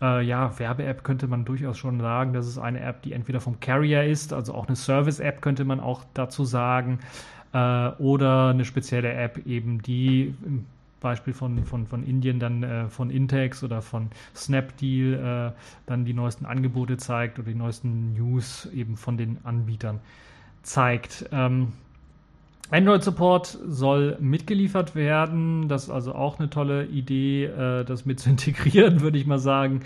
äh, 0.03 0.25
ja, 0.25 0.59
Werbe-App 0.59 1.05
könnte 1.05 1.27
man 1.27 1.45
durchaus 1.45 1.79
schon 1.79 2.01
sagen. 2.01 2.33
Das 2.33 2.47
ist 2.47 2.59
eine 2.59 2.81
App, 2.81 3.03
die 3.03 3.13
entweder 3.13 3.41
vom 3.41 3.61
Carrier 3.61 4.05
ist, 4.05 4.33
also 4.33 4.55
auch 4.55 4.67
eine 4.67 4.77
Service-App 4.77 5.41
könnte 5.41 5.65
man 5.65 5.81
auch 5.81 6.05
dazu 6.15 6.45
sagen 6.45 6.99
äh, 7.55 7.89
oder 7.99 8.49
eine 8.49 8.65
spezielle 8.65 9.15
App 9.15 9.47
eben, 9.47 9.81
die 9.81 10.35
im 10.45 10.67
Beispiel 11.01 11.35
von, 11.35 11.65
von, 11.65 11.87
von 11.87 12.03
Indien 12.03 12.41
dann 12.41 12.63
äh, 12.63 12.89
von 12.89 13.11
Intex 13.11 13.63
oder 13.63 13.83
von 13.83 14.09
Snapdeal 14.35 15.53
äh, 15.53 15.61
dann 15.87 16.05
die 16.05 16.15
neuesten 16.15 16.47
Angebote 16.47 16.97
zeigt 16.97 17.39
oder 17.39 17.49
die 17.49 17.55
neuesten 17.55 18.15
News 18.15 18.67
eben 18.75 18.97
von 18.97 19.17
den 19.17 19.39
Anbietern 19.45 20.01
zeigt. 20.63 21.27
Ähm, 21.31 21.75
Android 22.71 23.05
Support 23.05 23.59
soll 23.67 24.17
mitgeliefert 24.19 24.95
werden. 24.95 25.69
Das 25.69 25.85
ist 25.85 25.91
also 25.91 26.15
auch 26.15 26.39
eine 26.39 26.49
tolle 26.49 26.87
Idee, 26.87 27.45
äh, 27.45 27.85
das 27.85 28.07
mit 28.07 28.19
zu 28.19 28.31
integrieren, 28.31 29.01
würde 29.03 29.19
ich 29.19 29.27
mal 29.27 29.39
sagen. 29.39 29.81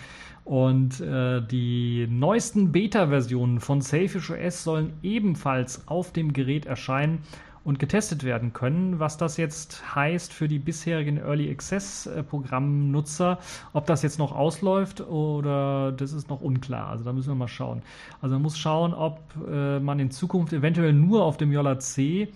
Und 0.45 1.01
äh, 1.01 1.43
die 1.43 2.07
neuesten 2.09 2.73
Beta-Versionen 2.73 3.61
von 3.61 3.83
Selfish 3.83 4.31
OS 4.31 4.65
sollen 4.65 4.95
ebenfalls 5.03 5.87
auf 5.89 6.13
dem 6.13 6.33
Gerät 6.33 6.65
erscheinen 6.65 7.19
und 7.65 7.79
getestet 7.79 8.25
werden 8.25 8.53
können. 8.53 8.99
Was 8.99 9.17
das 9.17 9.37
jetzt 9.37 9.95
heißt 9.95 10.33
für 10.33 10.49
die 10.49 10.59
bisherigen 10.59 11.19
Early 11.19 11.51
Access 11.51 12.07
äh, 12.07 12.23
Programmnutzer, 12.23 13.39
ob 13.73 13.87
das 13.87 14.03
jetzt 14.03 14.19
noch 14.19 14.33
ausläuft 14.33 15.01
oder 15.01 15.93
das 15.93 16.13
ist 16.13 16.29
noch 16.29 16.41
unklar. 16.41 16.89
Also 16.89 17.05
da 17.05 17.13
müssen 17.13 17.29
wir 17.29 17.35
mal 17.35 17.49
schauen. 17.49 17.83
Also 18.21 18.35
man 18.35 18.43
muss 18.43 18.59
schauen, 18.59 18.95
ob 18.95 19.21
äh, 19.51 19.81
man 19.81 19.99
in 19.99 20.11
Zukunft 20.11 20.53
eventuell 20.53 20.93
nur 20.93 21.25
auf 21.25 21.37
dem 21.37 21.53
Yola 21.53 21.79
C 21.79 22.33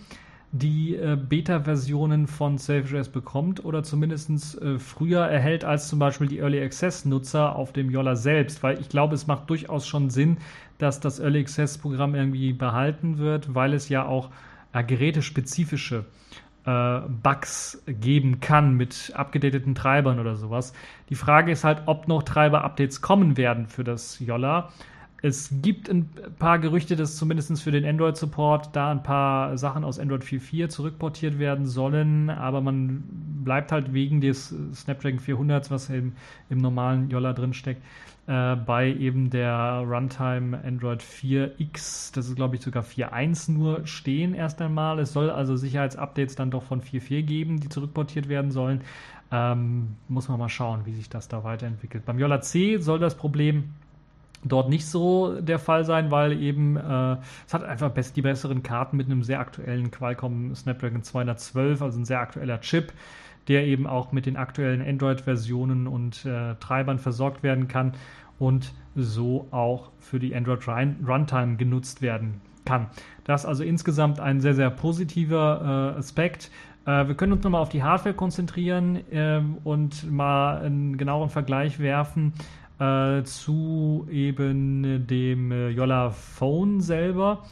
die 0.53 0.95
äh, 0.95 1.17
Beta-Versionen 1.17 2.27
von 2.27 2.59
SafeJS 2.59 3.09
bekommt 3.09 3.65
oder 3.65 3.81
zumindest 3.81 4.61
äh, 4.61 4.77
früher 4.77 5.21
erhält 5.21 5.65
als 5.65 5.87
zum 5.87 5.97
Beispiel 5.97 6.27
die 6.27 6.37
Early 6.37 6.61
Access-Nutzer 6.61 7.55
auf 7.55 7.73
dem 7.73 7.89
Yola 7.89 8.15
selbst, 8.15 8.61
weil 8.61 8.79
ich 8.79 8.87
glaube, 8.87 9.15
es 9.15 9.25
macht 9.25 9.49
durchaus 9.49 9.87
schon 9.87 10.11
Sinn, 10.11 10.37
dass 10.77 10.99
das 10.99 11.19
Early 11.19 11.39
Access-Programm 11.39 12.13
irgendwie 12.13 12.53
behalten 12.53 13.17
wird, 13.17 13.55
weil 13.55 13.73
es 13.73 13.89
ja 13.89 14.05
auch 14.05 14.29
gerätespezifische 14.81 16.05
äh, 16.65 16.99
Bugs 17.21 17.83
geben 17.87 18.39
kann 18.39 18.75
mit 18.75 19.11
abgedateten 19.15 19.75
Treibern 19.75 20.19
oder 20.19 20.35
sowas. 20.35 20.73
Die 21.09 21.15
Frage 21.15 21.51
ist 21.51 21.63
halt, 21.63 21.83
ob 21.85 22.07
noch 22.07 22.23
Treiber-Updates 22.23 23.01
kommen 23.01 23.37
werden 23.37 23.67
für 23.67 23.83
das 23.83 24.19
Yolla. 24.19 24.69
Es 25.25 25.53
gibt 25.61 25.89
ein 25.89 26.09
paar 26.37 26.59
Gerüchte, 26.59 26.97
dass 26.97 27.15
zumindest 27.15 27.63
für 27.63 27.71
den 27.71 27.85
Android-Support 27.85 28.75
da 28.75 28.91
ein 28.91 29.03
paar 29.03 29.57
Sachen 29.57 29.85
aus 29.85 29.97
Android 29.97 30.21
4.4 30.21 30.67
zurückportiert 30.67 31.39
werden 31.39 31.65
sollen, 31.65 32.29
aber 32.29 32.59
man 32.59 33.05
bleibt 33.41 33.71
halt 33.71 33.93
wegen 33.93 34.19
des 34.19 34.53
Snapdragon 34.73 35.19
400, 35.19 35.71
was 35.71 35.89
eben 35.89 36.17
im 36.49 36.57
normalen 36.57 37.09
Yolla 37.09 37.31
drin 37.31 37.53
steckt, 37.53 37.81
äh, 38.27 38.57
bei 38.57 38.93
eben 38.93 39.29
der 39.29 39.85
Runtime 39.87 40.61
Android 40.61 41.01
4X, 41.01 42.13
das 42.13 42.27
ist 42.27 42.35
glaube 42.35 42.57
ich 42.57 42.61
sogar 42.61 42.83
4.1 42.83 43.49
nur 43.49 43.87
stehen 43.87 44.33
erst 44.33 44.61
einmal. 44.61 44.99
Es 44.99 45.13
soll 45.13 45.29
also 45.29 45.55
Sicherheitsupdates 45.55 46.35
dann 46.35 46.51
doch 46.51 46.63
von 46.63 46.81
4.4 46.81 47.21
geben, 47.21 47.61
die 47.61 47.69
zurückportiert 47.69 48.27
werden 48.27 48.51
sollen. 48.51 48.81
Ähm, 49.31 49.95
muss 50.09 50.27
man 50.27 50.37
mal 50.37 50.49
schauen, 50.49 50.81
wie 50.85 50.91
sich 50.93 51.07
das 51.07 51.29
da 51.29 51.45
weiterentwickelt. 51.45 52.03
Beim 52.03 52.19
Yola 52.19 52.41
C 52.41 52.77
soll 52.79 52.99
das 52.99 53.15
Problem 53.15 53.69
dort 54.45 54.69
nicht 54.69 54.85
so 54.85 55.39
der 55.39 55.59
Fall 55.59 55.85
sein, 55.85 56.11
weil 56.11 56.33
eben 56.41 56.77
äh, 56.77 57.17
es 57.47 57.53
hat 57.53 57.63
einfach 57.63 57.91
die 57.91 58.21
besseren 58.21 58.63
Karten 58.63 58.97
mit 58.97 59.07
einem 59.07 59.23
sehr 59.23 59.39
aktuellen 59.39 59.91
Qualcomm 59.91 60.55
Snapdragon 60.55 61.03
212, 61.03 61.81
also 61.81 61.99
ein 61.99 62.05
sehr 62.05 62.19
aktueller 62.19 62.59
Chip, 62.61 62.93
der 63.47 63.65
eben 63.65 63.87
auch 63.87 64.11
mit 64.11 64.25
den 64.25 64.37
aktuellen 64.37 64.81
Android-Versionen 64.81 65.87
und 65.87 66.25
äh, 66.25 66.55
Treibern 66.55 66.99
versorgt 66.99 67.43
werden 67.43 67.67
kann 67.67 67.93
und 68.39 68.73
so 68.95 69.47
auch 69.51 69.91
für 69.99 70.19
die 70.19 70.35
Android 70.35 70.67
Runtime 70.67 71.55
genutzt 71.55 72.01
werden 72.01 72.41
kann. 72.65 72.87
Das 73.23 73.45
also 73.45 73.63
insgesamt 73.63 74.19
ein 74.19 74.39
sehr, 74.39 74.53
sehr 74.53 74.69
positiver 74.69 75.93
äh, 75.95 75.99
Aspekt. 75.99 76.51
Äh, 76.85 77.07
wir 77.07 77.15
können 77.15 77.33
uns 77.33 77.43
nochmal 77.43 77.61
auf 77.61 77.69
die 77.69 77.83
Hardware 77.83 78.15
konzentrieren 78.15 78.99
ähm, 79.11 79.57
und 79.63 80.09
mal 80.11 80.59
einen 80.61 80.97
genaueren 80.97 81.29
Vergleich 81.29 81.79
werfen 81.79 82.33
äh, 82.83 83.23
zu 83.23 84.07
eben 84.11 85.07
dem 85.07 85.51
äh, 85.51 85.69
Yolla 85.69 86.09
Phone 86.09 86.81
selber. 86.81 87.43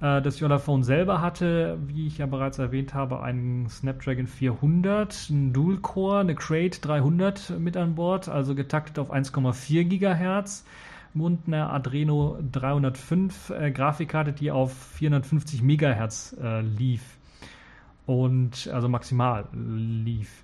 Äh, 0.00 0.20
das 0.22 0.40
Yolla 0.40 0.58
Phone 0.58 0.82
selber 0.82 1.20
hatte, 1.20 1.78
wie 1.86 2.06
ich 2.08 2.18
ja 2.18 2.26
bereits 2.26 2.58
erwähnt 2.58 2.92
habe, 2.92 3.22
einen 3.22 3.68
Snapdragon 3.68 4.26
400, 4.26 5.28
einen 5.30 5.52
Dual-Core, 5.52 6.20
eine 6.20 6.34
Crate 6.34 6.80
300 6.80 7.58
mit 7.58 7.76
an 7.76 7.94
Bord, 7.94 8.28
also 8.28 8.54
getaktet 8.54 8.98
auf 8.98 9.12
1,4 9.12 9.84
GHz 9.84 10.64
und 11.14 11.46
eine 11.46 11.70
Adreno 11.70 12.38
305 12.50 13.50
äh, 13.50 13.70
Grafikkarte, 13.70 14.32
die 14.32 14.50
auf 14.50 14.72
450 14.72 15.62
MHz 15.62 16.36
äh, 16.42 16.60
lief 16.62 17.02
und 18.06 18.68
also 18.72 18.88
maximal 18.88 19.44
lief 19.52 20.42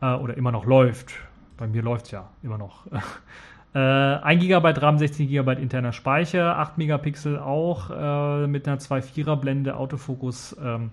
äh, 0.00 0.14
oder 0.14 0.36
immer 0.36 0.50
noch 0.50 0.64
läuft. 0.64 1.14
Bei 1.56 1.66
mir 1.66 1.82
läuft 1.82 2.06
es 2.06 2.12
ja 2.12 2.30
immer 2.42 2.58
noch. 2.58 2.86
Äh, 3.72 3.78
1 3.78 4.42
GB 4.42 4.68
RAM, 4.80 4.98
16 4.98 5.28
GB 5.28 5.52
interner 5.52 5.92
Speicher, 5.92 6.58
8 6.58 6.78
Megapixel 6.78 7.38
auch 7.38 7.90
äh, 7.90 8.46
mit 8.46 8.66
einer 8.66 8.78
2.4er 8.78 9.36
Blende, 9.36 9.76
Autofokus, 9.76 10.56
ähm, 10.62 10.90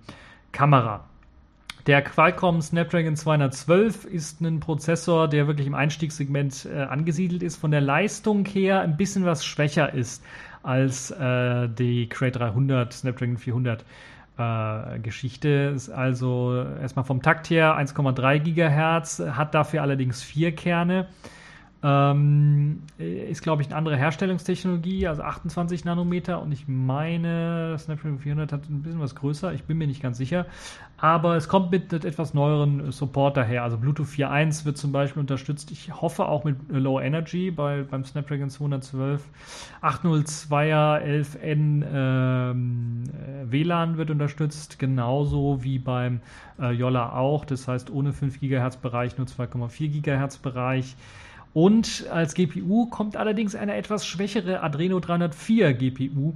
Kamera. 0.52 1.06
Der 1.88 2.02
Qualcomm 2.02 2.62
Snapdragon 2.62 3.16
212 3.16 4.06
ist 4.06 4.42
ein 4.42 4.60
Prozessor, 4.60 5.30
der 5.30 5.48
wirklich 5.48 5.68
im 5.68 5.74
Einstiegssegment 5.74 6.68
äh, 6.72 6.82
angesiedelt 6.82 7.42
ist, 7.42 7.56
von 7.56 7.72
der 7.72 7.80
Leistung 7.82 8.46
her 8.46 8.82
ein 8.82 8.98
bisschen 8.98 9.26
was 9.26 9.46
schwächer 9.46 9.94
ist 9.94 10.22
als 10.64 11.12
äh, 11.12 11.70
die 11.70 12.10
Cray 12.10 12.30
300, 12.30 12.92
Snapdragon 12.92 13.38
400 13.38 13.86
äh, 14.38 15.00
Geschichte. 15.00 15.72
Ist 15.74 15.90
also 15.90 16.62
erstmal 16.82 17.06
vom 17.06 17.22
Takt 17.22 17.50
her 17.50 17.80
1,3 17.80 18.40
GHz, 18.40 19.20
hat 19.36 19.56
dafür 19.56 19.82
allerdings 19.82 20.22
vier 20.22 20.54
Kerne. 20.54 21.08
Ähm, 21.84 22.82
ist, 22.98 23.44
glaube 23.44 23.62
ich, 23.62 23.68
eine 23.68 23.76
andere 23.76 23.98
Herstellungstechnologie, 23.98 25.08
also 25.08 25.22
28 25.22 25.86
Nanometer. 25.86 26.42
Und 26.42 26.52
ich 26.52 26.68
meine, 26.68 27.76
Snapdragon 27.78 28.18
400 28.18 28.52
hat 28.52 28.70
ein 28.70 28.82
bisschen 28.82 29.00
was 29.00 29.14
größer, 29.14 29.54
ich 29.54 29.64
bin 29.64 29.78
mir 29.78 29.86
nicht 29.86 30.02
ganz 30.02 30.18
sicher. 30.18 30.48
Aber 31.00 31.36
es 31.36 31.48
kommt 31.48 31.70
mit 31.70 31.94
etwas 31.94 32.34
neueren 32.34 32.92
Support 32.92 33.38
daher. 33.38 33.62
Also 33.62 33.78
Bluetooth 33.78 34.08
4.1 34.08 34.66
wird 34.66 34.80
zum 34.80 34.92
Beispiel 34.92 35.20
unterstützt. 35.20 35.70
Ich 35.70 35.94
hoffe 36.02 36.26
auch 36.26 36.44
mit 36.44 36.58
Low 36.70 37.00
Energy 37.00 37.52
bei, 37.52 37.84
beim 37.84 38.04
Snapdragon 38.04 38.50
212. 38.50 39.22
802er 39.84 41.04
11N 41.04 41.86
ähm, 41.94 43.04
äh, 43.06 43.52
WLAN 43.52 43.98
wird 43.98 44.10
unterstützt, 44.10 44.80
genauso 44.80 45.64
wie 45.64 45.78
beim 45.78 46.22
äh, 46.60 46.72
Yolla 46.72 47.14
auch. 47.14 47.46
Das 47.46 47.68
heißt, 47.68 47.92
ohne 47.92 48.14
5 48.14 48.40
GHz 48.40 48.78
Bereich, 48.78 49.20
nur 49.20 49.28
2,4 49.28 50.02
GHz 50.02 50.38
Bereich. 50.38 50.96
Und 51.58 52.06
als 52.12 52.36
GPU 52.36 52.86
kommt 52.86 53.18
allerdings 53.18 53.56
eine 53.56 53.74
etwas 53.74 54.06
schwächere 54.06 54.62
Adreno 54.62 55.00
304 55.00 55.74
GPU 55.74 56.36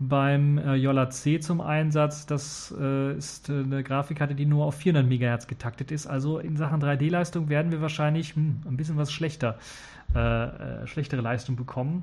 beim 0.00 0.58
äh, 0.58 0.74
Yola 0.74 1.08
C 1.08 1.38
zum 1.38 1.60
Einsatz. 1.60 2.26
Das 2.26 2.74
äh, 2.76 3.16
ist 3.16 3.48
äh, 3.48 3.60
eine 3.60 3.84
Grafikkarte, 3.84 4.34
die 4.34 4.44
nur 4.44 4.64
auf 4.64 4.74
400 4.74 5.08
MHz 5.08 5.46
getaktet 5.46 5.92
ist. 5.92 6.08
Also 6.08 6.40
in 6.40 6.56
Sachen 6.56 6.82
3D-Leistung 6.82 7.48
werden 7.48 7.70
wir 7.70 7.80
wahrscheinlich 7.80 8.34
hm, 8.34 8.62
ein 8.66 8.76
bisschen 8.76 8.96
was 8.96 9.12
schlechter, 9.12 9.56
äh, 10.16 10.18
äh 10.18 10.86
schlechtere 10.88 11.20
Leistung 11.20 11.54
bekommen. 11.54 12.02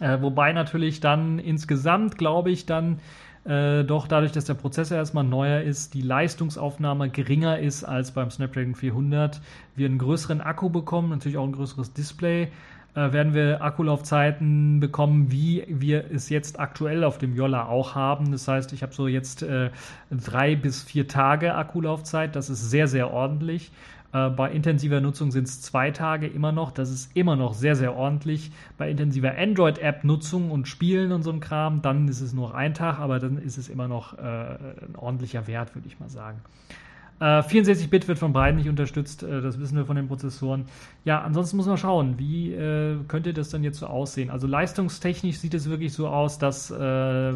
Äh, 0.00 0.20
wobei 0.22 0.52
natürlich 0.52 0.98
dann 0.98 1.38
insgesamt, 1.38 2.18
glaube 2.18 2.50
ich, 2.50 2.66
dann 2.66 2.98
äh, 3.44 3.84
doch 3.84 4.06
dadurch, 4.06 4.32
dass 4.32 4.44
der 4.44 4.54
Prozessor 4.54 4.98
erstmal 4.98 5.24
neuer 5.24 5.62
ist, 5.62 5.94
die 5.94 6.02
Leistungsaufnahme 6.02 7.08
geringer 7.08 7.58
ist 7.58 7.84
als 7.84 8.12
beim 8.12 8.30
Snapdragon 8.30 8.74
400, 8.74 9.40
wir 9.76 9.86
einen 9.86 9.98
größeren 9.98 10.40
Akku 10.40 10.68
bekommen, 10.68 11.10
natürlich 11.10 11.38
auch 11.38 11.46
ein 11.46 11.52
größeres 11.52 11.94
Display, 11.94 12.48
äh, 12.94 13.12
werden 13.12 13.32
wir 13.32 13.62
Akkulaufzeiten 13.62 14.80
bekommen, 14.80 15.30
wie 15.30 15.64
wir 15.68 16.10
es 16.12 16.28
jetzt 16.28 16.60
aktuell 16.60 17.04
auf 17.04 17.18
dem 17.18 17.34
Yolla 17.34 17.66
auch 17.66 17.94
haben. 17.94 18.32
Das 18.32 18.46
heißt, 18.46 18.72
ich 18.72 18.82
habe 18.82 18.92
so 18.92 19.06
jetzt 19.08 19.42
äh, 19.42 19.70
drei 20.10 20.56
bis 20.56 20.82
vier 20.82 21.08
Tage 21.08 21.54
Akkulaufzeit, 21.54 22.36
das 22.36 22.50
ist 22.50 22.68
sehr, 22.68 22.88
sehr 22.88 23.12
ordentlich. 23.12 23.70
Äh, 24.12 24.30
bei 24.30 24.50
intensiver 24.50 25.00
Nutzung 25.00 25.30
sind 25.30 25.44
es 25.44 25.60
zwei 25.60 25.90
Tage 25.90 26.26
immer 26.26 26.52
noch. 26.52 26.72
Das 26.72 26.90
ist 26.90 27.14
immer 27.14 27.36
noch 27.36 27.54
sehr, 27.54 27.76
sehr 27.76 27.94
ordentlich. 27.94 28.50
Bei 28.78 28.90
intensiver 28.90 29.36
Android-App-Nutzung 29.36 30.50
und 30.50 30.68
Spielen 30.68 31.12
und 31.12 31.22
so 31.22 31.30
ein 31.30 31.40
Kram, 31.40 31.82
dann 31.82 32.08
ist 32.08 32.20
es 32.20 32.32
nur 32.32 32.54
ein 32.54 32.74
Tag, 32.74 32.98
aber 32.98 33.18
dann 33.18 33.38
ist 33.38 33.58
es 33.58 33.68
immer 33.68 33.88
noch 33.88 34.18
äh, 34.18 34.20
ein 34.20 34.96
ordentlicher 34.96 35.46
Wert, 35.46 35.74
würde 35.74 35.86
ich 35.88 36.00
mal 36.00 36.08
sagen. 36.08 36.40
64-Bit 37.20 38.04
äh, 38.04 38.08
wird 38.08 38.18
von 38.18 38.32
beiden 38.32 38.56
nicht 38.56 38.68
unterstützt, 38.68 39.22
äh, 39.22 39.42
das 39.42 39.60
wissen 39.60 39.76
wir 39.76 39.84
von 39.84 39.96
den 39.96 40.08
Prozessoren. 40.08 40.64
Ja, 41.04 41.20
ansonsten 41.20 41.58
muss 41.58 41.66
man 41.66 41.76
schauen, 41.76 42.18
wie 42.18 42.52
äh, 42.52 42.96
könnte 43.08 43.34
das 43.34 43.50
dann 43.50 43.62
jetzt 43.62 43.78
so 43.78 43.86
aussehen. 43.86 44.30
Also 44.30 44.46
leistungstechnisch 44.46 45.38
sieht 45.38 45.52
es 45.52 45.68
wirklich 45.68 45.92
so 45.92 46.08
aus, 46.08 46.38
dass 46.38 46.70
äh, 46.70 47.32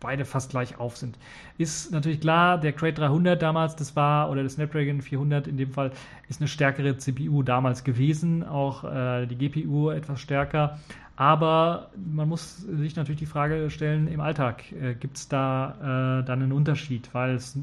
beide 0.00 0.24
fast 0.24 0.50
gleich 0.50 0.80
auf 0.80 0.96
sind. 0.96 1.16
Ist 1.58 1.92
natürlich 1.92 2.20
klar, 2.20 2.58
der 2.58 2.72
Crate 2.72 3.00
300 3.02 3.40
damals, 3.40 3.76
das 3.76 3.94
war, 3.94 4.30
oder 4.30 4.40
der 4.40 4.50
Snapdragon 4.50 5.00
400 5.00 5.46
in 5.46 5.56
dem 5.56 5.70
Fall, 5.70 5.92
ist 6.28 6.40
eine 6.40 6.48
stärkere 6.48 6.96
CPU 6.96 7.44
damals 7.44 7.84
gewesen, 7.84 8.42
auch 8.42 8.82
äh, 8.82 9.26
die 9.26 9.36
GPU 9.36 9.90
etwas 9.90 10.20
stärker. 10.20 10.78
Aber 11.14 11.90
man 12.12 12.28
muss 12.28 12.62
sich 12.62 12.96
natürlich 12.96 13.18
die 13.18 13.26
Frage 13.26 13.68
stellen, 13.70 14.08
im 14.08 14.20
Alltag 14.20 14.72
äh, 14.72 14.94
gibt 14.94 15.18
es 15.18 15.28
da 15.28 16.22
dann 16.26 16.42
einen 16.42 16.52
Unterschied, 16.52 17.10
weil 17.12 17.34
es 17.34 17.58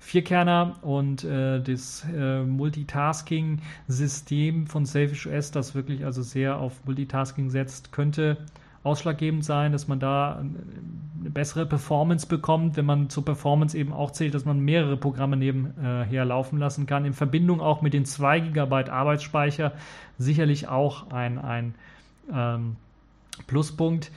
Vierkerner 0.00 0.76
und 0.82 1.22
äh, 1.24 1.62
das 1.62 2.06
äh, 2.12 2.42
Multitasking-System 2.42 4.66
von 4.66 4.84
Selfish 4.86 5.26
OS, 5.26 5.50
das 5.50 5.74
wirklich 5.74 6.06
also 6.06 6.22
sehr 6.22 6.58
auf 6.58 6.86
Multitasking 6.86 7.50
setzt, 7.50 7.92
könnte 7.92 8.38
ausschlaggebend 8.82 9.44
sein, 9.44 9.72
dass 9.72 9.88
man 9.88 10.00
da 10.00 10.38
eine 10.38 11.30
bessere 11.30 11.66
Performance 11.66 12.26
bekommt, 12.26 12.78
wenn 12.78 12.86
man 12.86 13.10
zur 13.10 13.26
Performance 13.26 13.76
eben 13.76 13.92
auch 13.92 14.12
zählt, 14.12 14.32
dass 14.32 14.46
man 14.46 14.60
mehrere 14.60 14.96
Programme 14.96 15.36
nebenher 15.36 16.24
laufen 16.24 16.58
lassen 16.58 16.86
kann, 16.86 17.04
in 17.04 17.12
Verbindung 17.12 17.60
auch 17.60 17.82
mit 17.82 17.92
den 17.92 18.06
2 18.06 18.40
GB 18.40 18.88
Arbeitsspeicher, 18.88 19.72
sicherlich 20.16 20.68
auch 20.68 21.10
ein, 21.10 21.38
ein 21.38 21.74
ähm, 22.32 22.76
Pluspunkt. 23.46 24.10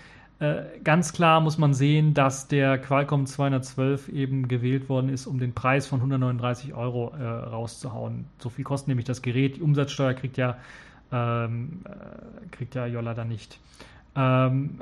Äh, 0.43 0.65
ganz 0.83 1.13
klar 1.13 1.39
muss 1.39 1.57
man 1.57 1.73
sehen, 1.73 2.13
dass 2.13 2.49
der 2.49 2.77
Qualcomm 2.77 3.25
212 3.25 4.09
eben 4.09 4.49
gewählt 4.49 4.89
worden 4.89 5.07
ist, 5.07 5.25
um 5.25 5.39
den 5.39 5.53
Preis 5.53 5.87
von 5.87 5.99
139 5.99 6.73
Euro 6.73 7.13
äh, 7.17 7.23
rauszuhauen. 7.23 8.25
So 8.39 8.49
viel 8.49 8.65
kostet 8.65 8.89
nämlich 8.89 9.05
das 9.05 9.21
Gerät. 9.21 9.55
Die 9.55 9.61
Umsatzsteuer 9.61 10.13
kriegt 10.13 10.35
ja, 10.35 10.57
ähm, 11.13 11.79
äh, 11.85 12.47
kriegt 12.51 12.75
ja 12.75 12.85
Jolla 12.87 13.13
dann 13.13 13.29
nicht. 13.29 13.57
Ähm, 14.17 14.81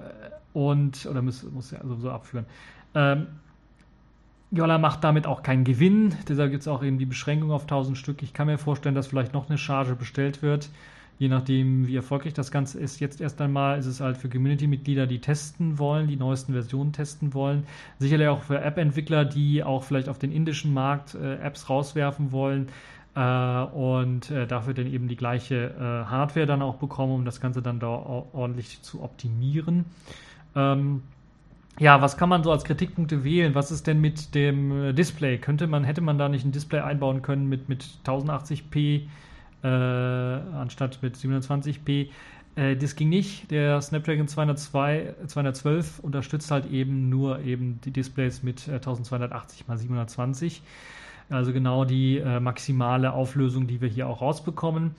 und, 0.54 1.06
oder 1.06 1.22
muss, 1.22 1.44
muss 1.44 1.70
ja 1.70 1.80
sowieso 1.86 2.10
abführen. 2.10 2.48
Ähm, 2.96 3.28
Jolla 4.50 4.80
macht 4.80 5.04
damit 5.04 5.28
auch 5.28 5.44
keinen 5.44 5.64
Gewinn, 5.64 6.16
deshalb 6.28 6.50
gibt 6.50 6.62
es 6.62 6.68
auch 6.68 6.84
eben 6.84 6.98
die 6.98 7.06
Beschränkung 7.06 7.52
auf 7.52 7.62
1000 7.62 7.98
Stück. 7.98 8.24
Ich 8.24 8.34
kann 8.34 8.48
mir 8.48 8.58
vorstellen, 8.58 8.96
dass 8.96 9.08
vielleicht 9.08 9.34
noch 9.34 9.48
eine 9.48 9.60
Charge 9.60 9.96
bestellt 9.96 10.42
wird 10.42 10.70
je 11.22 11.28
nachdem, 11.28 11.86
wie 11.86 11.96
erfolgreich 11.96 12.34
das 12.34 12.50
Ganze 12.50 12.80
ist. 12.80 13.00
Jetzt 13.00 13.22
erst 13.22 13.40
einmal 13.42 13.78
ist 13.78 13.86
es 13.86 14.02
halt 14.02 14.18
für 14.18 14.28
Community-Mitglieder, 14.28 15.06
die 15.06 15.22
testen 15.22 15.78
wollen, 15.78 16.08
die 16.08 16.16
neuesten 16.16 16.54
Versionen 16.54 16.94
testen 16.94 17.36
wollen. 17.36 17.68
Sicherlich 18.00 18.28
auch 18.28 18.42
für 18.42 18.60
App-Entwickler, 18.60 19.24
die 19.24 19.64
auch 19.64 19.84
vielleicht 19.84 20.10
auf 20.10 20.18
den 20.18 20.32
indischen 20.32 20.74
Markt 20.74 21.14
äh, 21.14 21.36
Apps 21.36 21.70
rauswerfen 21.70 22.32
wollen. 22.32 22.70
äh, 23.14 23.20
und 23.20 24.32
äh, 24.32 24.48
dafür 24.48 24.74
dann 24.74 24.88
eben 24.88 25.08
die 25.08 25.16
gleiche 25.16 25.76
äh, 25.78 26.10
Hardware 26.10 26.48
dann 26.48 26.64
auch 26.64 26.78
bekommen, 26.78 27.14
um 27.14 27.24
das 27.24 27.40
Ganze 27.40 27.62
dann 27.62 27.80
da 27.80 27.90
ordentlich 27.90 28.82
zu 28.82 29.04
optimieren. 29.04 29.86
Ähm, 30.56 31.04
ja, 31.78 32.02
was 32.02 32.18
kann 32.18 32.30
man 32.30 32.44
so 32.44 32.52
als 32.52 32.64
Kritikpunkte 32.64 33.24
wählen? 33.24 33.54
Was 33.54 33.70
ist 33.70 33.86
denn 33.86 34.02
mit 34.02 34.34
dem 34.34 34.86
äh, 34.86 34.94
Display? 34.94 35.38
Könnte 35.38 35.68
man, 35.68 35.84
hätte 35.84 36.02
man 36.02 36.18
da 36.18 36.30
nicht 36.30 36.46
ein 36.46 36.52
Display 36.52 36.80
einbauen 36.80 37.22
können 37.22 37.48
mit, 37.48 37.70
mit 37.70 37.86
1080p 38.08 39.04
äh, 39.64 39.68
anstatt 39.68 41.00
mit 41.02 41.16
720p? 41.16 42.10
Äh, 42.56 42.76
das 42.76 42.96
ging 42.96 43.10
nicht. 43.10 43.52
Der 43.52 43.82
Snapdragon 43.82 44.28
202, 44.28 45.16
212 45.28 46.00
unterstützt 46.00 46.52
halt 46.52 46.70
eben 46.72 47.10
nur 47.10 47.40
eben 47.42 47.80
die 47.82 47.92
Displays 47.92 48.44
mit 48.44 48.68
1280 48.68 49.66
x 49.68 49.82
720. 49.82 50.62
Also 51.30 51.54
genau 51.54 51.86
die 51.86 52.18
äh, 52.18 52.40
maximale 52.40 53.14
Auflösung, 53.14 53.68
die 53.68 53.80
wir 53.80 53.88
hier 53.88 54.08
auch 54.08 54.22
rausbekommen. 54.22 54.96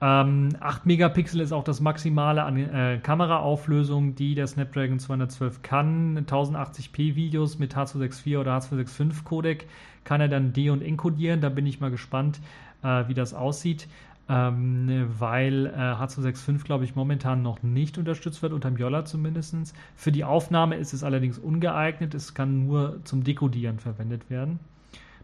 Ähm, 0.00 0.50
8 0.60 0.86
Megapixel 0.86 1.40
ist 1.40 1.52
auch 1.52 1.64
das 1.64 1.80
Maximale 1.80 2.44
an 2.44 2.56
äh, 2.56 3.00
Kameraauflösung, 3.02 4.14
die 4.14 4.34
der 4.34 4.46
Snapdragon 4.46 4.98
212 4.98 5.62
kann. 5.62 6.24
1080p 6.24 7.16
Videos 7.16 7.58
mit 7.58 7.76
H264 7.76 8.38
oder 8.38 8.56
H265 8.58 9.24
Codec 9.24 9.66
kann 10.04 10.20
er 10.20 10.28
dann 10.28 10.52
de- 10.52 10.70
und 10.70 10.82
encodieren. 10.82 11.40
Da 11.40 11.48
bin 11.48 11.66
ich 11.66 11.80
mal 11.80 11.90
gespannt, 11.90 12.40
wie 12.82 13.14
das 13.14 13.34
aussieht. 13.34 13.88
Ähm, 14.30 15.08
weil 15.18 15.66
äh, 15.66 15.70
H265, 15.70 16.64
glaube 16.64 16.84
ich, 16.84 16.94
momentan 16.94 17.40
noch 17.40 17.62
nicht 17.62 17.96
unterstützt 17.96 18.42
wird, 18.42 18.52
unter 18.52 18.70
Yola 18.70 19.06
zumindest. 19.06 19.74
Für 19.96 20.12
die 20.12 20.22
Aufnahme 20.22 20.76
ist 20.76 20.92
es 20.92 21.02
allerdings 21.02 21.38
ungeeignet. 21.38 22.14
Es 22.14 22.34
kann 22.34 22.66
nur 22.66 23.02
zum 23.04 23.24
Dekodieren 23.24 23.78
verwendet 23.78 24.28
werden. 24.28 24.60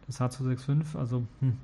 Das 0.07 0.23
H265, 0.23 0.97
also 0.97 1.23
hm, 1.41 1.59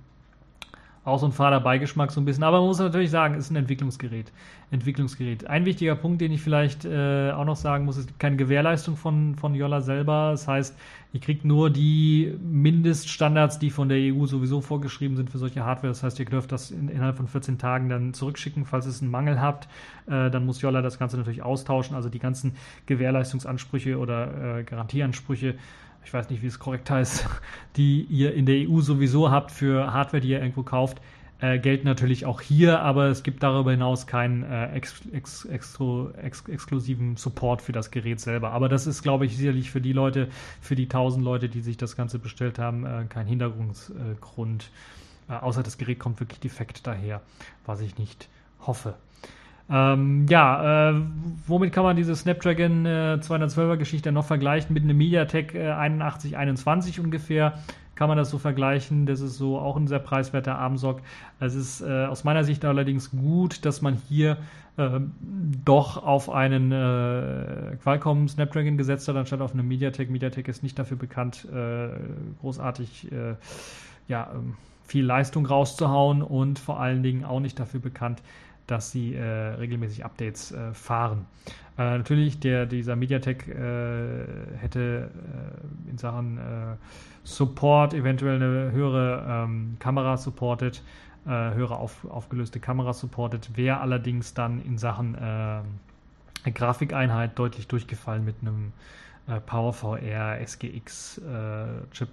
auch 1.02 1.18
so 1.18 1.26
ein 1.26 1.32
fader 1.32 1.60
Beigeschmack 1.60 2.12
so 2.12 2.20
ein 2.20 2.26
bisschen. 2.26 2.44
Aber 2.44 2.58
man 2.58 2.68
muss 2.68 2.78
natürlich 2.78 3.10
sagen, 3.10 3.34
ist 3.34 3.50
ein 3.50 3.56
Entwicklungsgerät. 3.56 4.30
Entwicklungsgerät. 4.70 5.46
Ein 5.46 5.64
wichtiger 5.64 5.94
Punkt, 5.94 6.20
den 6.20 6.30
ich 6.30 6.42
vielleicht 6.42 6.84
äh, 6.84 7.32
auch 7.32 7.46
noch 7.46 7.56
sagen 7.56 7.86
muss, 7.86 7.96
es 7.96 8.06
gibt 8.06 8.20
keine 8.20 8.36
Gewährleistung 8.36 8.96
von, 8.96 9.34
von 9.34 9.54
Yolla 9.54 9.80
selber. 9.80 10.28
Das 10.32 10.46
heißt, 10.46 10.76
ihr 11.14 11.20
kriegt 11.20 11.44
nur 11.46 11.70
die 11.70 12.36
Mindeststandards, 12.42 13.58
die 13.58 13.70
von 13.70 13.88
der 13.88 14.14
EU 14.14 14.26
sowieso 14.26 14.60
vorgeschrieben 14.60 15.16
sind 15.16 15.30
für 15.30 15.38
solche 15.38 15.64
Hardware. 15.64 15.88
Das 15.88 16.02
heißt, 16.02 16.18
ihr 16.18 16.26
dürft 16.26 16.52
das 16.52 16.70
in, 16.70 16.88
innerhalb 16.88 17.16
von 17.16 17.28
14 17.28 17.56
Tagen 17.56 17.88
dann 17.88 18.12
zurückschicken, 18.12 18.66
falls 18.66 18.84
es 18.84 19.00
einen 19.00 19.10
Mangel 19.10 19.40
habt. 19.40 19.68
Äh, 20.06 20.30
dann 20.30 20.44
muss 20.44 20.60
Yolla 20.60 20.82
das 20.82 20.98
Ganze 20.98 21.16
natürlich 21.16 21.42
austauschen. 21.42 21.96
Also 21.96 22.10
die 22.10 22.18
ganzen 22.18 22.56
Gewährleistungsansprüche 22.84 23.98
oder 23.98 24.58
äh, 24.58 24.64
Garantieansprüche 24.64 25.54
ich 26.04 26.12
weiß 26.12 26.30
nicht, 26.30 26.42
wie 26.42 26.46
es 26.46 26.58
korrekt 26.58 26.90
heißt, 26.90 27.26
die 27.76 28.02
ihr 28.02 28.34
in 28.34 28.46
der 28.46 28.68
EU 28.68 28.80
sowieso 28.80 29.30
habt 29.30 29.50
für 29.50 29.92
Hardware, 29.92 30.20
die 30.20 30.30
ihr 30.30 30.40
irgendwo 30.40 30.62
kauft, 30.62 31.00
äh, 31.40 31.58
gelten 31.58 31.86
natürlich 31.86 32.26
auch 32.26 32.40
hier, 32.40 32.80
aber 32.80 33.06
es 33.06 33.22
gibt 33.22 33.42
darüber 33.42 33.70
hinaus 33.70 34.06
keinen 34.06 34.42
äh, 34.42 34.72
ex, 34.74 35.02
ex, 35.12 35.46
extro, 35.46 36.10
ex, 36.10 36.46
exklusiven 36.46 37.16
Support 37.16 37.62
für 37.62 37.72
das 37.72 37.90
Gerät 37.90 38.20
selber. 38.20 38.50
Aber 38.50 38.68
das 38.68 38.86
ist, 38.86 39.02
glaube 39.02 39.24
ich, 39.24 39.36
sicherlich 39.36 39.70
für 39.70 39.80
die 39.80 39.92
Leute, 39.92 40.28
für 40.60 40.76
die 40.76 40.88
tausend 40.88 41.24
Leute, 41.24 41.48
die 41.48 41.62
sich 41.62 41.78
das 41.78 41.96
Ganze 41.96 42.18
bestellt 42.18 42.58
haben, 42.58 42.84
äh, 42.84 43.06
kein 43.08 43.26
Hinderungsgrund. 43.26 44.70
Äh, 45.28 45.32
außer 45.32 45.62
das 45.62 45.78
Gerät 45.78 45.98
kommt 45.98 46.20
wirklich 46.20 46.40
defekt 46.40 46.86
daher, 46.86 47.22
was 47.64 47.80
ich 47.80 47.96
nicht 47.96 48.28
hoffe. 48.66 48.94
Ähm, 49.70 50.26
ja, 50.28 50.90
äh, 50.90 50.94
womit 51.46 51.72
kann 51.72 51.84
man 51.84 51.96
diese 51.96 52.16
Snapdragon 52.16 52.86
äh, 52.86 53.18
212er 53.20 53.76
Geschichte 53.76 54.10
noch 54.10 54.24
vergleichen? 54.24 54.74
Mit 54.74 54.82
einem 54.82 54.96
MediaTek 54.96 55.54
äh, 55.54 55.70
8121 55.70 56.98
ungefähr 56.98 57.54
kann 57.94 58.08
man 58.08 58.16
das 58.16 58.30
so 58.30 58.38
vergleichen. 58.38 59.06
Das 59.06 59.20
ist 59.20 59.36
so 59.36 59.58
auch 59.58 59.76
ein 59.76 59.86
sehr 59.86 59.98
preiswerter 59.98 60.58
Armsock. 60.58 61.02
Es 61.38 61.54
ist 61.54 61.82
äh, 61.82 62.06
aus 62.06 62.24
meiner 62.24 62.44
Sicht 62.44 62.64
allerdings 62.64 63.10
gut, 63.10 63.64
dass 63.64 63.82
man 63.82 63.94
hier 64.08 64.38
äh, 64.76 65.00
doch 65.64 66.02
auf 66.02 66.30
einen 66.30 66.72
äh, 66.72 67.76
Qualcomm 67.82 68.26
Snapdragon 68.26 68.76
gesetzt 68.76 69.06
hat, 69.06 69.16
anstatt 69.16 69.40
auf 69.40 69.52
eine 69.52 69.62
MediaTek. 69.62 70.10
MediaTek 70.10 70.48
ist 70.48 70.62
nicht 70.62 70.78
dafür 70.78 70.96
bekannt, 70.96 71.46
äh, 71.52 71.90
großartig 72.40 73.12
äh, 73.12 73.34
ja, 74.08 74.30
ähm, 74.34 74.54
viel 74.84 75.04
Leistung 75.04 75.46
rauszuhauen 75.46 76.22
und 76.22 76.58
vor 76.58 76.80
allen 76.80 77.02
Dingen 77.02 77.24
auch 77.24 77.40
nicht 77.40 77.60
dafür 77.60 77.80
bekannt, 77.80 78.22
dass 78.70 78.90
sie 78.90 79.14
äh, 79.14 79.24
regelmäßig 79.24 80.04
Updates 80.04 80.52
äh, 80.52 80.72
fahren. 80.72 81.26
Äh, 81.78 81.98
natürlich, 81.98 82.40
der, 82.40 82.66
dieser 82.66 82.94
MediaTek 82.94 83.48
äh, 83.48 84.26
hätte 84.58 85.10
äh, 85.10 85.90
in 85.90 85.98
Sachen 85.98 86.38
äh, 86.38 86.76
Support 87.24 87.94
eventuell 87.94 88.36
eine 88.36 88.72
höhere 88.72 89.44
ähm, 89.44 89.76
Kamera 89.78 90.16
supported, 90.16 90.82
höhere 91.26 91.76
auf, 91.76 92.06
aufgelöste 92.06 92.60
Kamera 92.60 92.94
supported, 92.94 93.54
wäre 93.54 93.80
allerdings 93.80 94.32
dann 94.32 94.58
in 94.64 94.78
Sachen 94.78 95.14
Grafikeinheit 96.54 97.38
deutlich 97.38 97.68
durchgefallen 97.68 98.24
mit 98.24 98.36
einem 98.40 98.72
PowerVR 99.44 100.40
SGX 100.40 101.20
Chip 101.92 102.08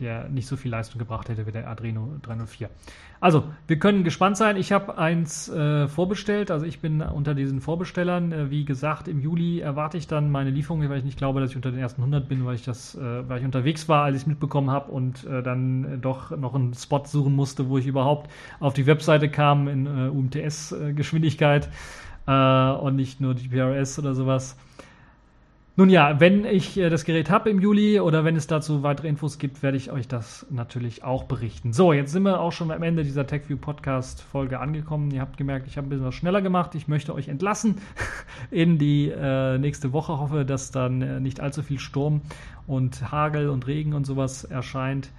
der 0.00 0.28
nicht 0.28 0.46
so 0.46 0.56
viel 0.56 0.70
Leistung 0.70 0.98
gebracht 0.98 1.28
hätte 1.28 1.46
wie 1.46 1.52
der 1.52 1.68
Adreno 1.68 2.16
304. 2.22 2.70
Also, 3.20 3.44
wir 3.68 3.78
können 3.78 4.02
gespannt 4.02 4.36
sein. 4.36 4.56
Ich 4.56 4.72
habe 4.72 4.98
eins 4.98 5.48
äh, 5.48 5.86
vorbestellt, 5.86 6.50
also 6.50 6.66
ich 6.66 6.80
bin 6.80 7.02
unter 7.02 7.34
diesen 7.34 7.60
Vorbestellern. 7.60 8.32
Äh, 8.32 8.50
wie 8.50 8.64
gesagt, 8.64 9.06
im 9.06 9.20
Juli 9.20 9.60
erwarte 9.60 9.96
ich 9.96 10.08
dann 10.08 10.30
meine 10.30 10.50
Lieferung, 10.50 10.88
weil 10.88 10.98
ich 10.98 11.04
nicht 11.04 11.18
glaube, 11.18 11.40
dass 11.40 11.50
ich 11.50 11.56
unter 11.56 11.70
den 11.70 11.78
ersten 11.78 12.00
100 12.00 12.28
bin, 12.28 12.44
weil 12.44 12.56
ich 12.56 12.64
das, 12.64 12.96
äh, 12.96 13.28
weil 13.28 13.38
ich 13.38 13.44
unterwegs 13.44 13.88
war, 13.88 14.04
als 14.04 14.16
ich 14.16 14.22
es 14.22 14.26
mitbekommen 14.26 14.70
habe 14.70 14.90
und 14.90 15.24
äh, 15.24 15.42
dann 15.42 16.00
doch 16.00 16.36
noch 16.36 16.54
einen 16.54 16.74
Spot 16.74 17.04
suchen 17.04 17.34
musste, 17.34 17.68
wo 17.68 17.78
ich 17.78 17.86
überhaupt 17.86 18.30
auf 18.58 18.74
die 18.74 18.86
Webseite 18.86 19.28
kam 19.28 19.68
in 19.68 19.86
äh, 19.86 20.08
UMTS-Geschwindigkeit 20.08 21.68
äh, 22.26 22.70
und 22.70 22.96
nicht 22.96 23.20
nur 23.20 23.34
die 23.34 23.48
PRS 23.48 23.98
oder 23.98 24.14
sowas. 24.14 24.56
Nun 25.74 25.88
ja, 25.88 26.20
wenn 26.20 26.44
ich 26.44 26.76
äh, 26.76 26.90
das 26.90 27.04
Gerät 27.04 27.30
habe 27.30 27.48
im 27.48 27.58
Juli 27.58 27.98
oder 27.98 28.26
wenn 28.26 28.36
es 28.36 28.46
dazu 28.46 28.82
weitere 28.82 29.08
Infos 29.08 29.38
gibt, 29.38 29.62
werde 29.62 29.78
ich 29.78 29.90
euch 29.90 30.06
das 30.06 30.46
natürlich 30.50 31.02
auch 31.02 31.24
berichten. 31.24 31.72
So, 31.72 31.94
jetzt 31.94 32.12
sind 32.12 32.24
wir 32.24 32.40
auch 32.40 32.52
schon 32.52 32.70
am 32.70 32.82
Ende 32.82 33.04
dieser 33.04 33.26
TechView 33.26 33.56
Podcast 33.56 34.20
Folge 34.20 34.60
angekommen. 34.60 35.10
Ihr 35.12 35.22
habt 35.22 35.38
gemerkt, 35.38 35.66
ich 35.66 35.78
habe 35.78 35.86
ein 35.86 35.88
bisschen 35.88 36.04
was 36.04 36.14
schneller 36.14 36.42
gemacht. 36.42 36.74
Ich 36.74 36.88
möchte 36.88 37.14
euch 37.14 37.28
entlassen 37.28 37.76
in 38.50 38.76
die 38.76 39.08
äh, 39.08 39.56
nächste 39.56 39.94
Woche. 39.94 40.18
Hoffe, 40.18 40.44
dass 40.44 40.72
dann 40.72 41.00
äh, 41.00 41.20
nicht 41.20 41.40
allzu 41.40 41.62
viel 41.62 41.78
Sturm 41.78 42.20
und 42.66 43.10
Hagel 43.10 43.48
und 43.48 43.66
Regen 43.66 43.94
und 43.94 44.04
sowas 44.04 44.44
erscheint 44.44 45.10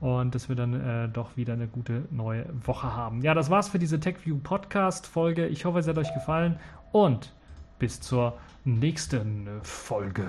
und 0.00 0.34
dass 0.34 0.48
wir 0.48 0.56
dann 0.56 0.74
äh, 0.74 1.08
doch 1.08 1.36
wieder 1.36 1.52
eine 1.52 1.68
gute 1.68 2.06
neue 2.10 2.46
Woche 2.64 2.96
haben. 2.96 3.22
Ja, 3.22 3.34
das 3.34 3.48
war's 3.48 3.68
für 3.68 3.78
diese 3.78 4.00
TechView 4.00 4.38
Podcast 4.38 5.06
Folge. 5.06 5.46
Ich 5.46 5.66
hoffe, 5.66 5.78
es 5.78 5.86
hat 5.86 5.98
euch 5.98 6.12
gefallen 6.14 6.56
und 6.90 7.32
bis 7.78 8.00
zur 8.00 8.34
nächsten 8.64 9.60
Folge. 9.62 10.28